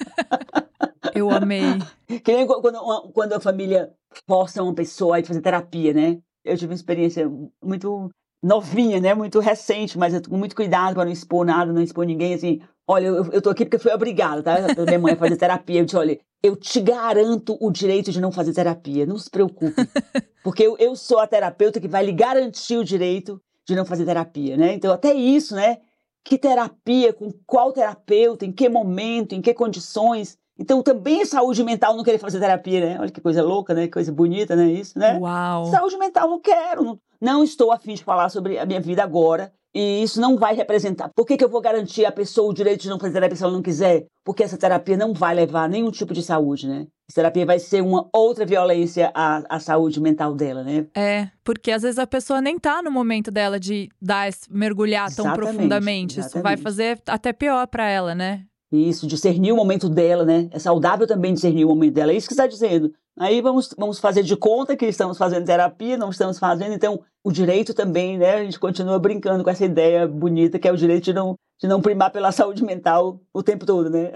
Eu 1.14 1.30
amei. 1.30 1.64
Que 2.24 2.34
nem 2.36 2.48
quando, 2.48 3.12
quando 3.12 3.34
a 3.34 3.40
família 3.40 3.94
força 4.28 4.64
uma 4.64 4.74
pessoa 4.74 5.20
a 5.20 5.24
fazer 5.24 5.42
terapia, 5.42 5.94
né? 5.94 6.20
Eu 6.44 6.58
tive 6.58 6.72
uma 6.72 6.76
experiência 6.76 7.30
muito 7.64 8.10
novinha, 8.42 9.00
né? 9.00 9.14
Muito 9.14 9.40
recente, 9.40 9.98
mas 9.98 10.20
com 10.28 10.38
muito 10.38 10.56
cuidado 10.56 10.96
para 10.96 11.06
não 11.06 11.12
expor 11.12 11.46
nada, 11.46 11.72
não 11.72 11.82
expor 11.82 12.06
ninguém, 12.06 12.34
assim. 12.34 12.62
Olha, 12.88 13.08
eu, 13.08 13.32
eu 13.32 13.42
tô 13.42 13.50
aqui 13.50 13.66
porque 13.66 13.78
fui 13.78 13.92
obrigada, 13.94 14.42
tá? 14.42 14.56
Minha 14.86 15.00
mãe 15.00 15.14
a 15.14 15.18
fazer 15.18 15.38
terapia. 15.38 15.82
Eu 15.82 15.86
disse, 15.86 15.98
olha, 15.98 16.20
eu 16.42 16.56
te 16.56 16.80
garanto 16.80 17.58
o 17.60 17.70
direito 17.72 18.12
de 18.12 18.20
não 18.20 18.32
fazer 18.32 18.54
terapia. 18.54 19.06
Não 19.06 19.18
se 19.18 19.30
preocupe. 19.30 19.76
Porque 20.44 20.64
eu, 20.64 20.78
eu 20.80 20.96
sou 20.96 21.20
a 21.20 21.28
terapeuta 21.28 21.80
que 21.80 21.88
vai 21.88 22.04
lhe 22.04 22.14
garantir 22.14 22.78
o 22.78 22.84
direito 22.84 23.42
de 23.68 23.76
não 23.76 23.86
fazer 23.86 24.06
terapia, 24.06 24.58
né? 24.58 24.74
Então, 24.74 24.92
até 24.92 25.14
isso, 25.14 25.54
né? 25.54 25.78
Que 26.24 26.38
terapia, 26.38 27.14
com 27.14 27.32
qual 27.46 27.72
terapeuta, 27.72 28.46
em 28.46 28.52
que 28.52 28.68
momento, 28.68 29.36
em 29.36 29.42
que 29.42 29.54
condições. 29.54 30.38
Então, 30.60 30.84
também 30.84 31.26
saúde 31.26 31.64
mental 31.64 31.96
não 31.96 32.04
querer 32.04 32.18
fazer 32.18 32.40
terapia, 32.40 32.82
né? 32.82 32.98
Olha 33.00 33.10
que 33.10 33.22
coisa 33.22 33.42
louca, 33.42 33.74
né? 33.74 33.84
Que 33.84 33.94
coisa 33.94 34.12
bonita, 34.12 34.58
né? 34.58 34.70
Isso, 34.70 35.00
né? 35.00 35.18
Uau! 35.18 35.66
Saúde 35.68 35.98
mental 35.98 36.30
não 36.30 36.40
quero, 36.40 36.84
não, 36.84 37.00
não 37.20 37.44
estou 37.44 37.72
afim 37.72 37.94
de 37.94 38.04
falar 38.04 38.28
sobre 38.28 38.60
a 38.60 38.66
minha 38.66 38.82
vida 38.82 39.02
agora. 39.02 39.54
E 39.74 40.02
isso 40.02 40.20
não 40.20 40.36
vai 40.36 40.56
representar. 40.56 41.12
Por 41.16 41.26
que, 41.26 41.38
que 41.38 41.44
eu 41.44 41.50
vou 41.50 41.62
garantir 41.62 42.04
à 42.04 42.12
pessoa 42.12 42.50
o 42.50 42.54
direito 42.54 42.82
de 42.82 42.90
não 42.90 43.00
fazer 43.00 43.14
terapia 43.14 43.36
se 43.36 43.44
ela 43.44 43.54
não 43.54 43.62
quiser? 43.62 44.08
Porque 44.26 44.44
essa 44.44 44.58
terapia 44.58 44.98
não 44.98 45.14
vai 45.14 45.36
levar 45.36 45.66
a 45.66 45.68
nenhum 45.68 45.92
tipo 45.92 46.12
de 46.12 46.24
saúde, 46.24 46.68
né? 46.68 46.88
Essa 47.08 47.18
terapia 47.18 47.46
vai 47.46 47.60
ser 47.60 47.82
uma 47.82 48.10
outra 48.12 48.46
violência 48.48 49.12
à, 49.14 49.44
à 49.48 49.60
saúde 49.60 50.02
mental 50.02 50.34
dela, 50.34 50.64
né? 50.64 50.88
É, 50.96 51.30
porque 51.44 51.72
às 51.72 51.84
vezes 51.84 52.00
a 52.00 52.08
pessoa 52.08 52.42
nem 52.42 52.58
tá 52.58 52.82
no 52.82 52.90
momento 52.90 53.30
dela 53.30 53.60
de 53.60 53.90
dar, 54.02 54.30
mergulhar 54.50 55.14
tão 55.14 55.26
exatamente, 55.26 55.54
profundamente. 55.54 56.20
Exatamente. 56.20 56.36
Isso 56.36 56.44
vai 56.44 56.58
fazer 56.58 57.00
até 57.08 57.32
pior 57.32 57.68
para 57.68 57.88
ela, 57.88 58.16
né? 58.16 58.46
Isso, 58.72 59.08
discernir 59.08 59.52
o 59.52 59.56
momento 59.56 59.90
dela, 59.90 60.24
né? 60.24 60.48
É 60.52 60.60
saudável 60.60 61.08
também 61.08 61.34
discernir 61.34 61.66
o 61.66 61.70
momento 61.70 61.94
dela. 61.94 62.12
É 62.12 62.16
isso 62.16 62.28
que 62.28 62.34
está 62.34 62.46
dizendo. 62.46 62.94
Aí 63.18 63.42
vamos, 63.42 63.74
vamos 63.78 64.00
fazer 64.00 64.24
de 64.24 64.36
conta 64.38 64.78
que 64.78 64.86
estamos 64.86 65.18
fazendo 65.18 65.46
terapia, 65.46 65.98
não 65.98 66.10
estamos 66.10 66.38
fazendo. 66.38 66.74
Então, 66.74 67.02
o 67.24 67.32
direito 67.32 67.74
também, 67.74 68.18
né? 68.18 68.36
A 68.36 68.44
gente 68.44 68.60
continua 68.60 69.00
brincando 69.00 69.44
com 69.44 69.50
essa 69.50 69.66
ideia 69.66 70.08
bonita 70.08 70.60
que 70.60 70.68
é 70.68 70.72
o 70.72 70.78
direito 70.78 71.06
de 71.06 71.14
não, 71.14 71.36
de 71.60 71.68
não 71.68 71.82
primar 71.82 72.12
pela 72.12 72.32
saúde 72.34 72.64
mental 72.64 73.20
o 73.34 73.42
tempo 73.42 73.66
todo, 73.66 73.90
né? 73.90 74.12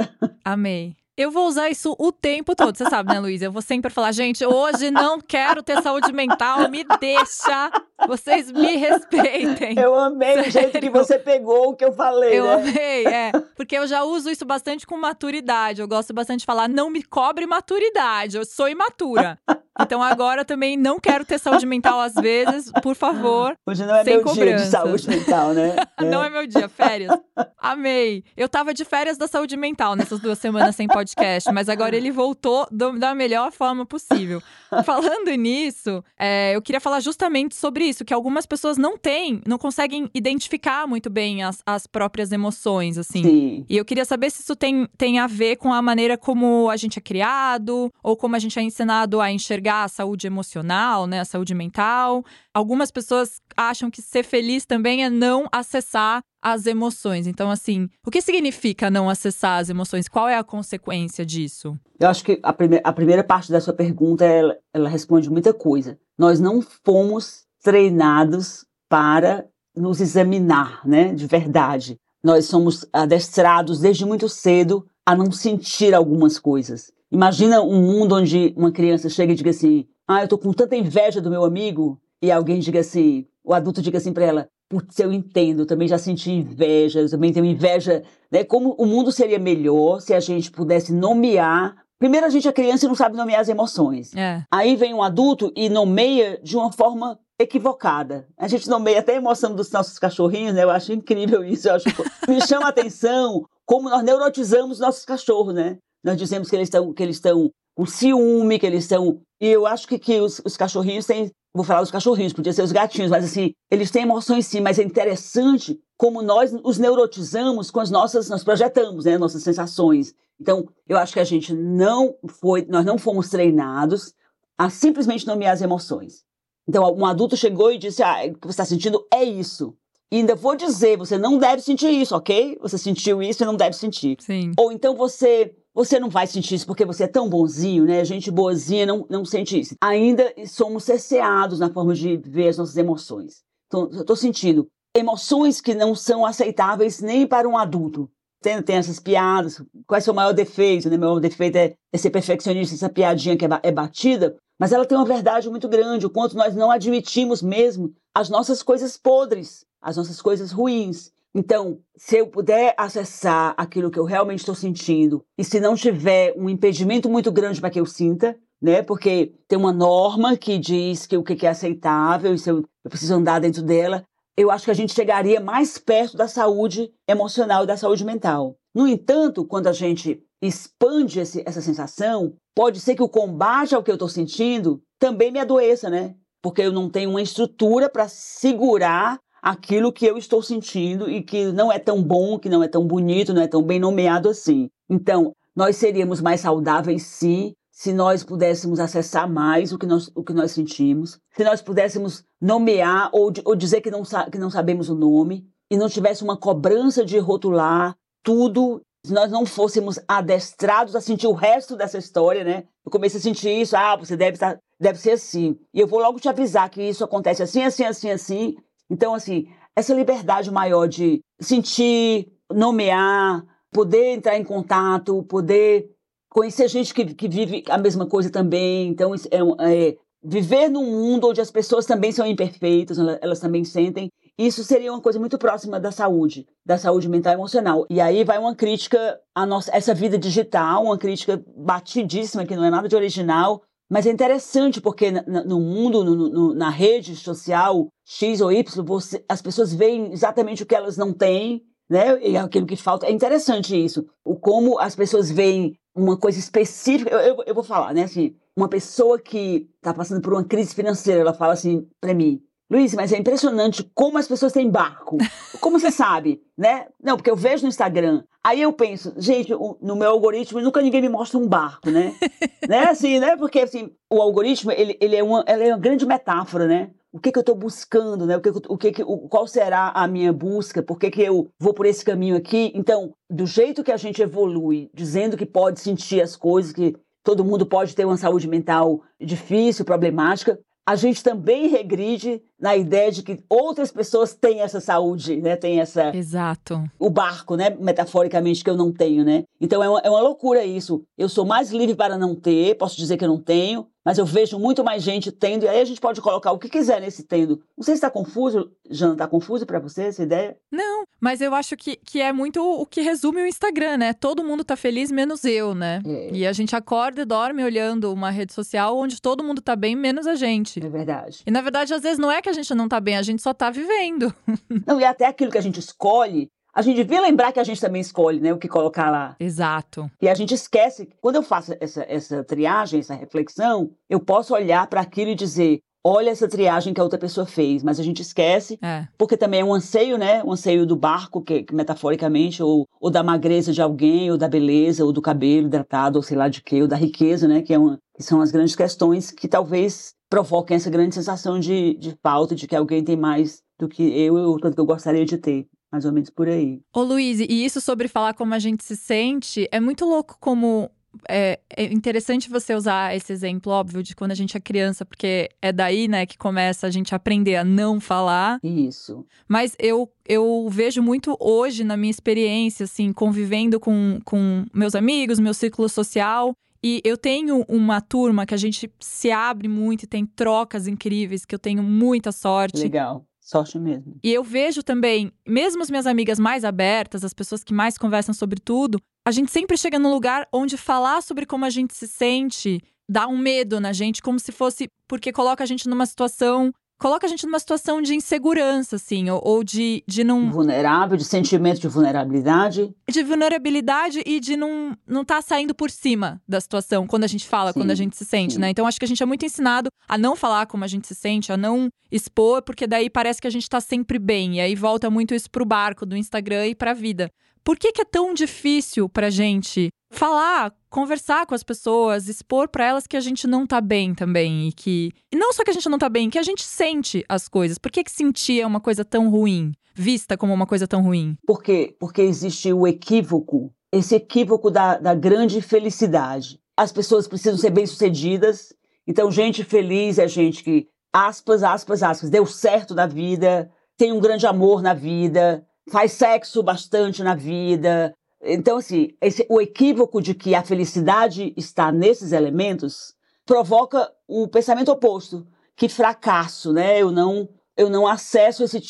Amei. 0.46 0.96
Eu 1.16 1.30
vou 1.30 1.48
usar 1.48 1.70
isso 1.70 1.96
o 2.00 2.12
tempo 2.12 2.56
todo, 2.56 2.76
você 2.76 2.90
sabe, 2.90 3.14
né, 3.14 3.20
Luísa? 3.20 3.46
Eu 3.46 3.52
vou 3.52 3.62
sempre 3.62 3.92
falar, 3.92 4.12
gente, 4.12 4.44
hoje 4.44 4.90
não 4.90 5.22
quero 5.22 5.62
ter 5.62 5.80
saúde 5.84 6.12
mental, 6.12 6.68
me 6.72 6.84
deixa, 7.00 7.72
vocês 8.08 8.52
me 8.52 8.76
respeitem. 8.78 9.78
Eu 9.78 9.94
amei 9.94 10.34
Sério. 10.34 10.50
o 10.50 10.52
jeito 10.52 10.80
que 10.80 10.90
você 10.90 11.20
pegou 11.20 11.70
o 11.70 11.76
que 11.76 11.86
eu 11.86 11.94
falei. 11.94 12.40
Eu 12.40 12.46
né? 12.46 12.54
amei, 12.54 13.06
é. 13.06 13.32
Porque 13.56 13.78
eu 13.78 13.86
já 13.86 14.04
uso 14.04 14.28
isso 14.28 14.44
bastante 14.44 14.88
com 14.88 14.98
maturidade. 14.98 15.82
Eu 15.82 15.88
gosto 15.88 16.12
bastante 16.16 16.40
de 16.40 16.46
falar, 16.48 16.68
não 16.68 16.90
me 16.90 17.04
cobre 17.04 17.46
maturidade, 17.46 18.36
eu 18.36 18.44
sou 18.44 18.68
imatura. 18.68 19.38
Então 19.80 20.02
agora 20.04 20.46
também 20.46 20.78
não 20.78 21.00
quero 21.00 21.26
ter 21.26 21.40
saúde 21.40 21.66
mental 21.66 22.00
às 22.00 22.14
vezes, 22.14 22.72
por 22.82 22.96
favor. 22.96 23.56
Hoje 23.66 23.86
não 23.86 23.96
é 23.96 24.04
sem 24.04 24.16
meu 24.16 24.24
cobrança. 24.24 24.46
dia 24.46 24.56
de 24.58 24.66
saúde 24.66 25.10
mental, 25.10 25.54
né? 25.54 25.76
Não 26.04 26.24
é 26.24 26.30
meu 26.30 26.46
dia, 26.46 26.68
férias. 26.68 27.12
Amei. 27.58 28.24
Eu 28.36 28.50
tava 28.50 28.74
de 28.74 28.84
férias 28.84 29.18
da 29.18 29.28
saúde 29.28 29.56
mental 29.56 29.96
nessas 29.96 30.20
duas 30.20 30.38
semanas 30.38 30.76
sem 30.76 30.88
podcast, 30.88 31.50
mas 31.52 31.70
agora 31.70 31.96
ele 31.96 32.12
voltou 32.12 32.68
do, 32.70 33.00
da 33.00 33.16
melhor 33.16 33.52
forma 33.52 33.86
possível. 33.86 34.42
Falando 34.84 35.30
nisso, 35.32 36.04
é, 36.20 36.56
eu 36.56 36.62
queria 36.62 36.82
falar 36.82 37.00
justamente 37.00 37.56
sobre 37.56 37.86
isso, 37.86 38.04
que 38.04 38.14
algumas 38.14 38.46
pessoas 38.46 38.78
não 38.78 38.98
têm, 38.98 39.42
não 39.48 39.58
conseguem 39.58 40.10
identificar 40.14 40.86
muito 40.88 41.10
bem 41.10 41.44
as, 41.44 41.62
as 41.66 41.88
próprias 41.88 42.32
emoções, 42.32 42.98
assim. 42.98 43.24
Sim. 43.24 43.66
E 43.70 43.78
eu 43.78 43.86
queria 43.86 44.06
saber 44.06 44.30
se 44.30 44.42
isso 44.42 44.56
tem, 44.56 44.88
tem 44.98 45.20
a 45.20 45.28
ver 45.28 45.56
com 45.56 45.74
a 45.74 45.82
maneira 45.82 46.18
como 46.18 46.70
a 46.70 46.76
gente 46.76 47.00
é 47.00 47.02
criado, 47.02 47.92
ou 48.04 48.18
como 48.18 48.36
a 48.36 48.40
gente 48.40 48.60
é 48.60 48.62
ensinado 48.62 49.22
a 49.22 49.32
enxergar 49.32 49.63
a 49.70 49.88
saúde 49.88 50.28
emocional, 50.28 51.08
né? 51.08 51.20
A 51.20 51.26
saúde 51.26 51.56
mental. 51.56 52.24
Algumas 52.54 52.92
pessoas 52.92 53.42
acham 53.56 53.90
que 53.90 54.02
ser 54.02 54.24
feliz 54.24 54.66
também 54.66 55.04
é 55.04 55.10
não 55.10 55.48
acessar 55.52 56.22
as 56.42 56.66
emoções. 56.68 57.26
Então, 57.26 57.50
assim, 57.50 57.90
o 58.06 58.12
que 58.12 58.22
significa 58.22 58.92
não 58.92 59.10
acessar 59.10 59.60
as 59.60 59.70
emoções? 59.70 60.10
Qual 60.10 60.28
é 60.28 60.38
a 60.38 60.44
consequência 60.44 61.26
disso? 61.26 61.78
Eu 62.00 62.10
acho 62.10 62.24
que 62.24 62.40
a, 62.44 62.52
prime 62.52 62.82
a 62.84 62.92
primeira 62.92 63.24
parte 63.24 63.52
da 63.52 63.62
sua 63.62 63.74
pergunta, 63.74 64.26
ela, 64.26 64.58
ela 64.74 64.90
responde 64.90 65.30
muita 65.30 65.54
coisa. 65.54 65.98
Nós 66.18 66.40
não 66.40 66.62
fomos 66.84 67.46
treinados 67.64 68.66
para 68.90 69.48
nos 69.76 70.02
examinar, 70.02 70.86
né, 70.86 71.14
de 71.14 71.26
verdade. 71.26 71.98
Nós 72.24 72.46
somos 72.46 72.86
adestrados 72.94 73.80
desde 73.80 74.06
muito 74.06 74.30
cedo 74.30 74.86
a 75.06 75.16
não 75.16 75.32
sentir 75.32 75.94
algumas 75.94 76.40
coisas. 76.40 76.92
Imagina 77.14 77.62
um 77.62 77.80
mundo 77.80 78.16
onde 78.16 78.56
uma 78.58 78.72
criança 78.72 79.08
chega 79.08 79.34
e 79.34 79.36
diga 79.36 79.52
assim: 79.52 79.86
"Ah, 80.08 80.24
eu 80.24 80.28
tô 80.28 80.36
com 80.36 80.52
tanta 80.52 80.76
inveja 80.76 81.22
do 81.22 81.30
meu 81.30 81.46
amigo", 81.46 82.02
e 82.20 82.32
alguém 82.32 82.60
diga 82.60 82.80
assim, 82.80 83.28
o 83.44 83.54
adulto 83.54 83.84
diga 83.84 84.00
assim 84.00 84.12
para 84.12 84.26
ela: 84.26 84.50
Putz, 84.68 84.98
eu 84.98 85.14
entendo, 85.14 85.62
eu 85.62 85.66
também 85.68 85.88
já 85.88 86.00
senti 86.00 86.32
inveja, 86.32 87.02
eu 87.02 87.10
também 87.12 87.32
tenho 87.32 87.46
inveja, 87.46 88.02
né? 88.32 88.44
Como 88.44 88.74
o 88.80 88.86
mundo 88.88 89.12
seria 89.12 89.38
melhor 89.38 90.02
se 90.02 90.12
a 90.12 90.20
gente 90.20 90.50
pudesse 90.50 90.92
nomear. 90.92 91.76
Primeiro 92.00 92.26
a 92.26 92.30
gente 92.30 92.48
é 92.48 92.52
criança 92.52 92.86
e 92.86 92.88
não 92.88 92.96
sabe 92.96 93.16
nomear 93.16 93.42
as 93.42 93.48
emoções. 93.48 94.12
É. 94.16 94.44
Aí 94.52 94.76
vem 94.76 94.92
um 94.96 95.04
adulto 95.04 95.54
e 95.56 95.70
nomeia 95.70 96.40
de 96.42 96.58
uma 96.58 96.72
forma 96.72 97.20
equivocada. 97.40 98.28
A 98.36 98.48
gente 98.48 98.68
nomeia 98.68 99.00
até 99.00 99.14
a 99.14 99.18
emoção 99.18 99.54
dos 99.54 99.72
nossos 99.72 100.00
cachorrinhos, 100.00 100.56
né? 100.56 100.64
Eu 100.64 100.72
acho 100.72 100.92
incrível 100.92 101.44
isso. 101.46 101.70
Eu 101.70 101.76
acho, 101.76 101.86
me 102.28 102.42
chama 102.42 102.66
a 102.66 102.70
atenção 102.70 103.46
como 103.66 103.88
nós 103.88 104.04
neurotizamos 104.04 104.80
nossos 104.80 105.06
cachorros, 105.06 105.54
né? 105.54 105.78
Nós 106.04 106.18
dizemos 106.18 106.50
que 106.50 106.56
eles 106.56 106.68
estão 106.68 106.94
que 106.94 107.02
eles 107.02 107.16
estão 107.16 107.52
com 107.76 107.86
ciúme, 107.86 108.60
que 108.60 108.66
eles 108.66 108.84
estão. 108.84 109.22
E 109.42 109.48
eu 109.48 109.66
acho 109.66 109.88
que, 109.88 109.98
que 109.98 110.20
os, 110.20 110.42
os 110.46 110.58
cachorrinhos 110.58 111.06
têm. 111.06 111.32
Vou 111.56 111.64
falar 111.64 111.82
dos 111.82 111.92
cachorrinhos, 111.92 112.34
podia 112.34 112.52
ser 112.52 112.64
os 112.64 112.72
gatinhos, 112.72 113.12
mas 113.12 113.24
assim, 113.26 113.54
eles 113.70 113.92
têm 113.92 114.02
emoções 114.02 114.48
sim, 114.48 114.60
mas 114.60 114.80
é 114.80 114.84
interessante 114.84 115.80
como 115.96 116.24
nós 116.24 116.52
os 116.64 116.80
neurotizamos 116.80 117.70
com 117.70 117.80
as 117.80 117.92
nossas, 117.92 118.28
nós 118.28 118.44
projetamos, 118.44 119.06
né, 119.06 119.20
nossas 119.20 119.44
sensações. 119.44 120.16
Então, 120.42 120.68
eu 120.90 120.98
acho 120.98 121.14
que 121.14 121.20
a 121.20 121.24
gente 121.24 121.54
não 121.54 122.16
foi, 122.28 122.66
nós 122.68 122.84
não 122.84 122.98
fomos 122.98 123.30
treinados 123.30 124.16
a 124.58 124.68
simplesmente 124.70 125.28
nomear 125.28 125.54
as 125.54 125.62
emoções. 125.62 126.24
Então, 126.68 126.92
um 126.92 127.06
adulto 127.06 127.38
chegou 127.38 127.72
e 127.72 127.78
disse: 127.78 128.02
Ah, 128.02 128.26
o 128.26 128.34
que 128.34 128.48
você 128.48 128.52
está 128.52 128.66
sentindo 128.66 129.06
é 129.14 129.24
isso. 129.24 129.76
E 130.12 130.18
ainda 130.18 130.36
vou 130.36 130.56
dizer, 130.56 130.96
você 130.98 131.18
não 131.18 131.40
deve 131.40 131.62
sentir 131.64 131.90
isso, 131.90 132.16
ok? 132.16 132.58
Você 132.62 132.78
sentiu 132.78 133.22
isso 133.22 133.44
e 133.44 133.46
não 133.48 133.56
deve 133.56 133.76
sentir. 133.76 134.18
Sim. 134.20 134.52
Ou 134.58 134.72
então 134.72 134.96
você 134.96 135.56
você 135.74 136.00
não 136.00 136.10
vai 136.10 136.28
sentir 136.28 136.56
isso 136.56 136.68
porque 136.68 136.86
você 136.86 137.06
é 137.06 137.08
tão 137.08 137.28
bonzinho, 137.28 137.86
né? 137.86 138.06
Gente 138.06 138.30
boazinha 138.30 138.86
não, 138.86 139.06
não 139.10 139.26
sente 139.26 139.60
isso. 139.60 139.76
Ainda 139.82 140.34
somos 140.46 140.84
cerceados 140.84 141.60
na 141.60 141.70
forma 141.70 141.96
de 141.96 142.18
ver 142.18 142.50
as 142.50 142.58
nossas 142.58 142.78
emoções. 142.78 143.42
Então, 143.68 143.90
eu 143.92 144.06
tô 144.06 144.16
sentindo 144.16 144.68
emoções 144.96 145.60
que 145.60 145.74
não 145.74 145.96
são 145.96 146.26
aceitáveis 146.26 147.02
nem 147.02 147.26
para 147.26 147.48
um 147.50 147.58
adulto. 147.58 148.10
Tem, 148.42 148.62
tem 148.62 148.76
essas 148.76 149.00
piadas. 149.00 149.64
Qual 149.88 149.98
é 149.98 150.02
o 150.02 150.04
seu 150.04 150.14
maior 150.14 150.34
defeito? 150.34 150.90
Né? 150.90 150.98
Meu 150.98 151.10
maior 151.10 151.20
defeito 151.20 151.56
é, 151.56 151.74
é 151.92 151.98
ser 151.98 152.12
perfeccionista, 152.12 152.76
essa 152.76 152.90
piadinha 152.90 153.36
que 153.36 153.46
é, 153.46 153.50
é 153.64 153.72
batida. 153.72 154.38
Mas 154.60 154.72
ela 154.72 154.86
tem 154.86 154.98
uma 154.98 155.06
verdade 155.06 155.50
muito 155.50 155.68
grande, 155.68 156.06
o 156.06 156.10
quanto 156.10 156.38
nós 156.38 156.56
não 156.56 156.70
admitimos 156.70 157.42
mesmo 157.42 157.94
as 158.14 158.30
nossas 158.30 158.62
coisas 158.62 158.96
podres, 158.96 159.66
as 159.82 159.98
nossas 159.98 160.22
coisas 160.22 160.52
ruins. 160.52 161.12
Então, 161.36 161.80
se 161.98 162.18
eu 162.18 162.28
puder 162.28 162.76
acessar 162.78 163.56
aquilo 163.58 163.90
que 163.90 163.98
eu 163.98 164.06
realmente 164.06 164.40
estou 164.40 164.54
sentindo, 164.54 165.26
e 165.38 165.44
se 165.44 165.60
não 165.60 165.76
tiver 165.76 166.34
um 166.38 166.48
impedimento 166.48 167.10
muito 167.10 167.32
grande 167.32 167.60
para 167.60 167.72
que 167.72 167.80
eu 167.80 167.86
sinta, 167.86 168.38
né? 168.62 168.84
Porque 168.84 169.34
tem 169.48 169.58
uma 169.58 169.74
norma 169.74 170.38
que 170.38 170.58
diz 170.58 171.06
que 171.06 171.18
o 171.18 171.24
que 171.24 171.46
é 171.46 171.50
aceitável, 171.50 172.34
e 172.34 172.40
se 172.40 172.50
eu, 172.50 172.64
eu 172.84 172.90
preciso 172.90 173.16
andar 173.16 173.40
dentro 173.40 173.64
dela, 173.64 174.06
eu 174.38 174.50
acho 174.50 174.66
que 174.66 174.72
a 174.72 174.76
gente 174.76 174.94
chegaria 174.94 175.40
mais 175.40 175.78
perto 175.78 176.16
da 176.16 176.28
saúde 176.28 176.92
emocional 177.08 177.64
e 177.64 177.68
da 177.68 177.78
saúde 177.78 178.06
mental. 178.06 178.56
No 178.74 178.88
entanto, 178.88 179.46
quando 179.46 179.68
a 179.68 179.74
gente 179.74 180.24
expande 180.42 181.20
esse, 181.20 181.44
essa 181.46 181.62
sensação, 181.62 182.36
pode 182.56 182.80
ser 182.80 182.96
que 182.96 183.04
o 183.04 183.10
combate 183.10 183.76
ao 183.76 183.84
que 183.84 183.92
eu 183.92 183.96
estou 183.96 184.10
sentindo 184.10 184.82
também 185.00 185.32
me 185.32 185.40
adoeça, 185.40 185.90
né? 185.90 186.16
Porque 186.42 186.62
eu 186.62 186.72
não 186.72 186.90
tenho 186.90 187.10
uma 187.10 187.22
estrutura 187.22 187.90
para 187.90 188.08
segurar 188.08 189.20
aquilo 189.44 189.92
que 189.92 190.06
eu 190.06 190.18
estou 190.18 190.42
sentindo 190.42 191.10
e 191.10 191.22
que 191.22 191.52
não 191.52 191.70
é 191.70 191.78
tão 191.78 192.02
bom, 192.02 192.40
que 192.40 192.48
não 192.48 192.64
é 192.64 192.68
tão 192.70 192.88
bonito, 192.88 193.34
não 193.34 193.42
é 193.42 193.48
tão 193.48 193.62
bem 193.62 193.78
nomeado 193.78 194.30
assim. 194.30 194.70
Então, 194.90 195.34
nós 195.54 195.76
seríamos 195.76 196.22
mais 196.22 196.40
saudáveis 196.40 197.04
sim, 197.04 197.54
se 197.70 197.92
nós 197.92 198.24
pudéssemos 198.24 198.80
acessar 198.80 199.30
mais 199.30 199.74
o 199.74 199.78
que 199.78 199.86
nós, 199.86 200.10
o 200.16 200.24
que 200.24 200.32
nós 200.32 200.52
sentimos, 200.52 201.20
se 201.36 201.44
nós 201.44 201.62
pudéssemos 201.62 202.24
nomear 202.40 203.10
ou, 203.12 203.34
ou 203.44 203.54
dizer 203.54 203.82
que 203.82 203.92
não, 203.92 204.04
que 204.32 204.38
não 204.38 204.50
sabemos 204.50 204.88
o 204.88 204.96
nome 204.96 205.46
e 205.70 205.76
não 205.76 205.90
tivesse 205.90 206.24
uma 206.24 206.38
cobrança 206.38 207.04
de 207.04 207.18
rotular 207.18 207.98
tudo, 208.24 208.82
se 209.06 209.12
nós 209.12 209.30
não 209.30 209.46
fôssemos 209.46 210.00
adestrados 210.08 210.96
a 210.96 211.02
sentir 211.02 211.28
o 211.28 211.34
resto 211.34 211.76
dessa 211.76 211.98
história, 211.98 212.46
né? 212.46 212.64
Eu 212.86 212.92
comecei 212.92 213.20
a 213.20 213.24
sentir 213.24 213.50
isso, 213.50 213.76
ah, 213.76 213.98
você 213.98 214.16
deve, 214.16 214.36
estar, 214.36 214.58
deve 214.80 215.00
ser 215.00 215.12
assim. 215.12 215.60
E 215.74 215.82
eu 215.82 215.88
vou 215.88 216.00
logo 216.00 216.20
te 216.20 216.30
avisar 216.30 216.70
que 216.70 216.82
isso 216.82 217.04
acontece 217.04 217.44
assim, 217.44 217.64
assim, 217.64 217.84
assim, 217.84 218.12
assim, 218.12 218.56
então, 218.90 219.14
assim, 219.14 219.48
essa 219.76 219.94
liberdade 219.94 220.52
maior 220.52 220.88
de 220.88 221.22
sentir, 221.40 222.32
nomear, 222.52 223.44
poder 223.72 224.14
entrar 224.14 224.38
em 224.38 224.44
contato, 224.44 225.24
poder 225.24 225.90
conhecer 226.30 226.68
gente 226.68 226.94
que, 226.94 227.06
que 227.14 227.28
vive 227.28 227.64
a 227.70 227.78
mesma 227.78 228.06
coisa 228.06 228.30
também. 228.30 228.88
Então, 228.88 229.14
é, 229.14 229.90
é, 229.90 229.98
viver 230.24 230.70
num 230.70 230.86
mundo 230.86 231.28
onde 231.30 231.42
as 231.42 231.52
pessoas 231.52 231.86
também 231.86 232.12
são 232.12 232.26
imperfeitas, 232.26 232.98
elas, 233.22 233.40
também 233.40 233.64
sentem. 233.64 234.10
Isso 234.38 234.64
seria 234.64 234.92
uma 234.92 235.02
coisa 235.02 235.20
muito 235.20 235.38
próxima 235.38 235.80
da 235.80 235.92
saúde, 235.92 236.48
da 236.66 236.78
saúde 236.78 237.08
mental 237.08 237.34
e 237.34 237.36
emocional. 237.36 237.86
E 237.88 238.02
aí 238.02 238.24
vai 238.24 238.40
uma 238.40 238.56
crítica 238.56 239.20
à 239.36 239.46
nossa 239.46 239.76
essa 239.76 239.94
vida 239.94 240.18
digital, 240.18 240.86
uma 240.86 240.98
crítica 240.98 241.44
batidíssima 241.56 242.46
que 242.46 242.56
não 242.56 242.64
é 242.64 242.70
nada 242.72 242.88
de 242.88 242.96
original, 242.96 243.62
mas 243.90 244.06
é 244.06 244.12
interessante 244.12 244.82
porque 244.82 245.12
no 245.12 245.60
mundo, 245.60 246.04
no, 246.04 246.16
no, 246.16 246.54
na 246.54 246.70
rede 246.70 247.16
social 247.16 247.88
X 248.06 248.42
ou 248.42 248.52
Y, 248.52 248.84
você, 248.84 249.24
as 249.30 249.42
pessoas 249.42 249.74
veem 249.74 250.12
exatamente 250.12 250.64
o 250.64 250.66
que 250.66 250.76
elas 250.76 250.98
não 250.98 251.14
têm, 251.14 251.64
né? 251.90 252.20
E 252.22 252.36
aquilo 252.38 252.66
que 252.66 252.76
falta. 252.76 253.06
É 253.06 253.12
interessante 253.12 253.76
isso. 253.76 254.06
O 254.26 254.36
como 254.36 254.80
as 254.80 254.96
pessoas 254.96 255.30
veem 255.30 255.78
uma 255.96 256.18
coisa 256.18 256.40
específica. 256.40 257.12
Eu, 257.12 257.20
eu, 257.20 257.44
eu 257.46 257.54
vou 257.54 257.64
falar, 257.64 257.94
né? 257.94 258.04
Assim, 258.04 258.36
uma 258.56 258.68
pessoa 258.68 259.20
que 259.20 259.70
está 259.76 259.94
passando 259.94 260.22
por 260.22 260.34
uma 260.34 260.44
crise 260.44 260.74
financeira, 260.74 261.22
ela 261.22 261.34
fala 261.34 261.54
assim 261.54 261.88
para 262.00 262.14
mim. 262.14 262.42
Luiz, 262.72 262.94
mas 262.96 263.12
é 263.12 263.18
impressionante 263.18 263.84
como 263.94 264.18
as 264.18 264.28
pessoas 264.28 264.54
têm 264.54 264.70
barco. 264.70 265.18
Como 265.64 265.80
você 265.80 265.92
sabe, 265.92 266.42
né? 266.58 266.88
Não, 267.02 267.16
porque 267.16 267.32
eu 267.32 267.38
vejo 267.38 267.64
no 267.64 267.70
Instagram. 267.70 268.26
Aí 268.44 268.62
eu 268.62 268.74
penso, 268.74 269.14
gente, 269.16 269.50
no 269.82 269.96
meu 269.96 270.10
algoritmo 270.10 270.60
nunca 270.60 270.82
ninguém 270.82 271.00
me 271.00 271.08
mostra 271.08 271.40
um 271.40 271.48
barco, 271.48 271.90
né? 271.90 272.14
né? 272.68 272.80
Assim, 272.90 273.18
né? 273.18 273.38
Porque 273.38 273.62
assim, 273.62 273.90
o 274.12 274.22
algoritmo, 274.22 274.74
ele, 274.74 274.98
ele, 275.00 275.16
é 275.16 275.24
uma, 275.24 275.42
ele 275.48 275.64
é 275.64 275.68
uma 275.70 275.80
grande 275.80 276.06
metáfora, 276.06 276.68
né? 276.68 276.92
O 277.14 277.18
que, 277.18 277.32
que 277.32 277.38
eu 277.38 277.44
estou 277.44 277.56
buscando, 277.56 278.26
né? 278.26 278.36
O 278.36 278.42
que, 278.42 278.50
o 278.50 278.78
que, 278.78 278.92
que 278.92 279.04
o, 279.04 279.20
qual 279.30 279.48
será 279.48 279.94
a 279.96 280.06
minha 280.06 280.34
busca? 280.34 280.84
Por 280.84 281.00
que, 281.00 281.10
que 281.10 281.22
eu 281.22 281.50
vou 281.58 281.74
por 281.74 281.86
esse 281.86 282.04
caminho 282.04 282.36
aqui? 282.36 282.74
Então, 282.76 283.14
do 283.30 283.46
jeito 283.46 283.86
que 283.86 283.92
a 283.94 283.98
gente 283.98 284.22
evolui, 284.22 284.92
dizendo 284.94 285.38
que 285.38 285.46
pode 285.46 285.80
sentir 285.80 286.22
as 286.22 286.36
coisas, 286.36 286.74
que 286.74 286.94
todo 287.24 287.46
mundo 287.46 287.66
pode 287.66 287.96
ter 287.96 288.04
uma 288.04 288.18
saúde 288.18 288.50
mental 288.50 289.02
difícil, 289.18 289.86
problemática, 289.86 290.60
a 290.86 290.96
gente 290.96 291.24
também 291.24 291.68
regride 291.68 292.42
na 292.60 292.76
ideia 292.76 293.12
de 293.12 293.24
que 293.24 293.44
outras 293.50 293.92
pessoas 293.92 294.34
têm 294.34 294.62
essa 294.62 294.80
saúde, 294.80 295.38
né? 295.38 295.56
Tem 295.56 295.80
essa. 295.80 296.16
Exato. 296.16 296.84
O 296.98 297.10
barco, 297.10 297.56
né? 297.56 297.72
Metaforicamente, 297.80 298.64
que 298.64 298.70
eu 298.70 298.78
não 298.78 298.92
tenho, 298.92 299.24
né? 299.24 299.44
Então 299.60 299.84
é 299.84 299.90
uma, 299.90 300.00
é 300.00 300.10
uma 300.10 300.22
loucura 300.22 300.64
isso. 300.64 301.04
Eu 301.18 301.30
sou 301.30 301.46
mais 301.46 301.72
livre 301.72 301.96
para 301.96 302.18
não 302.18 302.36
ter, 302.36 302.76
posso 302.78 302.96
dizer 302.98 303.18
que 303.18 303.24
eu 303.24 303.30
não 303.30 303.40
tenho, 303.40 303.88
mas 304.06 304.18
eu 304.18 304.26
vejo 304.26 304.60
muito 304.60 304.84
mais 304.84 305.02
gente 305.02 305.32
tendo, 305.32 305.64
e 305.64 305.68
aí 305.68 305.80
a 305.80 305.86
gente 305.86 306.02
pode 306.02 306.20
colocar 306.20 306.52
o 306.52 306.60
que 306.60 306.68
quiser 306.68 307.00
nesse 307.00 307.24
tendo. 307.24 307.62
Não 307.78 307.84
sei 307.84 307.94
se 307.94 308.00
está 308.00 308.10
confuso, 308.10 308.70
Jana, 308.90 309.14
está 309.14 309.28
confuso 309.28 309.66
para 309.66 309.80
você 309.80 310.04
essa 310.04 310.24
ideia? 310.24 310.58
Não, 310.70 311.06
mas 311.22 311.40
eu 311.40 311.56
acho 311.56 311.78
que, 311.78 311.96
que 311.96 312.20
é 312.20 312.34
muito 312.34 312.62
o 312.62 312.86
que 312.86 313.02
resume 313.02 313.42
o 313.42 313.48
Instagram, 313.48 313.98
né? 313.98 314.14
Todo 314.14 314.44
mundo 314.44 314.64
tá 314.64 314.76
feliz, 314.76 315.10
menos 315.10 315.46
eu, 315.46 315.74
né? 315.74 316.02
É. 316.06 316.30
E 316.34 316.46
a 316.46 316.52
gente 316.52 316.76
acorda 316.76 317.22
e 317.22 317.26
dorme 317.26 317.64
olhando 317.64 318.12
uma 318.12 318.30
rede 318.30 318.54
social 318.54 318.98
onde 318.98 319.22
todo 319.22 319.44
mundo 319.44 319.62
tá 319.62 319.76
bem, 319.76 319.96
menos 319.96 320.28
a 320.28 320.36
gente. 320.36 320.86
É 320.86 320.90
verdade. 320.90 321.42
E 321.46 321.52
na 321.52 321.62
verdade, 321.62 321.94
às 321.94 322.02
vezes 322.02 322.20
não 322.20 322.32
é 322.32 322.42
que 322.44 322.50
a 322.50 322.54
gente 322.54 322.74
não 322.76 322.88
tá 322.88 323.00
bem, 323.00 323.18
a 323.18 323.24
gente 323.24 323.42
só 323.42 323.54
tá 323.54 323.72
vivendo. 323.72 324.32
não, 324.86 325.02
e 325.02 325.04
até 325.04 325.26
aquilo 325.26 325.52
que 325.52 325.58
a 325.58 325.62
gente 325.62 325.80
escolhe 325.80 326.50
a 326.76 326.82
gente 326.82 326.96
devia 326.96 327.22
lembrar 327.22 327.52
que 327.52 327.60
a 327.60 327.64
gente 327.64 327.80
também 327.80 328.02
escolhe, 328.02 328.40
né, 328.40 328.52
o 328.52 328.58
que 328.58 328.68
colocar 328.68 329.12
lá. 329.12 329.36
Exato. 329.40 330.10
E 330.20 330.28
a 330.28 330.34
gente 330.34 330.56
esquece, 330.56 331.08
quando 331.22 331.36
eu 331.36 331.44
faço 331.44 331.76
essa, 331.80 332.04
essa 332.10 332.44
triagem, 332.44 333.00
essa 333.00 333.14
reflexão, 333.14 333.92
eu 334.10 334.20
posso 334.20 334.56
olhar 334.56 334.88
para 334.88 335.02
aquilo 335.02 335.30
e 335.30 335.36
dizer, 335.36 335.82
olha 336.04 336.32
essa 336.32 336.48
triagem 336.48 336.92
que 336.92 337.00
a 337.00 337.04
outra 337.04 337.20
pessoa 337.20 337.46
fez, 337.46 337.84
mas 337.84 338.00
a 338.00 338.04
gente 338.04 338.24
esquece, 338.24 338.80
é. 338.82 339.08
porque 339.18 339.38
também 339.38 339.62
é 339.62 339.64
um 339.64 339.74
anseio, 339.74 340.18
né? 340.18 340.44
Um 340.44 340.52
anseio 340.52 340.84
do 340.86 340.96
barco, 340.96 341.42
que, 341.42 341.62
que, 341.62 341.76
metaforicamente, 341.76 342.64
ou, 342.64 342.88
ou 343.00 343.12
da 343.12 343.22
magreza 343.22 343.72
de 343.72 343.82
alguém, 343.82 344.32
ou 344.32 344.38
da 344.38 344.50
beleza, 344.50 345.06
ou 345.06 345.14
do 345.14 345.22
cabelo 345.22 345.68
hidratado, 345.68 346.18
ou 346.18 346.24
sei 346.24 346.36
lá 346.36 346.50
de 346.50 346.64
quê, 346.64 346.82
ou 346.82 346.88
da 346.88 346.96
riqueza, 346.96 347.48
né? 347.48 347.62
Que, 347.62 347.76
é 347.76 347.78
uma, 347.78 348.00
que 348.16 348.24
são 348.24 348.42
as 348.42 348.52
grandes 348.52 348.76
questões 348.76 349.30
que 349.30 349.48
talvez 349.48 350.14
provoquem 350.34 350.76
essa 350.76 350.90
grande 350.90 351.14
sensação 351.14 351.60
de, 351.60 351.94
de 351.94 352.18
falta, 352.24 352.56
de 352.56 352.66
que 352.66 352.76
alguém 352.76 353.04
tem 353.04 353.16
mais 353.16 353.62
do 353.78 353.88
que 353.88 354.02
eu, 354.02 354.34
ou 354.34 354.60
tanto 354.60 354.74
que 354.74 354.82
eu 354.82 354.86
gostaria 354.86 355.24
de 355.24 355.38
ter 355.38 355.68
mais 355.92 356.06
ou 356.06 356.12
menos 356.12 356.32
por 356.32 356.50
aí. 356.50 356.82
Ô 356.92 357.04
Luiz, 357.04 357.40
e 357.40 357.64
isso 357.64 357.80
sobre 357.80 358.08
falar 358.08 358.34
como 358.34 358.52
a 358.52 358.58
gente 358.58 358.84
se 358.84 358.98
sente, 358.98 359.68
é 359.72 359.80
muito 359.80 360.06
louco 360.06 360.36
como 360.40 360.90
é, 361.30 361.60
é, 361.70 361.84
interessante 361.84 362.50
você 362.50 362.74
usar 362.74 363.16
esse 363.16 363.32
exemplo, 363.32 363.72
óbvio, 363.72 364.02
de 364.02 364.16
quando 364.16 364.32
a 364.32 364.36
gente 364.36 364.58
é 364.58 364.60
criança, 364.60 365.06
porque 365.06 365.52
é 365.62 365.72
daí, 365.72 366.08
né, 366.08 366.26
que 366.26 366.36
começa 366.36 366.88
a 366.88 366.90
gente 366.90 367.14
aprender 367.14 367.58
a 367.58 367.64
não 367.64 368.00
falar. 368.00 368.58
Isso. 368.64 369.24
Mas 369.48 369.76
eu, 369.78 370.12
eu 370.28 370.68
vejo 370.68 371.04
muito 371.04 371.38
hoje, 371.40 371.84
na 371.84 371.96
minha 371.96 372.10
experiência, 372.10 372.86
assim, 372.86 373.14
convivendo 373.14 373.80
com, 373.80 374.20
com 374.26 374.66
meus 374.74 374.96
amigos, 374.96 375.40
meu 375.40 375.54
círculo 375.54 375.88
social. 375.88 376.56
E 376.84 377.02
eu 377.04 377.18
tenho 377.18 377.64
uma 377.70 378.02
turma 378.02 378.46
que 378.46 378.54
a 378.54 378.58
gente 378.58 378.92
se 379.00 379.32
abre 379.32 379.68
muito 379.68 380.04
e 380.04 380.08
tem 380.08 380.26
trocas 380.26 380.88
incríveis, 380.88 381.46
que 381.46 381.56
eu 381.56 381.60
tenho 381.60 381.82
muita 381.82 382.32
sorte. 382.32 382.82
Legal. 382.82 383.26
Sorte 383.40 383.78
mesmo. 383.78 384.18
E 384.24 384.34
eu 384.34 384.44
vejo 384.44 384.82
também, 384.84 385.32
mesmo 385.48 385.82
as 385.82 385.90
minhas 385.90 386.08
amigas 386.08 386.40
mais 386.40 386.64
abertas, 386.64 387.24
as 387.24 387.34
pessoas 387.34 387.64
que 387.64 387.74
mais 387.74 387.98
conversam 387.98 388.34
sobre 388.34 388.60
tudo, 388.60 389.00
a 389.28 389.32
gente 389.32 389.52
sempre 389.52 389.78
chega 389.78 390.00
num 390.00 390.12
lugar 390.12 390.48
onde 390.52 390.78
falar 390.78 391.22
sobre 391.22 391.46
como 391.46 391.66
a 391.66 391.70
gente 391.70 391.94
se 391.94 392.08
sente 392.08 392.82
dá 393.08 393.28
um 393.28 393.38
medo 393.38 393.80
na 393.80 393.94
gente, 393.94 394.22
como 394.22 394.40
se 394.40 394.52
fosse 394.52 394.90
porque 395.08 395.32
coloca 395.32 395.64
a 395.64 395.68
gente 395.68 395.88
numa 395.88 396.06
situação 396.06 396.74
coloca 397.04 397.28
a 397.28 397.30
gente 397.30 397.46
numa 397.46 397.60
situação 397.60 398.02
de 398.02 398.16
insegurança, 398.16 398.96
assim, 398.96 399.30
ou, 399.30 399.42
ou 399.44 399.62
de, 399.62 400.02
de 400.08 400.24
não. 400.24 400.50
Vulnerável, 400.50 401.18
de 401.18 401.26
sentimento 401.26 401.82
de 401.82 401.90
vulnerabilidade. 401.90 402.96
De 403.10 403.22
vulnerabilidade 403.22 404.24
e 404.26 404.40
de 404.40 404.56
não 404.56 404.98
não 405.06 405.24
estar 405.24 405.36
tá 405.36 405.42
saindo 405.42 405.76
por 405.76 405.92
cima 405.92 406.42
da 406.48 406.62
situação 406.62 407.06
quando 407.06 407.26
a 407.26 407.28
gente 407.28 407.46
fala, 407.46 407.74
sim, 407.74 407.80
quando 407.82 407.92
a 407.92 407.96
gente 407.96 408.16
se 408.16 408.24
sente, 408.24 408.54
sim. 408.54 408.60
né? 408.60 408.70
Então 408.70 408.88
acho 408.88 408.98
que 408.98 409.04
a 409.04 409.08
gente 409.08 409.22
é 409.22 409.26
muito 409.26 409.46
ensinado 409.46 409.90
a 410.08 410.18
não 410.18 410.34
falar 410.34 410.66
como 410.66 410.86
a 410.86 410.88
gente 410.88 411.06
se 411.06 411.14
sente, 411.14 411.52
a 411.52 411.58
não 411.58 411.90
expor, 412.10 412.62
porque 412.62 412.88
daí 412.88 413.10
parece 413.10 413.42
que 413.42 413.48
a 413.48 413.52
gente 413.52 413.70
tá 413.70 413.82
sempre 413.82 414.18
bem. 414.18 414.56
E 414.56 414.62
aí 414.62 414.74
volta 414.74 415.10
muito 415.10 415.36
isso 415.36 415.52
pro 415.52 415.66
barco 415.66 416.06
do 416.06 416.16
Instagram 416.16 416.68
e 416.68 416.76
pra 416.76 416.94
vida. 416.94 417.30
Por 417.64 417.78
que, 417.78 417.92
que 417.92 418.02
é 418.02 418.06
tão 418.06 418.34
difícil 418.34 419.08
pra 419.08 419.30
gente 419.30 419.90
falar, 420.12 420.74
conversar 420.90 421.46
com 421.46 421.56
as 421.56 421.64
pessoas, 421.64 422.28
expor 422.28 422.68
para 422.68 422.86
elas 422.86 423.08
que 423.08 423.18
a 423.18 423.22
gente 423.22 423.48
não 423.48 423.66
tá 423.66 423.82
bem 423.82 424.14
também 424.14 424.68
e 424.68 424.72
que 424.72 425.12
e 425.32 425.36
não 425.36 425.52
só 425.52 425.64
que 425.64 425.72
a 425.72 425.74
gente 425.74 425.90
não 425.90 425.98
tá 425.98 426.08
bem, 426.08 426.30
que 426.30 426.38
a 426.38 426.44
gente 426.44 426.64
sente 426.64 427.26
as 427.28 427.48
coisas. 427.48 427.78
Por 427.78 427.92
que 427.92 428.04
que 428.04 428.12
sentir 428.12 428.62
é 428.62 428.68
uma 428.68 428.80
coisa 428.80 429.04
tão 429.04 429.30
ruim, 429.30 429.72
vista 429.96 430.38
como 430.38 430.54
uma 430.54 430.68
coisa 430.68 430.88
tão 430.88 431.02
ruim? 431.02 431.36
Por 431.46 431.64
quê? 431.64 431.96
Porque 432.00 432.22
existe 432.22 432.72
o 432.72 432.86
equívoco, 432.86 433.74
esse 433.92 434.16
equívoco 434.16 434.70
da, 434.70 434.98
da 434.98 435.16
grande 435.16 435.62
felicidade. 435.62 436.60
As 436.78 436.92
pessoas 436.92 437.28
precisam 437.28 437.58
ser 437.58 437.70
bem-sucedidas. 437.70 438.74
Então, 439.08 439.32
gente 439.32 439.64
feliz 439.64 440.18
é 440.18 440.28
gente 440.28 440.64
que 440.64 440.88
aspas, 441.12 441.64
aspas, 441.64 442.02
aspas, 442.02 442.30
deu 442.30 442.46
certo 442.46 442.96
na 442.96 443.06
vida, 443.06 443.70
tem 443.98 444.12
um 444.12 444.20
grande 444.20 444.48
amor 444.48 444.82
na 444.82 444.94
vida, 444.94 445.66
faz 445.90 446.14
sexo 446.14 446.64
bastante 446.64 447.24
na 447.24 447.36
vida. 447.36 448.14
Então, 448.42 448.78
assim, 448.78 449.10
esse, 449.22 449.46
o 449.50 449.62
equívoco 449.62 450.22
de 450.22 450.34
que 450.34 450.54
a 450.54 450.64
felicidade 450.64 451.54
está 451.56 451.92
nesses 451.92 452.32
elementos 452.32 453.14
provoca 453.46 454.12
o 454.28 454.48
pensamento 454.48 454.92
oposto, 454.92 455.46
que 455.76 455.88
fracasso, 455.88 456.74
né? 456.74 457.02
Eu 457.02 457.12
não, 457.12 457.48
eu 457.76 457.90
não 457.90 458.08
acesso 458.08 458.64
esse, 458.64 458.82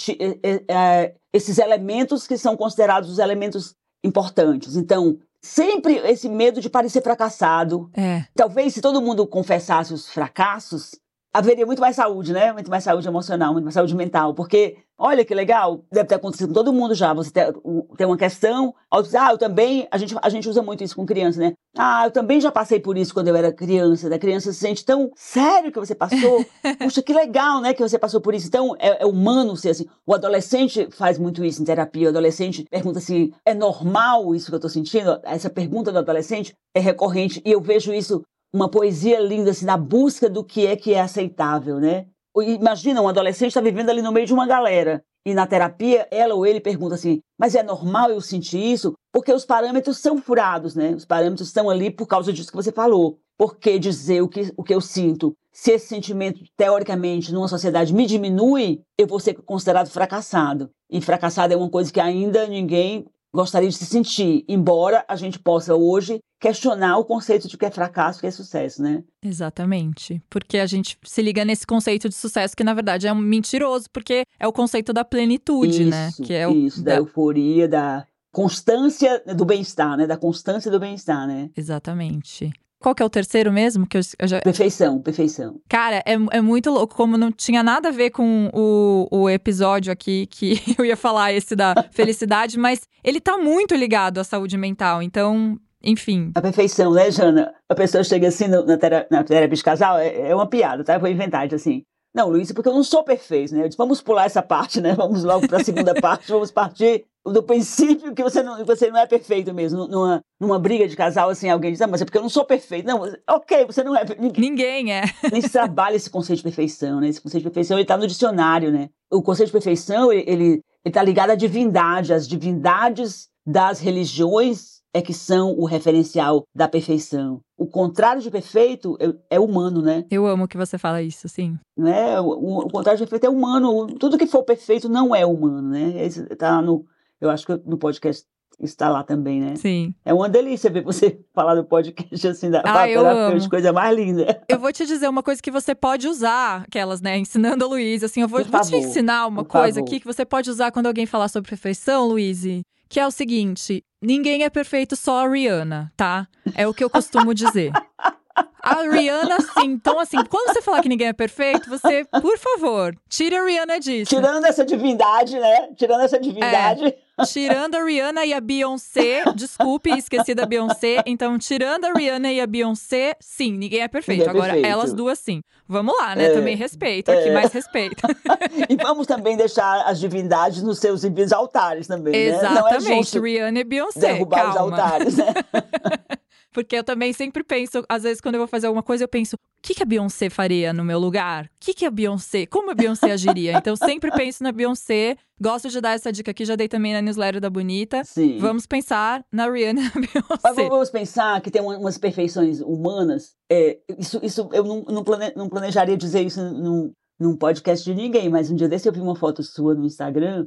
é, 0.68 1.14
esses 1.32 1.58
elementos 1.58 2.28
que 2.28 2.38
são 2.38 2.56
considerados 2.56 3.10
os 3.10 3.20
elementos 3.20 3.76
importantes. 4.04 4.76
Então, 4.76 5.20
sempre 5.41 5.98
esse 5.98 6.30
medo 6.30 6.62
de 6.62 6.70
parecer 6.70 7.02
fracassado. 7.02 7.89
É. 7.94 8.26
Talvez 8.36 8.74
se 8.74 8.82
todo 8.82 9.02
mundo 9.02 9.28
confessasse 9.28 9.94
os 9.94 10.08
fracassos, 10.10 10.96
haveria 11.34 11.66
muito 11.66 11.82
mais 11.82 11.96
saúde, 11.96 12.32
né? 12.32 12.54
Muito 12.54 12.70
mais 12.70 12.84
saúde 12.84 13.08
emocional, 13.08 13.54
muito 13.54 13.66
mais 13.66 13.74
saúde 13.74 13.96
mental. 13.96 14.34
Porque, 14.34 14.78
olha 15.04 15.26
que 15.26 15.36
legal, 15.36 15.84
deve 15.91 16.08
ter 16.08 16.16
acontecido 16.16 16.47
com 16.47 16.54
todo 16.54 16.72
mundo 16.72 16.95
já. 16.95 17.14
Você 17.14 17.30
tem, 17.30 18.08
uma 18.08 18.18
questão, 18.18 18.74
ah, 18.89 19.32
eu 19.32 19.38
também, 19.38 19.86
a 19.91 19.97
gente, 19.97 20.16
a 20.22 20.30
gente 20.30 20.47
usa 20.47 20.62
muito 20.62 20.82
isso 20.82 20.95
com 20.95 21.06
criança, 21.06 21.41
né? 21.41 21.54
Ah, 21.78 22.06
eu 22.06 22.12
também 22.12 22.39
já 22.39 22.49
passei 22.49 22.80
por 22.80 22.97
isso 22.97 23.14
quando 23.14 23.28
eu 23.28 23.36
era 23.36 23.51
criança. 23.51 24.10
Da 24.10 24.18
criança 24.18 24.54
se 24.54 24.60
sente 24.60 24.86
tão 24.86 25.12
sério 25.14 25.74
que 25.74 25.80
você 25.80 25.93
passou. 25.93 26.45
Puxa, 26.80 27.01
que 27.01 27.12
legal, 27.12 27.60
né, 27.60 27.74
que 27.74 27.82
você 27.82 27.99
passou 27.99 28.22
por 28.22 28.34
isso. 28.34 28.47
Então, 28.47 28.78
é, 28.80 29.04
é 29.04 29.06
humano 29.06 29.58
ser 29.58 29.72
assim. 29.72 29.86
O 30.08 30.14
adolescente 30.14 30.88
faz 30.91 31.20
muito 31.20 31.43
isso 31.43 31.62
em 31.62 31.66
terapia. 31.66 32.08
O 32.08 32.10
adolescente 32.10 32.66
pergunta 32.72 32.99
assim, 32.99 33.34
é 33.45 33.54
normal 33.54 34.34
isso 34.34 34.49
que 34.49 34.56
eu 34.56 34.60
tô 34.60 34.70
sentindo? 34.70 35.20
Essa 35.24 35.49
pergunta 35.49 35.91
do 35.91 35.99
adolescente 35.99 36.54
é 36.74 36.80
recorrente. 36.80 37.41
E 37.45 37.51
eu 37.51 37.60
vejo 37.60 37.93
isso 37.93 38.24
uma 38.54 38.70
poesia 38.70 39.20
linda, 39.20 39.51
assim, 39.51 39.66
na 39.66 39.76
busca 39.76 40.30
do 40.30 40.45
que 40.45 40.66
é 40.66 40.78
que 40.78 40.93
é 40.93 41.01
aceitável, 41.01 41.80
né? 41.80 42.06
Imagina, 42.41 43.01
um 43.01 43.07
adolescente 43.07 43.49
está 43.49 43.61
vivendo 43.61 43.89
ali 43.89 44.01
no 44.01 44.11
meio 44.11 44.25
de 44.25 44.34
uma 44.34 44.47
galera. 44.47 45.03
E 45.25 45.34
na 45.34 45.47
terapia, 45.47 46.07
ela 46.11 46.36
ou 46.36 46.45
ele 46.45 46.59
pergunta 46.59 46.95
assim: 46.95 47.21
mas 47.38 47.55
é 47.55 47.63
normal 47.63 48.09
eu 48.09 48.19
sentir 48.19 48.59
isso? 48.59 48.93
Porque 49.11 49.31
os 49.31 49.45
parâmetros 49.45 49.97
são 49.97 50.17
furados, 50.17 50.75
né? 50.75 50.91
Os 50.91 51.05
parâmetros 51.05 51.47
estão 51.47 51.69
ali 51.69 51.89
por 51.91 52.07
causa 52.07 52.34
disso 52.34 52.49
que 52.49 52.57
você 52.57 52.71
falou. 52.71 53.19
Por 53.38 53.57
que 53.57 53.79
dizer 53.79 54.21
o 54.21 54.27
que, 54.27 54.51
o 54.55 54.63
que 54.63 54.73
eu 54.73 54.81
sinto? 54.81 55.36
Se 55.51 55.71
esse 55.71 55.88
sentimento, 55.88 56.43
teoricamente, 56.57 57.31
numa 57.31 57.47
sociedade 57.47 57.93
me 57.93 58.05
diminui, 58.05 58.81
eu 58.97 59.07
vou 59.07 59.19
ser 59.19 59.34
considerado 59.36 59.89
fracassado. 59.89 60.69
E 60.89 61.01
fracassado 61.01 61.53
é 61.53 61.57
uma 61.57 61.69
coisa 61.69 61.91
que 61.91 61.99
ainda 61.99 62.47
ninguém 62.47 63.05
gostaria 63.34 63.69
de 63.69 63.75
se 63.75 63.86
sentir, 63.86 64.45
embora 64.47 65.03
a 65.07 65.15
gente 65.15 65.39
possa 65.39 65.75
hoje 65.75 66.19
questionar 66.39 66.97
o 66.97 67.05
conceito 67.05 67.47
de 67.47 67.57
que 67.57 67.65
é 67.65 67.71
fracasso, 67.71 68.19
que 68.19 68.27
é 68.27 68.31
sucesso, 68.31 68.81
né? 68.81 69.03
Exatamente. 69.23 70.21
Porque 70.29 70.57
a 70.57 70.65
gente 70.65 70.97
se 71.03 71.21
liga 71.21 71.43
nesse 71.43 71.65
conceito 71.65 72.09
de 72.09 72.15
sucesso 72.15 72.55
que 72.55 72.63
na 72.63 72.73
verdade 72.73 73.07
é 73.07 73.13
um 73.13 73.15
mentiroso, 73.15 73.86
porque 73.91 74.23
é 74.39 74.47
o 74.47 74.53
conceito 74.53 74.93
da 74.93 75.03
plenitude, 75.03 75.86
né? 75.86 76.09
isso, 76.09 76.21
né? 76.21 76.27
Que 76.27 76.34
é 76.34 76.47
o, 76.47 76.51
isso, 76.51 76.84
da, 76.84 76.91
da 76.91 76.97
euforia, 76.97 77.67
da 77.67 78.05
constância 78.31 79.23
do 79.36 79.45
bem-estar, 79.45 79.95
né? 79.97 80.05
Da 80.05 80.17
constância 80.17 80.69
do 80.69 80.79
bem-estar, 80.79 81.25
né? 81.25 81.49
Exatamente. 81.55 82.51
Qual 82.84 82.93
que 82.93 83.01
é 83.01 83.05
o 83.05 83.09
terceiro 83.09 83.49
mesmo? 83.49 83.88
Que 83.88 83.97
eu, 83.97 84.01
eu 84.19 84.27
já... 84.27 84.41
Perfeição, 84.41 85.01
perfeição. 85.01 85.61
Cara, 85.69 86.03
é, 86.05 86.15
é 86.31 86.41
muito 86.41 86.69
louco, 86.69 86.93
como 86.93 87.17
não 87.17 87.31
tinha 87.31 87.63
nada 87.63 87.88
a 87.88 87.91
ver 87.93 88.09
com 88.09 88.49
o, 88.53 89.07
o 89.09 89.29
episódio 89.29 89.89
aqui 89.89 90.25
que 90.25 90.61
eu 90.77 90.84
ia 90.84 90.97
falar, 90.97 91.31
esse 91.31 91.55
da 91.55 91.73
felicidade, 91.93 92.59
mas 92.59 92.81
ele 93.01 93.21
tá 93.21 93.38
muito 93.38 93.73
ligado 93.73 94.17
à 94.17 94.23
saúde 94.25 94.57
mental. 94.57 95.01
Então, 95.01 95.57
enfim. 95.81 96.34
A 96.36 96.41
perfeição, 96.41 96.91
né, 96.91 97.09
Jana? 97.09 97.53
A 97.69 97.73
pessoa 97.73 98.03
chega 98.03 98.27
assim 98.27 98.49
no, 98.49 98.65
na, 98.65 98.77
terapia, 98.77 99.07
na 99.09 99.23
terapia 99.23 99.55
de 99.55 99.63
casal, 99.63 99.97
é, 99.97 100.31
é 100.31 100.36
uma 100.36 100.45
piada, 100.45 100.84
tá? 100.84 100.95
Eu 100.95 100.99
vou 100.99 101.07
inventar, 101.07 101.47
assim. 101.53 101.84
Não, 102.13 102.27
Luiz, 102.27 102.51
porque 102.51 102.67
eu 102.67 102.73
não 102.73 102.84
sou 102.84 103.01
perfeito, 103.01 103.55
né? 103.55 103.63
Eu 103.63 103.69
disse, 103.69 103.77
vamos 103.77 104.01
pular 104.01 104.25
essa 104.25 104.41
parte, 104.41 104.81
né? 104.81 104.93
Vamos 104.93 105.23
logo 105.23 105.47
para 105.47 105.61
a 105.61 105.63
segunda 105.63 105.93
parte, 106.01 106.29
vamos 106.29 106.51
partir 106.51 107.05
do 107.26 107.41
princípio 107.41 108.13
que 108.13 108.24
você 108.24 108.43
não, 108.43 108.63
você 108.65 108.89
não 108.89 108.99
é 108.99 109.07
perfeito 109.07 109.53
mesmo. 109.53 109.88
Numa, 109.88 110.21
numa 110.39 110.59
briga 110.59 110.88
de 110.88 110.95
casal, 110.95 111.30
assim, 111.30 111.49
alguém 111.49 111.71
diz, 111.71 111.82
ah, 111.82 111.88
mas 111.88 112.01
é 112.01 112.05
porque 112.05 112.17
eu 112.17 112.21
não 112.21 112.30
sou 112.30 112.45
perfeito. 112.45 112.86
Não, 112.86 113.01
ok, 113.30 113.65
você 113.65 113.84
não 113.84 113.95
é. 113.95 114.03
Ninguém, 114.19 114.49
ninguém 114.49 114.93
é. 114.93 115.03
Nem 115.32 115.41
se 115.41 115.49
trabalha 115.49 115.95
esse 115.95 116.09
conceito 116.09 116.39
de 116.39 116.43
perfeição, 116.43 116.99
né? 116.99 117.07
Esse 117.07 117.21
conceito 117.21 117.43
de 117.43 117.49
perfeição, 117.49 117.78
ele 117.78 117.84
está 117.84 117.97
no 117.97 118.07
dicionário, 118.07 118.71
né? 118.71 118.89
O 119.11 119.21
conceito 119.21 119.47
de 119.47 119.53
perfeição, 119.53 120.11
ele, 120.11 120.24
ele, 120.28 120.61
ele 120.84 120.93
tá 120.93 121.03
ligado 121.03 121.30
à 121.30 121.36
divindade, 121.36 122.13
às 122.13 122.28
divindades 122.28 123.30
das 123.45 123.80
religiões 123.80 124.74
é 124.93 125.01
que 125.01 125.13
são 125.13 125.57
o 125.57 125.65
referencial 125.65 126.43
da 126.55 126.67
perfeição. 126.67 127.41
O 127.57 127.65
contrário 127.65 128.21
de 128.21 128.30
perfeito 128.30 128.95
é, 128.99 129.36
é 129.36 129.39
humano, 129.39 129.82
né? 129.82 130.05
Eu 130.11 130.28
amo 130.28 130.47
que 130.47 130.55
você 130.55 130.78
fala 130.78 131.01
isso, 131.01 131.28
sim. 131.28 131.57
Não 131.76 131.88
é? 131.88 132.21
O, 132.21 132.26
o, 132.26 132.59
o, 132.59 132.69
contrário 132.69 132.99
de 132.99 133.03
perfeito 133.05 133.26
é 133.26 133.30
humano. 133.30 133.88
Tudo 133.97 134.17
que 134.19 134.28
for 134.28 134.43
perfeito 134.43 134.88
não 134.88 135.15
é 135.15 135.26
humano, 135.26 135.69
né? 135.69 136.05
Esse 136.05 136.24
tá 136.36 136.61
no, 136.61 136.86
eu 137.24 137.30
acho 137.30 137.45
que 137.45 137.59
no 137.65 137.78
podcast 137.78 138.26
está 138.59 138.89
lá 138.89 139.03
também, 139.03 139.41
né? 139.41 139.55
Sim. 139.55 139.93
É 140.05 140.13
uma 140.13 140.30
delícia 140.30 140.69
ver 140.69 140.84
você 140.84 141.19
falar 141.34 141.55
do 141.55 141.63
podcast 141.63 142.28
assim 142.28 142.49
da 142.49 142.61
ah, 142.65 142.88
eu 142.88 143.05
amo. 143.05 143.49
coisa 143.49 143.71
mais 143.71 143.95
linda. 143.95 144.43
Eu 144.47 144.59
vou 144.59 144.71
te 144.71 144.86
dizer 144.86 145.07
uma 145.07 145.24
coisa 145.24 145.41
que 145.41 145.49
você 145.49 145.74
pode 145.74 146.07
usar, 146.07 146.63
aquelas, 146.63 147.01
né? 147.01 147.17
Ensinando 147.17 147.65
a 147.65 147.67
Luísa, 147.67 148.05
assim, 148.05 148.21
eu 148.21 148.28
vou, 148.28 148.43
vou 148.43 148.61
te 148.61 148.76
ensinar 148.76 149.28
uma 149.28 149.43
coisa 149.45 149.76
favor. 149.76 149.88
aqui 149.88 149.99
que 149.99 150.05
você 150.05 150.26
pode 150.26 150.49
usar 150.49 150.71
quando 150.71 150.88
alguém 150.88 151.05
falar 151.05 151.30
sobre 151.30 151.49
perfeição, 151.49 152.07
Luísa, 152.07 152.61
que 152.89 152.99
é 152.99 153.07
o 153.07 153.11
seguinte: 153.11 153.84
ninguém 154.01 154.43
é 154.43 154.49
perfeito, 154.49 154.95
só 154.95 155.26
a 155.26 155.30
Rihanna, 155.30 155.91
tá? 155.95 156.28
É 156.55 156.67
o 156.67 156.74
que 156.74 156.84
eu 156.84 156.89
costumo 156.89 157.34
dizer. 157.34 157.71
A 158.63 158.81
Rihanna, 158.81 159.41
sim. 159.41 159.65
Então, 159.65 159.99
assim, 159.99 160.17
quando 160.29 160.53
você 160.53 160.61
falar 160.61 160.81
que 160.81 160.88
ninguém 160.88 161.09
é 161.09 161.13
perfeito, 161.13 161.69
você, 161.69 162.05
por 162.21 162.38
favor, 162.38 162.95
tire 163.09 163.36
a 163.36 163.43
Rihanna 163.43 163.79
disso. 163.79 164.15
Tirando 164.15 164.45
essa 164.45 164.63
divindade, 164.65 165.38
né? 165.38 165.69
Tirando 165.75 166.01
essa 166.01 166.17
divindade. 166.17 166.86
É, 166.86 167.25
tirando 167.25 167.75
a 167.75 167.84
Rihanna 167.84 168.25
e 168.25 168.34
a 168.34 168.39
Beyoncé, 168.39 169.23
desculpe, 169.36 169.89
esqueci 169.91 170.34
da 170.34 170.45
Beyoncé. 170.45 171.03
Então, 171.05 171.38
tirando 171.38 171.86
a 171.86 171.93
Rihanna 171.93 172.31
e 172.31 172.39
a 172.39 172.47
Beyoncé, 172.47 173.15
sim, 173.19 173.51
ninguém 173.51 173.81
é 173.81 173.88
perfeito. 173.89 174.19
Ninguém 174.19 174.27
é 174.27 174.38
Agora, 174.38 174.53
perfeito. 174.53 174.73
elas 174.73 174.93
duas, 174.93 175.19
sim. 175.19 175.43
Vamos 175.67 175.93
lá, 175.99 176.15
né? 176.15 176.27
É, 176.27 176.34
também 176.34 176.55
respeito 176.55 177.11
aqui, 177.11 177.29
é. 177.29 177.34
mais 177.34 177.51
respeito. 177.51 178.01
e 178.69 178.75
vamos 178.77 179.05
também 179.05 179.36
deixar 179.36 179.86
as 179.86 179.99
divindades 179.99 180.63
nos 180.63 180.79
seus 180.79 181.03
altares 181.34 181.86
também, 181.86 182.15
Exatamente, 182.15 183.19
né? 183.19 183.27
É 183.27 183.31
Rihanna 183.31 183.59
e 183.59 183.63
Beyoncé. 183.65 184.13
Derrubar 184.13 184.38
calma. 184.38 184.53
os 184.53 184.57
altares, 184.57 185.17
né? 185.17 185.34
Porque 186.54 186.76
eu 186.78 186.84
também 186.84 187.12
sempre 187.12 187.43
penso, 187.43 187.84
às 187.89 188.04
vezes, 188.04 188.22
quando 188.22 188.36
eu 188.36 188.39
vou 188.39 188.47
fazer 188.47 188.68
alguma 188.68 188.84
coisa, 188.84 189.04
eu 189.04 189.08
penso, 189.08 189.36
o 189.36 189.39
que, 189.62 189.74
que 189.74 189.82
a 189.82 189.86
Beyoncé 189.86 190.30
faria 190.30 190.72
no 190.72 190.84
meu 190.84 190.99
lugar? 190.99 191.45
O 191.45 191.49
que, 191.60 191.74
que 191.74 191.86
a 191.86 191.91
Beyoncé, 191.91 192.45
como 192.45 192.72
a 192.72 192.76
Beyoncé 192.76 193.12
agiria? 193.12 193.54
Então, 193.64 193.76
sempre 193.76 194.12
penso 194.12 194.43
na 194.43 194.51
Beyoncé. 194.51 195.16
Gosto 195.39 195.70
de 195.70 195.80
dar 195.80 195.93
essa 195.93 196.12
dica 196.12 196.32
aqui, 196.32 196.43
já 196.43 196.56
dei 196.56 196.68
também 196.68 196.91
na 196.93 197.01
newsletter 197.01 197.39
da 197.39 197.49
Bonita. 197.49 198.04
Sim. 198.04 198.38
Vamos 198.39 198.66
pensar 198.66 199.26
na 199.32 199.49
Rihanna 199.49 199.82
e 199.82 199.84
na 199.84 199.89
Beyoncé. 199.89 200.39
Mas 200.43 200.56
vamos 200.56 200.89
pensar 200.89 201.41
que 201.41 201.49
tem 201.49 201.62
umas 201.62 201.97
perfeições 201.97 202.62
humanas. 202.62 203.36
É, 203.49 203.80
isso, 203.97 204.20
isso 204.22 204.49
eu 204.51 204.64
não, 204.64 204.84
não, 204.84 205.04
plane, 205.04 205.34
não 205.36 205.49
planejaria 205.49 205.97
dizer 205.97 206.22
isso 206.22 206.41
num, 206.41 206.93
num 207.24 207.36
podcast 207.38 207.84
de 207.86 207.95
ninguém, 207.95 208.30
mas 208.30 208.51
um 208.51 208.55
dia 208.55 208.67
desse 208.67 208.88
eu 208.88 208.93
vi 208.93 208.99
uma 208.99 209.15
foto 209.15 209.41
sua 209.41 209.74
no 209.74 209.86
Instagram, 209.86 210.45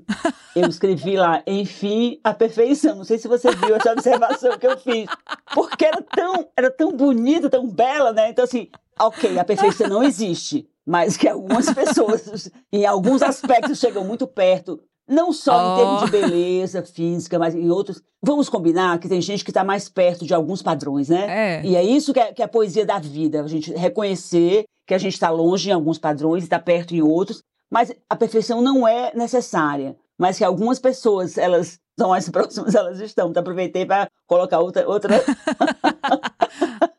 eu 0.54 0.68
escrevi 0.68 1.16
lá, 1.16 1.42
enfim, 1.46 2.20
a 2.22 2.34
perfeição. 2.34 2.96
Não 2.96 3.04
sei 3.04 3.18
se 3.18 3.26
você 3.26 3.50
viu 3.50 3.74
essa 3.74 3.92
observação 3.92 4.58
que 4.58 4.66
eu 4.66 4.78
fiz. 4.78 5.08
Porque 5.54 5.86
era 5.86 6.02
tão, 6.02 6.48
era 6.56 6.70
tão 6.70 6.92
bonita, 6.92 7.48
tão 7.48 7.66
bela, 7.66 8.12
né? 8.12 8.30
Então, 8.30 8.44
assim, 8.44 8.68
ok, 9.00 9.38
a 9.38 9.44
perfeição 9.44 9.88
não 9.88 10.02
existe, 10.02 10.68
mas 10.84 11.16
que 11.16 11.26
algumas 11.26 11.72
pessoas, 11.72 12.50
em 12.70 12.84
alguns 12.84 13.22
aspectos, 13.22 13.78
chegam 13.78 14.04
muito 14.04 14.26
perto. 14.26 14.78
Não 15.08 15.32
só 15.32 15.56
oh. 15.56 15.72
em 15.72 15.76
termos 15.76 16.04
de 16.04 16.10
beleza 16.10 16.82
física, 16.82 17.38
mas 17.38 17.54
em 17.54 17.70
outros. 17.70 18.02
Vamos 18.20 18.48
combinar 18.48 18.98
que 18.98 19.08
tem 19.08 19.20
gente 19.20 19.44
que 19.44 19.50
está 19.50 19.62
mais 19.62 19.88
perto 19.88 20.26
de 20.26 20.34
alguns 20.34 20.62
padrões, 20.62 21.08
né? 21.08 21.60
É. 21.62 21.64
E 21.64 21.76
é 21.76 21.82
isso 21.82 22.12
que 22.12 22.18
é, 22.18 22.32
que 22.32 22.42
é 22.42 22.44
a 22.44 22.48
poesia 22.48 22.84
da 22.84 22.98
vida. 22.98 23.40
A 23.40 23.46
gente 23.46 23.72
reconhecer 23.72 24.64
que 24.86 24.94
a 24.94 24.98
gente 24.98 25.14
está 25.14 25.30
longe 25.30 25.68
em 25.68 25.72
alguns 25.72 25.98
padrões 25.98 26.44
e 26.44 26.46
está 26.46 26.58
perto 26.58 26.94
em 26.94 27.02
outros, 27.02 27.42
mas 27.70 27.92
a 28.08 28.16
perfeição 28.16 28.62
não 28.62 28.86
é 28.86 29.12
necessária. 29.14 29.96
Mas 30.18 30.38
que 30.38 30.44
algumas 30.44 30.78
pessoas, 30.78 31.36
elas 31.36 31.78
são 31.98 32.10
mais 32.10 32.28
próximas, 32.30 32.74
elas 32.74 33.00
estão. 33.00 33.30
Então, 33.30 33.40
aproveitei 33.40 33.84
para 33.84 34.08
colocar 34.26 34.60
outra. 34.60 34.88
outra... 34.88 35.22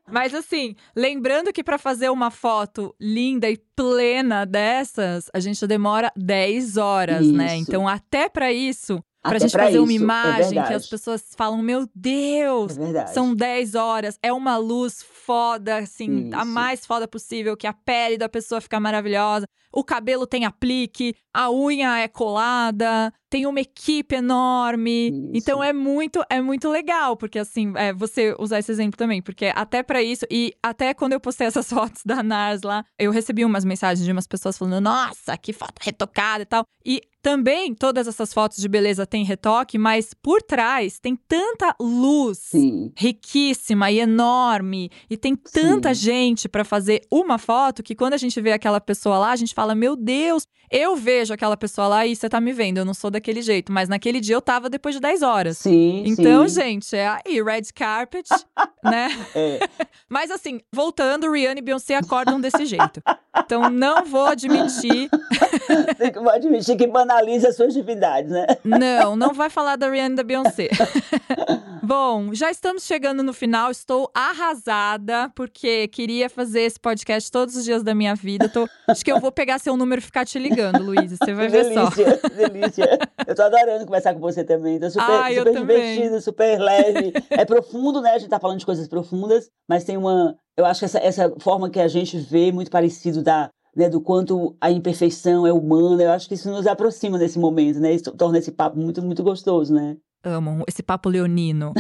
Mas 0.10 0.34
assim, 0.34 0.76
lembrando 0.96 1.52
que 1.52 1.64
para 1.64 1.78
fazer 1.78 2.10
uma 2.10 2.32
foto 2.32 2.96
linda 3.00 3.50
e 3.50 3.58
plena 3.76 4.46
dessas, 4.46 5.30
a 5.34 5.40
gente 5.40 5.68
demora 5.68 6.12
10 6.16 6.78
horas, 6.78 7.20
né? 7.20 7.26
isso. 7.26 7.34
né? 7.34 7.56
Então, 7.58 7.88
até 7.88 8.30
para 8.30 8.52
isso, 8.52 9.04
Pra 9.30 9.40
gente 9.40 9.52
fazer 9.52 9.72
isso, 9.72 9.84
uma 9.84 9.92
é 9.92 9.96
imagem 9.96 10.60
é 10.60 10.64
que 10.64 10.74
as 10.74 10.88
pessoas 10.88 11.24
falam: 11.36 11.62
Meu 11.62 11.88
Deus, 11.94 12.78
é 12.78 13.08
são 13.08 13.36
10 13.36 13.76
horas, 13.76 14.20
é 14.22 14.32
uma 14.32 14.58
luz 14.58 15.04
foda, 15.04 15.78
assim, 15.78 16.28
isso. 16.28 16.36
a 16.36 16.46
mais 16.46 16.86
foda 16.86 17.08
possível, 17.08 17.58
que 17.58 17.68
a 17.68 17.74
pele 17.74 18.18
da 18.18 18.30
pessoa 18.30 18.62
fica 18.62 18.80
maravilhosa, 18.80 19.48
o 19.78 19.84
cabelo 19.84 20.26
tem 20.26 20.44
aplique, 20.44 21.16
a 21.32 21.52
unha 21.52 22.00
é 22.00 22.08
colada, 22.08 23.14
tem 23.30 23.46
uma 23.46 23.60
equipe 23.60 24.16
enorme. 24.16 25.10
Isso. 25.10 25.32
Então 25.36 25.64
é 25.64 25.72
muito, 25.72 26.24
é 26.32 26.42
muito 26.42 26.68
legal, 26.68 27.16
porque 27.16 27.38
assim, 27.38 27.72
é, 27.76 27.94
você 27.94 28.36
usar 28.40 28.58
esse 28.58 28.72
exemplo 28.72 28.98
também, 28.98 29.22
porque 29.22 29.52
até 29.54 29.84
para 29.84 30.02
isso, 30.02 30.26
e 30.32 30.52
até 30.64 30.96
quando 30.96 31.14
eu 31.14 31.20
postei 31.20 31.46
essas 31.46 31.70
fotos 31.70 32.02
da 32.04 32.24
NARS 32.24 32.64
lá, 32.64 32.84
eu 32.98 33.12
recebi 33.12 33.46
umas 33.46 33.64
mensagens 33.64 34.04
de 34.04 34.12
umas 34.12 34.26
pessoas 34.26 34.58
falando: 34.58 34.82
Nossa, 34.82 35.38
que 35.38 35.54
foto 35.54 35.80
retocada 35.80 36.42
e 36.42 36.46
tal. 36.48 36.66
E 36.84 37.02
também 37.22 37.76
todas 37.76 38.08
essas 38.08 38.34
fotos 38.34 38.58
de 38.58 38.70
beleza 38.70 39.06
têm 39.06 39.26
retoque, 39.26 39.78
mas 39.78 40.14
por 40.14 40.42
trás 40.42 40.98
tem 40.98 41.14
tanta 41.28 41.76
luz 41.78 42.38
Sim. 42.38 42.94
riquíssima 42.96 43.92
e 43.92 44.00
enorme 44.00 44.90
e 45.10 45.18
tem 45.18 45.36
tanta 45.36 45.94
Sim. 45.94 46.02
gente 46.02 46.48
para 46.48 46.64
fazer 46.64 47.02
uma 47.12 47.38
foto 47.38 47.84
que 47.84 47.94
quando 47.94 48.14
a 48.14 48.18
gente 48.18 48.40
vê 48.40 48.54
aquela 48.54 48.80
pessoa 48.80 49.18
lá, 49.18 49.32
a 49.32 49.36
gente 49.36 49.54
fala: 49.54 49.67
"Meu 49.76 49.96
Deus, 49.96 50.48
eu 50.70 50.96
vejo 50.96 51.34
aquela 51.34 51.56
pessoa 51.56 51.88
lá 51.88 52.06
e 52.06 52.16
você 52.16 52.28
tá 52.28 52.40
me 52.42 52.52
vendo, 52.54 52.78
eu 52.78 52.86
não 52.86 52.94
sou 52.94 53.10
daquele 53.10 53.42
jeito", 53.42 53.72
mas 53.72 53.90
naquele 53.90 54.20
dia 54.20 54.36
eu 54.36 54.42
tava 54.42 54.70
depois 54.70 54.96
de 54.96 55.02
10 55.02 55.22
horas. 55.22 55.58
Sim. 55.58 56.04
Então, 56.06 56.48
sim. 56.48 56.62
gente, 56.62 56.96
é 56.96 57.08
aí 57.08 57.42
red 57.42 57.64
carpet, 57.74 58.28
né? 58.84 59.10
É. 59.36 59.60
mas 60.10 60.32
assim, 60.32 60.60
voltando, 60.72 61.32
Rihanna 61.32 61.60
e 61.60 61.64
Beyoncé 61.64 61.96
acordam 61.96 62.40
desse 62.40 62.66
jeito. 62.66 63.02
Então 63.38 63.70
não 63.70 64.06
vou 64.06 64.26
admitir. 64.26 65.10
vou 66.16 66.30
admitir 66.30 66.76
que 66.76 66.88
banaliza 66.88 67.50
as 67.50 67.56
suas 67.56 67.74
divindades, 67.74 68.32
né? 68.32 68.46
Não, 68.64 69.16
não 69.16 69.34
vai 69.34 69.50
falar 69.50 69.76
da 69.76 69.90
Rihanna 69.90 70.14
e 70.14 70.18
da 70.18 70.24
Beyoncé. 70.24 70.70
Bom, 71.88 72.34
já 72.34 72.52
estamos 72.52 72.84
chegando 72.84 73.24
no 73.24 73.32
final. 73.32 73.72
Estou 73.72 74.12
arrasada, 74.14 75.32
porque 75.34 75.88
queria 75.88 76.30
fazer 76.30 76.64
esse 76.64 76.78
podcast 76.78 77.32
todos 77.32 77.56
os 77.56 77.64
dias 77.64 77.82
da 77.82 77.96
minha 77.96 78.14
vida. 78.14 78.50
Tô... 78.50 78.68
Acho 78.90 79.06
que 79.06 79.10
eu 79.10 79.22
vou 79.22 79.32
pegar 79.32 79.58
seu 79.58 79.78
número 79.78 80.02
e 80.02 80.04
ficar 80.04 80.26
te 80.26 80.38
ligando, 80.38 80.84
Luísa. 80.84 81.16
Você 81.16 81.34
vai 81.34 81.48
ver 81.48 81.64
delícia, 81.64 82.20
só. 82.20 82.28
Delícia, 82.28 83.00
Eu 83.26 83.34
tô 83.34 83.42
adorando 83.42 83.86
conversar 83.86 84.14
com 84.14 84.20
você 84.20 84.44
também. 84.44 84.78
Tô 84.82 84.90
super, 84.90 85.10
ah, 85.10 85.34
super 85.34 85.56
divertido, 85.56 86.20
super 86.20 86.60
leve. 86.60 87.14
É 87.30 87.46
profundo, 87.46 88.02
né? 88.02 88.16
A 88.16 88.20
gente 88.20 88.30
tá 88.30 88.38
falando 88.38 88.60
de 88.60 88.66
coisas 88.66 88.90
profundas, 88.90 89.50
mas 89.66 89.86
tem 89.86 89.96
uma. 89.96 90.36
Eu 90.58 90.66
acho 90.66 90.80
que 90.80 90.86
essa, 90.86 91.00
essa 91.00 91.34
forma 91.40 91.70
que 91.70 91.80
a 91.80 91.88
gente 91.88 92.18
vê 92.18 92.52
muito 92.52 92.70
parecido 92.70 93.24
da, 93.24 93.50
né, 93.74 93.88
do 93.88 94.02
quanto 94.02 94.58
a 94.60 94.70
imperfeição 94.70 95.48
é 95.48 95.54
humana. 95.54 96.04
Eu 96.04 96.12
acho 96.12 96.28
que 96.28 96.34
isso 96.34 96.52
nos 96.52 96.68
aproxima 96.68 97.18
nesse 97.18 97.40
momento, 97.40 97.80
né? 97.80 97.94
Isso 97.94 98.12
torna 98.12 98.40
esse 98.40 98.52
papo 98.52 98.78
muito, 98.78 99.02
muito 99.02 99.24
gostoso, 99.24 99.74
né? 99.74 99.96
Amo 100.28 100.64
esse 100.68 100.84
papo 100.84 101.10
leonino. 101.10 101.74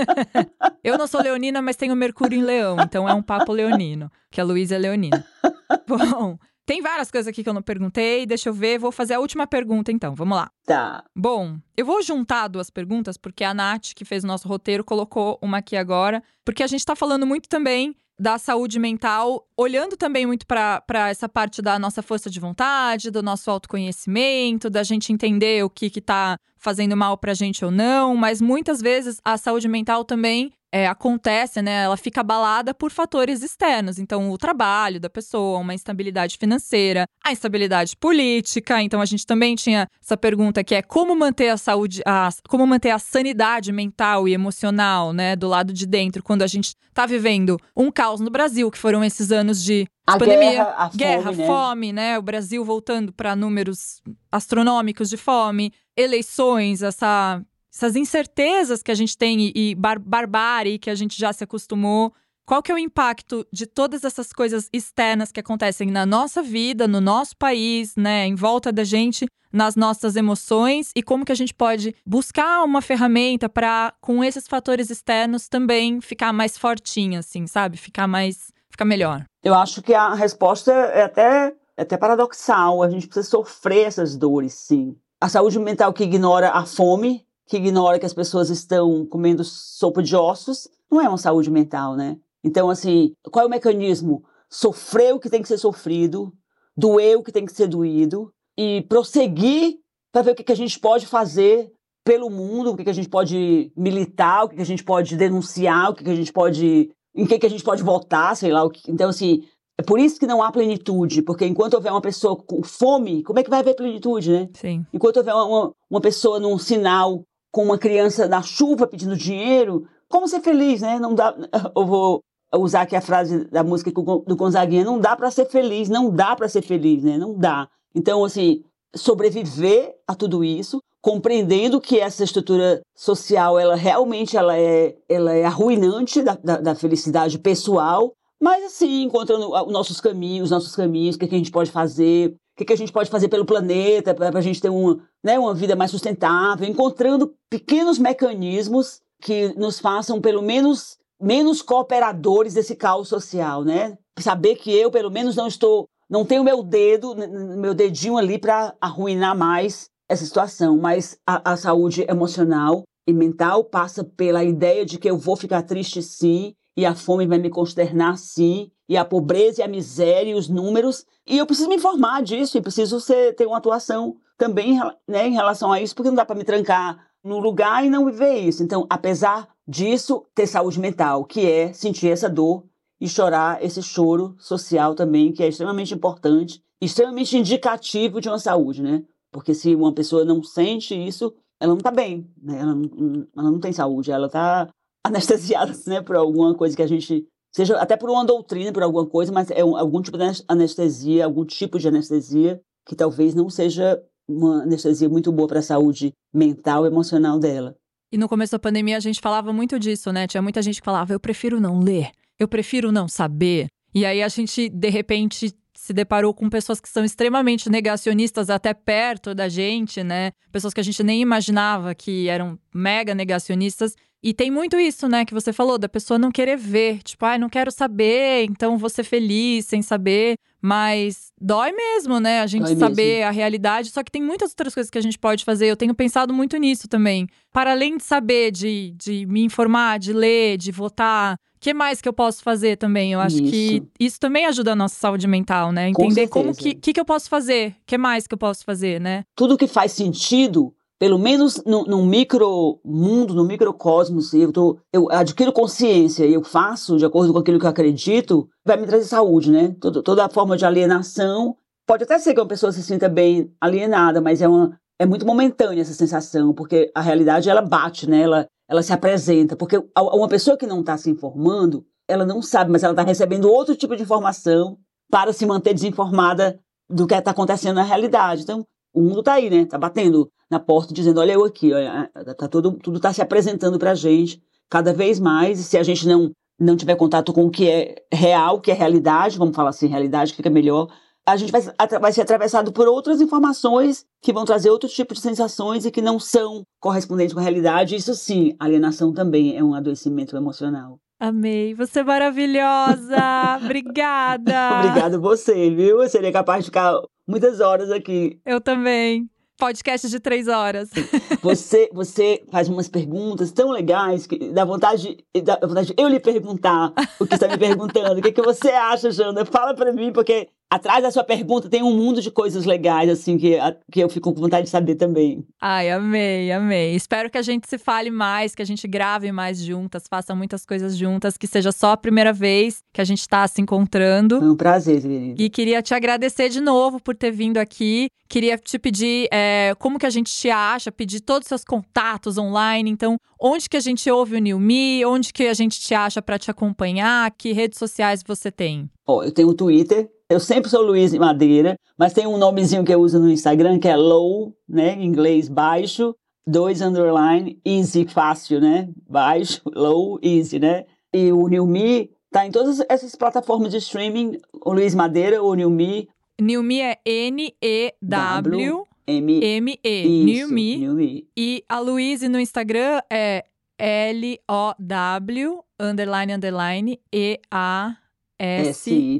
eu 0.84 0.96
não 0.96 1.06
sou 1.06 1.20
leonina, 1.20 1.60
mas 1.60 1.76
tenho 1.76 1.96
Mercúrio 1.96 2.38
em 2.38 2.42
Leão, 2.42 2.76
então 2.80 3.08
é 3.08 3.12
um 3.12 3.22
papo 3.22 3.52
leonino, 3.52 4.10
que 4.30 4.40
a 4.40 4.44
Luísa 4.44 4.76
é 4.76 4.78
leonina. 4.78 5.26
Bom, 5.88 6.38
tem 6.64 6.80
várias 6.80 7.10
coisas 7.10 7.28
aqui 7.28 7.42
que 7.42 7.48
eu 7.48 7.54
não 7.54 7.62
perguntei, 7.62 8.24
deixa 8.24 8.48
eu 8.48 8.52
ver, 8.54 8.78
vou 8.78 8.92
fazer 8.92 9.14
a 9.14 9.20
última 9.20 9.46
pergunta 9.46 9.90
então, 9.90 10.14
vamos 10.14 10.36
lá. 10.36 10.50
Tá. 10.64 11.04
Bom, 11.14 11.58
eu 11.76 11.84
vou 11.84 12.00
juntar 12.00 12.48
duas 12.48 12.70
perguntas, 12.70 13.16
porque 13.16 13.42
a 13.42 13.52
Nath, 13.52 13.92
que 13.94 14.04
fez 14.04 14.22
o 14.22 14.26
nosso 14.26 14.48
roteiro, 14.48 14.84
colocou 14.84 15.38
uma 15.42 15.58
aqui 15.58 15.76
agora, 15.76 16.22
porque 16.44 16.62
a 16.62 16.66
gente 16.66 16.84
tá 16.84 16.94
falando 16.94 17.26
muito 17.26 17.48
também 17.48 17.94
da 18.18 18.38
saúde 18.38 18.78
mental, 18.78 19.46
olhando 19.56 19.96
também 19.96 20.24
muito 20.24 20.46
para 20.46 21.08
essa 21.08 21.28
parte 21.28 21.60
da 21.60 21.78
nossa 21.78 22.00
força 22.00 22.30
de 22.30 22.38
vontade, 22.38 23.10
do 23.10 23.22
nosso 23.22 23.50
autoconhecimento, 23.50 24.70
da 24.70 24.82
gente 24.82 25.12
entender 25.12 25.64
o 25.64 25.70
que 25.70 25.86
está 25.86 26.38
fazendo 26.64 26.96
mal 26.96 27.18
para 27.18 27.32
a 27.32 27.34
gente 27.34 27.62
ou 27.62 27.70
não, 27.70 28.16
mas 28.16 28.40
muitas 28.40 28.80
vezes 28.80 29.20
a 29.22 29.36
saúde 29.36 29.68
mental 29.68 30.02
também 30.02 30.50
é, 30.72 30.88
acontece, 30.88 31.62
né? 31.62 31.84
Ela 31.84 31.96
fica 31.96 32.22
abalada 32.22 32.74
por 32.74 32.90
fatores 32.90 33.44
externos. 33.44 33.96
Então, 33.96 34.32
o 34.32 34.36
trabalho 34.36 34.98
da 34.98 35.08
pessoa, 35.08 35.60
uma 35.60 35.72
instabilidade 35.72 36.36
financeira, 36.36 37.06
a 37.24 37.30
instabilidade 37.30 37.96
política. 37.96 38.82
Então, 38.82 39.00
a 39.00 39.04
gente 39.04 39.24
também 39.24 39.54
tinha 39.54 39.86
essa 40.02 40.16
pergunta 40.16 40.64
que 40.64 40.74
é 40.74 40.82
como 40.82 41.14
manter 41.14 41.50
a 41.50 41.56
saúde, 41.56 42.02
a, 42.04 42.28
como 42.48 42.66
manter 42.66 42.90
a 42.90 42.98
sanidade 42.98 43.70
mental 43.70 44.26
e 44.26 44.32
emocional, 44.32 45.12
né, 45.12 45.36
do 45.36 45.46
lado 45.46 45.72
de 45.72 45.86
dentro, 45.86 46.24
quando 46.24 46.42
a 46.42 46.48
gente 46.48 46.74
está 46.88 47.06
vivendo 47.06 47.56
um 47.76 47.88
caos 47.88 48.20
no 48.20 48.30
Brasil, 48.30 48.68
que 48.68 48.78
foram 48.78 49.04
esses 49.04 49.30
anos 49.30 49.62
de 49.62 49.86
a 50.06 50.18
pandemia, 50.18 50.50
guerra, 50.50 50.74
a 50.76 50.88
guerra 50.88 51.32
fome, 51.32 51.36
né? 51.36 51.46
fome, 51.46 51.92
né? 51.92 52.18
O 52.18 52.22
Brasil 52.22 52.64
voltando 52.64 53.12
para 53.12 53.34
números 53.34 54.02
astronômicos 54.30 55.08
de 55.08 55.16
fome, 55.16 55.72
eleições, 55.96 56.82
essa 56.82 57.42
essas 57.74 57.96
incertezas 57.96 58.84
que 58.84 58.92
a 58.92 58.94
gente 58.94 59.18
tem 59.18 59.50
e, 59.52 59.74
bar 59.74 59.98
barbárie 59.98 60.78
que 60.78 60.88
a 60.88 60.94
gente 60.94 61.18
já 61.18 61.32
se 61.32 61.42
acostumou. 61.42 62.14
qual 62.46 62.62
que 62.62 62.70
é 62.70 62.74
o 62.74 62.78
impacto 62.78 63.44
de 63.50 63.66
todas 63.66 64.04
essas 64.04 64.32
coisas 64.32 64.68
externas 64.72 65.32
que 65.32 65.40
acontecem 65.40 65.90
na 65.90 66.06
nossa 66.06 66.42
vida, 66.42 66.86
no 66.86 67.00
nosso 67.00 67.34
país, 67.36 67.96
né, 67.96 68.26
em 68.26 68.34
volta 68.34 68.70
da 68.70 68.84
gente, 68.84 69.26
nas 69.50 69.74
nossas 69.74 70.14
emoções 70.14 70.90
e 70.94 71.02
como 71.02 71.24
que 71.24 71.32
a 71.32 71.34
gente 71.34 71.54
pode 71.54 71.94
buscar 72.04 72.62
uma 72.62 72.82
ferramenta 72.82 73.48
para 73.48 73.94
com 74.00 74.22
esses 74.22 74.46
fatores 74.46 74.90
externos 74.90 75.48
também 75.48 76.00
ficar 76.00 76.32
mais 76.32 76.58
fortinha 76.58 77.20
assim, 77.20 77.46
sabe? 77.46 77.76
Ficar 77.76 78.06
mais 78.06 78.52
ficar 78.68 78.84
melhor. 78.84 79.24
Eu 79.44 79.54
acho 79.54 79.82
que 79.82 79.94
a 79.94 80.14
resposta 80.14 80.72
é 80.72 81.02
até 81.02 81.54
é 81.76 81.82
até 81.82 81.96
paradoxal, 81.96 82.82
a 82.82 82.88
gente 82.88 83.06
precisa 83.06 83.28
sofrer 83.28 83.86
essas 83.86 84.16
dores, 84.16 84.54
sim. 84.54 84.96
A 85.20 85.28
saúde 85.28 85.58
mental 85.58 85.92
que 85.92 86.04
ignora 86.04 86.50
a 86.50 86.64
fome, 86.64 87.26
que 87.46 87.56
ignora 87.56 87.98
que 87.98 88.06
as 88.06 88.14
pessoas 88.14 88.48
estão 88.48 89.04
comendo 89.06 89.42
sopa 89.42 90.02
de 90.02 90.14
ossos, 90.14 90.68
não 90.90 91.00
é 91.00 91.08
uma 91.08 91.18
saúde 91.18 91.50
mental, 91.50 91.96
né? 91.96 92.16
Então, 92.44 92.70
assim, 92.70 93.14
qual 93.30 93.44
é 93.44 93.46
o 93.46 93.50
mecanismo? 93.50 94.24
Sofrer 94.48 95.14
o 95.14 95.18
que 95.18 95.28
tem 95.28 95.42
que 95.42 95.48
ser 95.48 95.58
sofrido, 95.58 96.32
doer 96.76 97.16
o 97.16 97.22
que 97.22 97.32
tem 97.32 97.44
que 97.44 97.52
ser 97.52 97.66
doído 97.66 98.32
e 98.56 98.82
prosseguir 98.88 99.78
para 100.12 100.22
ver 100.22 100.30
o 100.32 100.34
que, 100.34 100.52
a 100.52 100.56
gente 100.56 100.78
pode 100.78 101.06
fazer 101.06 101.72
pelo 102.04 102.30
mundo, 102.30 102.70
o 102.70 102.76
que, 102.76 102.88
a 102.88 102.92
gente 102.92 103.08
pode 103.08 103.72
militar, 103.76 104.44
o 104.44 104.48
que, 104.48 104.60
a 104.60 104.66
gente 104.66 104.84
pode 104.84 105.16
denunciar, 105.16 105.90
o 105.90 105.94
que 105.94 106.08
a 106.08 106.14
gente 106.14 106.32
pode. 106.32 106.92
Em 107.14 107.26
que, 107.26 107.38
que 107.38 107.46
a 107.46 107.50
gente 107.50 107.62
pode 107.62 107.82
votar, 107.82 108.36
sei 108.36 108.50
lá. 108.50 108.64
O 108.64 108.70
que, 108.70 108.90
então, 108.90 109.08
assim, 109.08 109.44
é 109.78 109.82
por 109.82 109.98
isso 109.98 110.18
que 110.18 110.26
não 110.26 110.42
há 110.42 110.52
plenitude, 110.52 111.22
porque 111.22 111.46
enquanto 111.46 111.74
houver 111.74 111.92
uma 111.92 112.00
pessoa 112.00 112.36
com 112.36 112.62
fome, 112.62 113.22
como 113.22 113.38
é 113.38 113.42
que 113.42 113.50
vai 113.50 113.60
haver 113.60 113.74
plenitude, 113.74 114.30
né? 114.30 114.48
Sim. 114.54 114.86
Enquanto 114.92 115.18
houver 115.18 115.34
uma, 115.34 115.72
uma 115.90 116.00
pessoa 116.00 116.38
num 116.38 116.58
sinal 116.58 117.24
com 117.50 117.64
uma 117.64 117.78
criança 117.78 118.28
na 118.28 118.42
chuva 118.42 118.86
pedindo 118.86 119.16
dinheiro, 119.16 119.86
como 120.08 120.28
ser 120.28 120.40
feliz, 120.40 120.80
né? 120.80 120.98
Não 120.98 121.14
dá. 121.14 121.34
Eu 121.76 121.86
vou 121.86 122.22
usar 122.56 122.82
aqui 122.82 122.94
a 122.94 123.00
frase 123.00 123.44
da 123.46 123.64
música 123.64 123.90
do 123.90 124.36
Gonzaguinha, 124.36 124.84
não 124.84 124.98
dá 124.98 125.16
para 125.16 125.30
ser 125.30 125.46
feliz, 125.46 125.88
não 125.88 126.10
dá 126.10 126.36
para 126.36 126.48
ser 126.48 126.62
feliz, 126.62 127.02
né? 127.02 127.18
Não 127.18 127.36
dá. 127.36 127.68
Então, 127.94 128.24
assim, 128.24 128.62
sobreviver 128.94 129.94
a 130.06 130.14
tudo 130.14 130.44
isso, 130.44 130.80
compreendendo 131.00 131.80
que 131.80 132.00
essa 132.00 132.24
estrutura 132.24 132.80
social, 132.94 133.58
ela 133.58 133.74
realmente 133.74 134.36
ela 134.36 134.56
é, 134.56 134.96
ela 135.08 135.34
é 135.34 135.44
arruinante 135.44 136.22
da, 136.22 136.34
da, 136.34 136.56
da 136.58 136.74
felicidade 136.74 137.38
pessoal, 137.38 138.12
mas 138.40 138.64
assim, 138.64 139.02
encontrando 139.02 139.48
nossos 139.70 140.00
caminhos, 140.00 140.50
nossos 140.50 140.74
caminhos, 140.74 141.16
o 141.16 141.18
que, 141.18 141.26
que 141.26 141.34
a 141.34 141.38
gente 141.38 141.50
pode 141.50 141.70
fazer, 141.70 142.30
o 142.54 142.56
que, 142.56 142.64
que 142.64 142.72
a 142.72 142.76
gente 142.76 142.92
pode 142.92 143.10
fazer 143.10 143.28
pelo 143.28 143.44
planeta, 143.44 144.14
para 144.14 144.38
a 144.38 144.42
gente 144.42 144.60
ter 144.60 144.68
uma, 144.68 144.98
né, 145.22 145.38
uma 145.38 145.54
vida 145.54 145.74
mais 145.74 145.90
sustentável, 145.90 146.68
encontrando 146.68 147.34
pequenos 147.50 147.98
mecanismos 147.98 149.00
que 149.20 149.48
nos 149.56 149.80
façam, 149.80 150.20
pelo 150.20 150.42
menos, 150.42 150.96
menos 151.20 151.62
cooperadores 151.62 152.54
desse 152.54 152.76
caos 152.76 153.08
social, 153.08 153.64
né? 153.64 153.98
Saber 154.20 154.56
que 154.56 154.70
eu, 154.70 154.90
pelo 154.90 155.10
menos, 155.10 155.34
não 155.34 155.48
estou, 155.48 155.88
não 156.08 156.24
tenho 156.24 156.44
meu 156.44 156.62
dedo, 156.62 157.14
meu 157.58 157.74
dedinho 157.74 158.16
ali 158.16 158.38
para 158.38 158.74
arruinar 158.80 159.36
mais 159.36 159.90
essa 160.08 160.24
situação, 160.24 160.76
mas 160.76 161.18
a, 161.26 161.52
a 161.52 161.56
saúde 161.56 162.04
emocional 162.08 162.84
e 163.06 163.12
mental 163.12 163.64
passa 163.64 164.04
pela 164.04 164.44
ideia 164.44 164.84
de 164.84 164.98
que 164.98 165.08
eu 165.08 165.18
vou 165.18 165.36
ficar 165.36 165.62
triste 165.62 166.02
sim, 166.02 166.54
e 166.76 166.84
a 166.84 166.94
fome 166.94 167.26
vai 167.26 167.38
me 167.38 167.50
consternar 167.50 168.18
sim, 168.18 168.70
e 168.88 168.96
a 168.96 169.04
pobreza 169.04 169.60
e 169.60 169.64
a 169.64 169.68
miséria 169.68 170.32
e 170.32 170.34
os 170.34 170.48
números, 170.48 171.06
e 171.26 171.38
eu 171.38 171.46
preciso 171.46 171.68
me 171.68 171.76
informar 171.76 172.22
disso, 172.22 172.58
e 172.58 172.62
preciso 172.62 173.00
ser, 173.00 173.34
ter 173.34 173.46
uma 173.46 173.58
atuação 173.58 174.16
também 174.36 174.78
né, 175.08 175.26
em 175.28 175.32
relação 175.32 175.72
a 175.72 175.80
isso, 175.80 175.94
porque 175.94 176.08
não 176.08 176.16
dá 176.16 176.24
para 176.24 176.36
me 176.36 176.44
trancar 176.44 176.98
num 177.22 177.38
lugar 177.38 177.84
e 177.84 177.88
não 177.88 178.04
viver 178.04 178.34
isso. 178.34 178.62
Então, 178.62 178.86
apesar 178.90 179.48
disso, 179.66 180.26
ter 180.34 180.46
saúde 180.46 180.78
mental, 180.78 181.24
que 181.24 181.46
é 181.46 181.72
sentir 181.72 182.10
essa 182.10 182.28
dor 182.28 182.64
e 183.00 183.08
chorar 183.08 183.62
esse 183.62 183.82
choro 183.82 184.34
social 184.38 184.94
também, 184.94 185.32
que 185.32 185.42
é 185.42 185.48
extremamente 185.48 185.94
importante, 185.94 186.62
extremamente 186.80 187.36
indicativo 187.36 188.20
de 188.20 188.28
uma 188.28 188.38
saúde, 188.38 188.82
né? 188.82 189.04
Porque 189.32 189.54
se 189.54 189.74
uma 189.74 189.92
pessoa 189.92 190.24
não 190.24 190.42
sente 190.42 190.94
isso, 190.94 191.34
ela 191.60 191.70
não 191.70 191.78
está 191.78 191.90
bem, 191.90 192.30
né? 192.40 192.60
Ela 192.60 192.74
não, 192.74 193.26
ela 193.36 193.50
não 193.50 193.60
tem 193.60 193.72
saúde, 193.72 194.10
ela 194.10 194.26
está 194.26 194.68
anestesiada, 195.04 195.72
né, 195.86 196.00
por 196.00 196.16
alguma 196.16 196.54
coisa 196.54 196.74
que 196.74 196.82
a 196.82 196.86
gente 196.86 197.26
seja 197.54 197.76
até 197.78 197.96
por 197.96 198.10
uma 198.10 198.24
doutrina, 198.24 198.72
por 198.72 198.82
alguma 198.82 199.06
coisa, 199.06 199.30
mas 199.30 199.50
é 199.50 199.64
um, 199.64 199.76
algum 199.76 200.00
tipo 200.00 200.16
de 200.16 200.24
anestesia, 200.48 201.24
algum 201.24 201.44
tipo 201.44 201.78
de 201.78 201.88
anestesia 201.88 202.60
que 202.86 202.96
talvez 202.96 203.34
não 203.34 203.48
seja 203.48 204.02
uma 204.28 204.62
anestesia 204.62 205.08
muito 205.08 205.30
boa 205.30 205.46
para 205.46 205.58
a 205.58 205.62
saúde 205.62 206.12
mental 206.32 206.84
e 206.84 206.88
emocional 206.88 207.38
dela. 207.38 207.76
E 208.10 208.16
no 208.16 208.28
começo 208.28 208.52
da 208.52 208.58
pandemia 208.58 208.96
a 208.96 209.00
gente 209.00 209.20
falava 209.20 209.52
muito 209.52 209.78
disso, 209.78 210.12
né? 210.12 210.26
Tinha 210.26 210.42
muita 210.42 210.62
gente 210.62 210.80
que 210.80 210.84
falava: 210.84 211.12
eu 211.12 211.20
prefiro 211.20 211.60
não 211.60 211.80
ler, 211.80 212.10
eu 212.38 212.48
prefiro 212.48 212.92
não 212.92 213.08
saber. 213.08 213.66
E 213.94 214.04
aí 214.04 214.22
a 214.22 214.28
gente, 214.28 214.68
de 214.68 214.88
repente, 214.88 215.54
se 215.74 215.92
deparou 215.92 216.32
com 216.32 216.48
pessoas 216.48 216.80
que 216.80 216.88
são 216.88 217.04
extremamente 217.04 217.68
negacionistas 217.68 218.48
até 218.48 218.72
perto 218.72 219.34
da 219.34 219.48
gente, 219.48 220.02
né? 220.02 220.32
Pessoas 220.50 220.72
que 220.72 220.80
a 220.80 220.84
gente 220.84 221.02
nem 221.02 221.20
imaginava 221.20 221.94
que 221.94 222.28
eram 222.28 222.58
mega 222.74 223.14
negacionistas. 223.14 223.94
E 224.24 224.32
tem 224.32 224.50
muito 224.50 224.80
isso, 224.80 225.06
né, 225.06 225.22
que 225.26 225.34
você 225.34 225.52
falou, 225.52 225.76
da 225.76 225.86
pessoa 225.86 226.18
não 226.18 226.32
querer 226.32 226.56
ver. 226.56 227.02
Tipo, 227.02 227.26
ai, 227.26 227.36
ah, 227.36 227.38
não 227.38 227.50
quero 227.50 227.70
saber, 227.70 228.46
então 228.48 228.78
vou 228.78 228.88
ser 228.88 229.04
feliz 229.04 229.66
sem 229.66 229.82
saber. 229.82 230.36
Mas 230.62 231.30
dói 231.38 231.72
mesmo, 231.72 232.18
né? 232.18 232.40
A 232.40 232.46
gente 232.46 232.64
dói 232.64 232.76
saber 232.76 233.16
mesmo. 233.16 233.28
a 233.28 233.30
realidade. 233.30 233.90
Só 233.90 234.02
que 234.02 234.10
tem 234.10 234.22
muitas 234.22 234.52
outras 234.52 234.72
coisas 234.72 234.88
que 234.88 234.96
a 234.96 235.02
gente 235.02 235.18
pode 235.18 235.44
fazer. 235.44 235.66
Eu 235.66 235.76
tenho 235.76 235.94
pensado 235.94 236.32
muito 236.32 236.56
nisso 236.56 236.88
também. 236.88 237.28
Para 237.52 237.72
além 237.72 237.98
de 237.98 238.02
saber, 238.02 238.50
de, 238.50 238.94
de 238.96 239.26
me 239.26 239.44
informar, 239.44 239.98
de 239.98 240.14
ler, 240.14 240.56
de 240.56 240.72
votar, 240.72 241.34
o 241.34 241.60
que 241.60 241.74
mais 241.74 242.00
que 242.00 242.08
eu 242.08 242.14
posso 242.14 242.42
fazer 242.42 242.78
também? 242.78 243.12
Eu 243.12 243.20
acho 243.20 243.42
isso. 243.42 243.50
que 243.52 243.82
isso 244.00 244.18
também 244.18 244.46
ajuda 244.46 244.72
a 244.72 244.76
nossa 244.76 244.94
saúde 244.94 245.26
mental, 245.26 245.70
né? 245.70 245.90
Entender 245.90 246.28
Com 246.28 246.40
como 246.40 246.56
que, 246.56 246.74
que, 246.74 246.94
que 246.94 247.00
eu 247.00 247.04
posso 247.04 247.28
fazer, 247.28 247.72
o 247.72 247.84
que 247.84 247.98
mais 247.98 248.26
que 248.26 248.32
eu 248.32 248.38
posso 248.38 248.64
fazer, 248.64 248.98
né? 248.98 249.24
Tudo 249.36 249.58
que 249.58 249.66
faz 249.66 249.92
sentido 249.92 250.74
pelo 250.98 251.18
menos 251.18 251.62
no, 251.64 251.84
no 251.84 252.04
micro 252.04 252.80
mundo, 252.84 253.34
no 253.34 253.44
microcosmos, 253.44 254.32
eu, 254.32 254.52
tô, 254.52 254.78
eu 254.92 255.10
adquiro 255.10 255.52
consciência 255.52 256.24
e 256.24 256.34
eu 256.34 256.42
faço 256.42 256.96
de 256.96 257.04
acordo 257.04 257.32
com 257.32 257.38
aquilo 257.38 257.58
que 257.58 257.66
eu 257.66 257.70
acredito, 257.70 258.48
vai 258.64 258.76
me 258.76 258.86
trazer 258.86 259.04
saúde, 259.04 259.50
né? 259.50 259.74
Toda, 259.80 260.02
toda 260.02 260.28
forma 260.28 260.56
de 260.56 260.64
alienação. 260.64 261.56
Pode 261.86 262.04
até 262.04 262.18
ser 262.18 262.32
que 262.32 262.40
uma 262.40 262.46
pessoa 262.46 262.72
se 262.72 262.82
sinta 262.82 263.08
bem 263.08 263.52
alienada, 263.60 264.20
mas 264.20 264.40
é, 264.40 264.48
uma, 264.48 264.78
é 264.98 265.04
muito 265.04 265.26
momentânea 265.26 265.82
essa 265.82 265.92
sensação, 265.92 266.54
porque 266.54 266.90
a 266.94 267.00
realidade 267.00 267.50
ela 267.50 267.60
bate, 267.60 268.08
né? 268.08 268.22
Ela, 268.22 268.46
ela 268.68 268.82
se 268.82 268.92
apresenta. 268.92 269.56
Porque 269.56 269.82
uma 269.96 270.28
pessoa 270.28 270.56
que 270.56 270.66
não 270.66 270.80
está 270.80 270.96
se 270.96 271.10
informando, 271.10 271.84
ela 272.08 272.24
não 272.24 272.40
sabe, 272.40 272.70
mas 272.70 272.82
ela 272.82 272.92
está 272.92 273.02
recebendo 273.02 273.50
outro 273.50 273.74
tipo 273.74 273.96
de 273.96 274.02
informação 274.02 274.78
para 275.10 275.32
se 275.32 275.44
manter 275.44 275.74
desinformada 275.74 276.58
do 276.88 277.06
que 277.06 277.14
está 277.14 277.32
acontecendo 277.32 277.76
na 277.76 277.82
realidade. 277.82 278.42
Então, 278.42 278.64
o 278.94 279.02
mundo 279.02 279.20
está 279.20 279.34
aí, 279.34 279.50
né? 279.50 279.62
Está 279.62 279.76
batendo 279.76 280.30
na 280.50 280.60
porta 280.60 280.94
dizendo, 280.94 281.20
olha 281.20 281.32
eu 281.32 281.44
aqui, 281.44 281.72
olha, 281.72 282.10
tá 282.38 282.48
tudo 282.48 282.72
tudo 282.72 282.96
está 282.96 283.12
se 283.12 283.22
apresentando 283.22 283.78
para 283.78 283.92
a 283.92 283.94
gente 283.94 284.42
cada 284.68 284.92
vez 284.92 285.18
mais. 285.20 285.60
E 285.60 285.64
se 285.64 285.76
a 285.76 285.82
gente 285.82 286.06
não 286.06 286.32
não 286.58 286.76
tiver 286.76 286.94
contato 286.94 287.32
com 287.32 287.46
o 287.46 287.50
que 287.50 287.68
é 287.68 287.96
real, 288.12 288.56
o 288.56 288.60
que 288.60 288.70
é 288.70 288.74
realidade, 288.74 289.38
vamos 289.38 289.56
falar 289.56 289.70
assim, 289.70 289.88
realidade 289.88 290.30
que 290.30 290.36
fica 290.36 290.50
melhor, 290.50 290.88
a 291.26 291.36
gente 291.36 291.50
vai, 291.50 291.60
vai 292.00 292.12
ser 292.12 292.20
atravessado 292.20 292.72
por 292.72 292.86
outras 292.86 293.20
informações 293.20 294.04
que 294.22 294.32
vão 294.32 294.44
trazer 294.44 294.70
outro 294.70 294.88
tipo 294.88 295.14
de 295.14 295.20
sensações 295.20 295.84
e 295.84 295.90
que 295.90 296.02
não 296.02 296.18
são 296.18 296.62
correspondentes 296.78 297.32
com 297.32 297.40
a 297.40 297.42
realidade. 297.42 297.96
Isso 297.96 298.14
sim, 298.14 298.54
alienação 298.58 299.12
também 299.12 299.56
é 299.56 299.64
um 299.64 299.74
adoecimento 299.74 300.36
emocional. 300.36 300.98
Amei, 301.18 301.74
você 301.74 302.00
é 302.00 302.04
maravilhosa! 302.04 303.16
Obrigada! 303.64 304.80
Obrigado 304.80 305.20
você, 305.20 305.70
viu? 305.70 306.02
Eu 306.02 306.08
seria 306.08 306.32
capaz 306.32 306.60
de 306.60 306.66
ficar 306.66 307.00
muitas 307.26 307.60
horas 307.60 307.90
aqui. 307.90 308.38
Eu 308.44 308.60
também. 308.60 309.28
Podcast 309.58 310.08
de 310.08 310.18
três 310.18 310.48
horas. 310.48 310.90
Você, 311.40 311.88
você 311.92 312.42
faz 312.50 312.68
umas 312.68 312.88
perguntas 312.88 313.52
tão 313.52 313.70
legais 313.70 314.26
que 314.26 314.50
dá 314.50 314.64
vontade, 314.64 315.18
dá 315.42 315.58
vontade 315.62 315.88
de 315.88 315.94
eu 315.96 316.08
lhe 316.08 316.18
perguntar 316.18 316.92
o 317.20 317.26
que 317.26 317.34
está 317.34 317.46
me 317.46 317.58
perguntando. 317.58 318.18
O 318.18 318.22
que, 318.22 318.32
que 318.32 318.42
você 318.42 318.70
acha, 318.70 319.10
Jana? 319.10 319.44
Fala 319.44 319.74
para 319.74 319.92
mim, 319.92 320.10
porque 320.10 320.48
atrás 320.74 321.02
da 321.02 321.10
sua 321.10 321.24
pergunta 321.24 321.68
tem 321.68 321.82
um 321.82 321.96
mundo 321.96 322.20
de 322.20 322.30
coisas 322.30 322.64
legais, 322.64 323.08
assim, 323.08 323.38
que, 323.38 323.56
que 323.90 324.00
eu 324.00 324.08
fico 324.08 324.32
com 324.32 324.40
vontade 324.40 324.64
de 324.64 324.70
saber 324.70 324.96
também. 324.96 325.46
Ai, 325.60 325.90
amei, 325.90 326.50
amei. 326.50 326.94
Espero 326.94 327.30
que 327.30 327.38
a 327.38 327.42
gente 327.42 327.68
se 327.68 327.78
fale 327.78 328.10
mais, 328.10 328.54
que 328.54 328.62
a 328.62 328.64
gente 328.66 328.86
grave 328.88 329.30
mais 329.30 329.58
juntas, 329.58 330.04
faça 330.08 330.34
muitas 330.34 330.66
coisas 330.66 330.96
juntas, 330.96 331.36
que 331.36 331.46
seja 331.46 331.70
só 331.72 331.92
a 331.92 331.96
primeira 331.96 332.32
vez 332.32 332.78
que 332.92 333.00
a 333.00 333.04
gente 333.04 333.20
está 333.20 333.46
se 333.46 333.60
encontrando. 333.60 334.36
É 334.36 334.50
um 334.50 334.56
prazer, 334.56 335.00
querida. 335.00 335.42
E 335.42 335.48
queria 335.48 335.82
te 335.82 335.94
agradecer 335.94 336.48
de 336.48 336.60
novo 336.60 337.00
por 337.00 337.14
ter 337.14 337.30
vindo 337.30 337.58
aqui. 337.58 338.08
Queria 338.28 338.58
te 338.58 338.78
pedir 338.78 339.28
é, 339.32 339.74
como 339.78 339.98
que 339.98 340.06
a 340.06 340.10
gente 340.10 340.32
te 340.32 340.50
acha, 340.50 340.90
pedir 340.90 341.20
todos 341.20 341.46
os 341.46 341.48
seus 341.48 341.64
contatos 341.64 342.36
online. 342.36 342.90
Então, 342.90 343.16
onde 343.40 343.68
que 343.68 343.76
a 343.76 343.80
gente 343.80 344.10
ouve 344.10 344.36
o 344.36 344.40
New 344.40 344.58
Me? 344.58 345.04
Onde 345.04 345.32
que 345.32 345.46
a 345.46 345.54
gente 345.54 345.78
te 345.78 345.94
acha 345.94 346.20
para 346.20 346.38
te 346.38 346.50
acompanhar? 346.50 347.30
Que 347.32 347.52
redes 347.52 347.78
sociais 347.78 348.22
você 348.26 348.50
tem? 348.50 348.90
Ó, 349.06 349.22
eu 349.22 349.30
tenho 349.30 349.48
o 349.48 349.54
Twitter, 349.54 350.10
eu 350.28 350.40
sempre 350.40 350.70
sou 350.70 350.82
Luiz 350.82 351.12
Madeira, 351.14 351.78
mas 351.98 352.12
tem 352.12 352.26
um 352.26 352.38
nomezinho 352.38 352.84
que 352.84 352.94
eu 352.94 353.00
uso 353.00 353.18
no 353.18 353.30
Instagram 353.30 353.78
que 353.78 353.88
é 353.88 353.96
low, 353.96 354.54
né, 354.68 354.94
em 354.94 355.04
inglês 355.04 355.48
baixo, 355.48 356.14
dois 356.46 356.80
underline, 356.80 357.60
easy, 357.64 358.06
fácil, 358.06 358.60
né, 358.60 358.88
baixo, 359.08 359.60
low, 359.74 360.18
easy, 360.22 360.58
né. 360.58 360.84
E 361.12 361.32
o 361.32 361.66
Me 361.66 362.10
Tá 362.34 362.44
em 362.44 362.50
todas 362.50 362.84
essas 362.88 363.14
plataformas 363.14 363.70
de 363.70 363.76
streaming, 363.76 364.40
o 364.64 364.72
Luiz 364.72 364.92
Madeira, 364.92 365.40
o 365.40 365.54
New 365.54 365.70
Me. 365.70 366.08
É 366.36 366.98
N-E-W. 367.30 368.84
M. 369.06 369.40
M-E, 369.40 370.34
Isso, 370.42 370.52
Me. 370.52 371.28
E 371.36 371.62
a 371.68 371.78
Luíse 371.78 372.28
no 372.28 372.40
Instagram 372.40 373.00
é 373.08 373.44
L-O-W, 373.78 375.64
underline, 375.78 376.32
underline, 376.32 377.00
E-A-S-Y, 377.12 378.00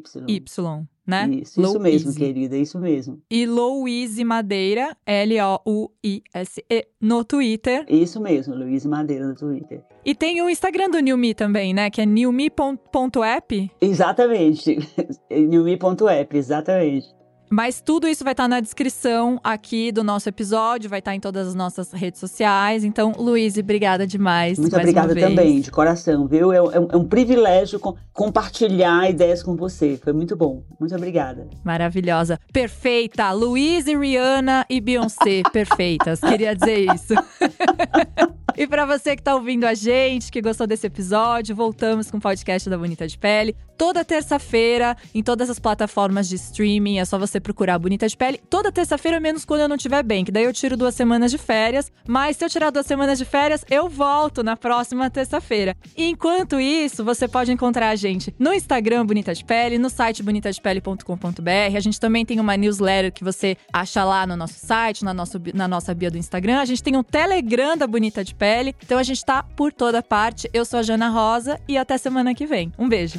S-Y. 0.04 0.88
Né? 1.06 1.28
Isso, 1.30 1.60
isso 1.60 1.80
mesmo, 1.80 2.06
Louise. 2.06 2.18
querida, 2.18 2.56
isso 2.56 2.78
mesmo. 2.78 3.20
E 3.30 3.46
Louise 3.46 4.24
Madeira, 4.24 4.96
L-O-U-I-S-E, 5.06 6.86
no 7.00 7.24
Twitter. 7.24 7.84
Isso 7.88 8.20
mesmo, 8.20 8.54
Luiz 8.54 8.84
Madeira 8.86 9.26
no 9.26 9.34
Twitter. 9.34 9.82
E 10.04 10.14
tem 10.14 10.40
o 10.42 10.50
Instagram 10.50 10.90
do 10.90 11.00
New 11.00 11.16
Me 11.16 11.34
também, 11.34 11.72
né? 11.72 11.90
Que 11.90 12.00
é 12.00 12.06
newme.app. 12.06 13.70
Exatamente. 13.80 14.78
newme.app, 15.30 16.36
exatamente. 16.36 17.13
Mas 17.54 17.80
tudo 17.80 18.08
isso 18.08 18.24
vai 18.24 18.32
estar 18.32 18.48
na 18.48 18.58
descrição 18.58 19.38
aqui 19.44 19.92
do 19.92 20.02
nosso 20.02 20.28
episódio, 20.28 20.90
vai 20.90 20.98
estar 20.98 21.14
em 21.14 21.20
todas 21.20 21.46
as 21.46 21.54
nossas 21.54 21.92
redes 21.92 22.18
sociais. 22.18 22.82
Então, 22.82 23.12
Luiz, 23.16 23.56
obrigada 23.56 24.04
demais. 24.04 24.58
Muito 24.58 24.72
mais 24.72 24.82
obrigada 24.82 25.14
também, 25.14 25.60
de 25.60 25.70
coração, 25.70 26.26
viu? 26.26 26.52
É, 26.52 26.60
um- 26.60 26.88
é 26.90 26.96
um 26.96 27.04
privilégio 27.04 27.78
com- 27.78 27.94
compartilhar 28.12 29.08
ideias 29.08 29.40
com 29.40 29.54
você. 29.54 29.96
Foi 30.02 30.12
muito 30.12 30.34
bom. 30.36 30.64
Muito 30.80 30.96
obrigada. 30.96 31.48
Maravilhosa. 31.62 32.40
Perfeita. 32.52 33.30
Luiz, 33.30 33.86
Rihanna 33.86 34.66
e 34.68 34.80
Beyoncé. 34.80 35.42
Perfeitas. 35.52 36.18
Queria 36.20 36.56
dizer 36.56 36.92
isso. 36.92 37.14
e 38.56 38.66
pra 38.66 38.84
você 38.84 39.14
que 39.14 39.22
tá 39.22 39.34
ouvindo 39.34 39.64
a 39.64 39.74
gente, 39.74 40.30
que 40.32 40.42
gostou 40.42 40.66
desse 40.66 40.88
episódio, 40.88 41.54
voltamos 41.54 42.10
com 42.10 42.16
o 42.16 42.20
podcast 42.20 42.68
da 42.68 42.76
Bonita 42.76 43.06
de 43.06 43.16
Pele. 43.16 43.54
Toda 43.76 44.04
terça-feira, 44.04 44.96
em 45.14 45.22
todas 45.22 45.50
as 45.50 45.58
plataformas 45.58 46.28
de 46.28 46.36
streaming, 46.36 46.98
é 46.98 47.04
só 47.04 47.18
você 47.18 47.40
procurar 47.40 47.78
Bonita 47.78 48.08
de 48.08 48.16
Pele. 48.16 48.40
Toda 48.48 48.70
terça-feira, 48.70 49.18
menos 49.18 49.44
quando 49.44 49.62
eu 49.62 49.68
não 49.68 49.76
estiver 49.76 50.02
bem, 50.02 50.24
que 50.24 50.30
daí 50.32 50.44
eu 50.44 50.52
tiro 50.52 50.76
duas 50.76 50.94
semanas 50.94 51.30
de 51.30 51.38
férias. 51.38 51.90
Mas 52.06 52.36
se 52.36 52.44
eu 52.44 52.48
tirar 52.48 52.70
duas 52.70 52.86
semanas 52.86 53.18
de 53.18 53.24
férias, 53.24 53.64
eu 53.70 53.88
volto 53.88 54.42
na 54.42 54.56
próxima 54.56 55.10
terça-feira. 55.10 55.76
Enquanto 55.96 56.60
isso, 56.60 57.04
você 57.04 57.26
pode 57.26 57.52
encontrar 57.52 57.90
a 57.90 57.96
gente 57.96 58.34
no 58.38 58.52
Instagram 58.52 59.04
Bonita 59.04 59.34
de 59.34 59.44
Pele, 59.44 59.78
no 59.78 59.90
site 59.90 60.22
bonitadepele.com.br. 60.22 61.76
A 61.76 61.80
gente 61.80 61.98
também 61.98 62.24
tem 62.24 62.38
uma 62.38 62.56
newsletter 62.56 63.12
que 63.12 63.24
você 63.24 63.56
acha 63.72 64.04
lá 64.04 64.26
no 64.26 64.36
nosso 64.36 64.54
site, 64.64 65.04
na, 65.04 65.12
nosso, 65.12 65.40
na 65.52 65.66
nossa 65.66 65.94
bio 65.94 66.10
do 66.10 66.18
Instagram. 66.18 66.60
A 66.60 66.64
gente 66.64 66.82
tem 66.82 66.96
um 66.96 67.02
Telegram 67.02 67.76
da 67.76 67.86
Bonita 67.86 68.24
de 68.24 68.34
Pele. 68.34 68.74
Então 68.82 68.98
a 68.98 69.02
gente 69.02 69.24
tá 69.24 69.42
por 69.42 69.72
toda 69.72 70.02
parte. 70.02 70.48
Eu 70.52 70.64
sou 70.64 70.78
a 70.80 70.82
Jana 70.82 71.08
Rosa 71.08 71.60
e 71.68 71.76
até 71.76 71.98
semana 71.98 72.34
que 72.34 72.46
vem. 72.46 72.72
Um 72.78 72.88
beijo. 72.88 73.18